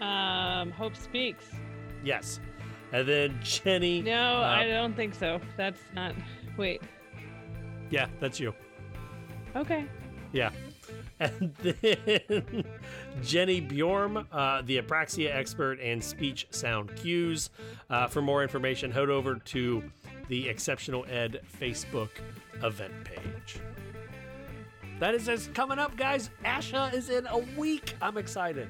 Um, 0.00 0.70
Hope 0.70 0.96
speaks. 0.96 1.46
Yes. 2.04 2.40
And 2.92 3.06
then 3.06 3.38
Jenny. 3.42 4.02
No, 4.02 4.38
uh, 4.38 4.56
I 4.58 4.66
don't 4.66 4.94
think 4.94 5.14
so. 5.14 5.40
That's 5.56 5.80
not. 5.94 6.14
Wait. 6.56 6.82
Yeah, 7.90 8.06
that's 8.20 8.38
you. 8.40 8.54
Okay. 9.54 9.86
Yeah. 10.32 10.50
And 11.18 11.54
then 11.62 12.64
Jenny 13.22 13.60
Bjorem, 13.60 14.28
uh, 14.30 14.60
the 14.62 14.78
apraxia 14.82 15.34
expert 15.34 15.80
and 15.80 16.04
speech 16.04 16.46
sound 16.50 16.94
cues. 16.94 17.48
Uh, 17.88 18.06
for 18.06 18.20
more 18.20 18.42
information, 18.42 18.90
head 18.90 19.08
over 19.08 19.36
to 19.36 19.82
the 20.28 20.46
Exceptional 20.46 21.06
Ed 21.08 21.40
Facebook 21.58 22.10
event 22.62 22.92
page. 23.04 23.60
That 24.98 25.14
is 25.14 25.28
is 25.28 25.50
coming 25.52 25.78
up, 25.78 25.94
guys. 25.96 26.30
ASHA 26.44 26.94
is 26.94 27.10
in 27.10 27.26
a 27.26 27.38
week. 27.58 27.94
I'm 28.00 28.16
excited. 28.16 28.68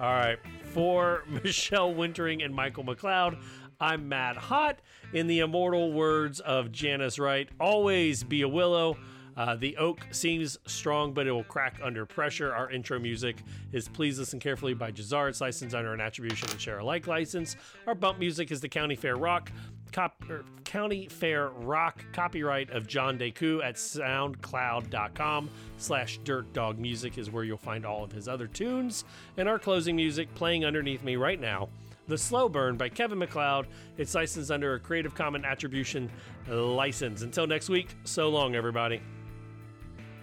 All 0.00 0.12
right. 0.12 0.38
For 0.64 1.22
Michelle 1.44 1.94
Wintering 1.94 2.42
and 2.42 2.52
Michael 2.52 2.82
McLeod, 2.82 3.40
I'm 3.80 4.08
Matt 4.08 4.36
Hot. 4.36 4.80
In 5.12 5.28
the 5.28 5.40
immortal 5.40 5.92
words 5.92 6.40
of 6.40 6.72
Janice 6.72 7.20
Wright, 7.20 7.48
always 7.60 8.24
be 8.24 8.42
a 8.42 8.48
willow. 8.48 8.96
Uh, 9.36 9.54
the 9.54 9.76
oak 9.76 10.00
seems 10.10 10.58
strong, 10.66 11.12
but 11.12 11.28
it 11.28 11.30
will 11.30 11.44
crack 11.44 11.78
under 11.80 12.04
pressure. 12.04 12.52
Our 12.52 12.68
intro 12.72 12.98
music 12.98 13.36
is 13.70 13.88
Please 13.88 14.18
Listen 14.18 14.40
Carefully 14.40 14.74
by 14.74 14.90
Jahzzar. 14.90 15.28
It's 15.28 15.40
licensed 15.40 15.76
under 15.76 15.94
an 15.94 16.00
attribution 16.00 16.50
and 16.50 16.60
share 16.60 16.80
alike 16.80 17.06
license. 17.06 17.54
Our 17.86 17.94
bump 17.94 18.18
music 18.18 18.50
is 18.50 18.60
the 18.60 18.68
County 18.68 18.96
Fair 18.96 19.14
Rock. 19.14 19.52
Cop, 19.92 20.22
er, 20.28 20.44
County 20.64 21.08
Fair 21.08 21.48
Rock 21.48 22.04
copyright 22.12 22.70
of 22.70 22.86
John 22.86 23.18
Deku 23.18 23.62
at 23.64 23.76
soundcloud.com 23.76 25.50
slash 25.76 26.18
dirt 26.24 26.52
dog 26.52 26.78
music 26.78 27.18
is 27.18 27.30
where 27.30 27.44
you'll 27.44 27.56
find 27.56 27.86
all 27.86 28.04
of 28.04 28.12
his 28.12 28.28
other 28.28 28.46
tunes. 28.46 29.04
And 29.36 29.48
our 29.48 29.58
closing 29.58 29.96
music 29.96 30.34
playing 30.34 30.64
underneath 30.64 31.02
me 31.02 31.16
right 31.16 31.40
now 31.40 31.68
the 32.08 32.18
Slow 32.18 32.48
Burn 32.48 32.76
by 32.76 32.88
Kevin 32.88 33.18
MacLeod. 33.18 33.68
It's 33.98 34.14
licensed 34.14 34.50
under 34.50 34.74
a 34.74 34.80
Creative 34.80 35.14
Commons 35.14 35.44
Attribution 35.44 36.10
license. 36.48 37.22
Until 37.22 37.46
next 37.46 37.68
week, 37.68 37.94
so 38.04 38.30
long, 38.30 38.54
everybody. 38.56 39.00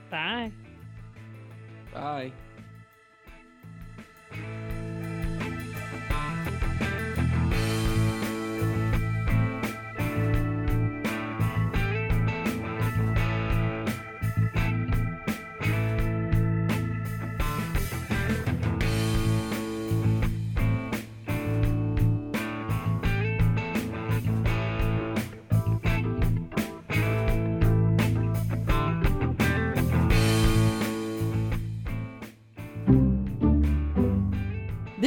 Bye. 0.09 0.51
Bye. 1.93 2.31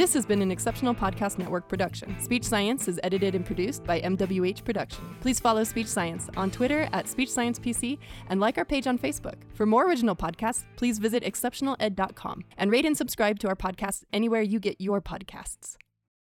This 0.09 0.15
has 0.15 0.25
been 0.25 0.41
an 0.41 0.49
Exceptional 0.49 0.95
Podcast 0.95 1.37
Network 1.37 1.67
production. 1.67 2.19
Speech 2.19 2.43
Science 2.43 2.87
is 2.87 2.99
edited 3.03 3.35
and 3.35 3.45
produced 3.45 3.83
by 3.83 4.01
MWH 4.01 4.65
Production. 4.65 5.05
Please 5.21 5.39
follow 5.39 5.63
Speech 5.63 5.85
Science 5.85 6.27
on 6.35 6.49
Twitter 6.49 6.89
at 6.93 7.07
Speech 7.07 7.29
Science 7.29 7.59
PC 7.59 7.99
and 8.27 8.39
like 8.39 8.57
our 8.57 8.65
page 8.65 8.87
on 8.87 8.97
Facebook. 8.97 9.35
For 9.53 9.67
more 9.67 9.85
original 9.85 10.15
podcasts, 10.15 10.65
please 10.77 10.97
visit 10.97 11.21
exceptionaled.com 11.23 12.43
and 12.57 12.71
rate 12.71 12.85
and 12.85 12.97
subscribe 12.97 13.37
to 13.37 13.49
our 13.49 13.55
podcast 13.55 14.01
anywhere 14.11 14.41
you 14.41 14.59
get 14.59 14.81
your 14.81 14.99
podcasts. 14.99 15.77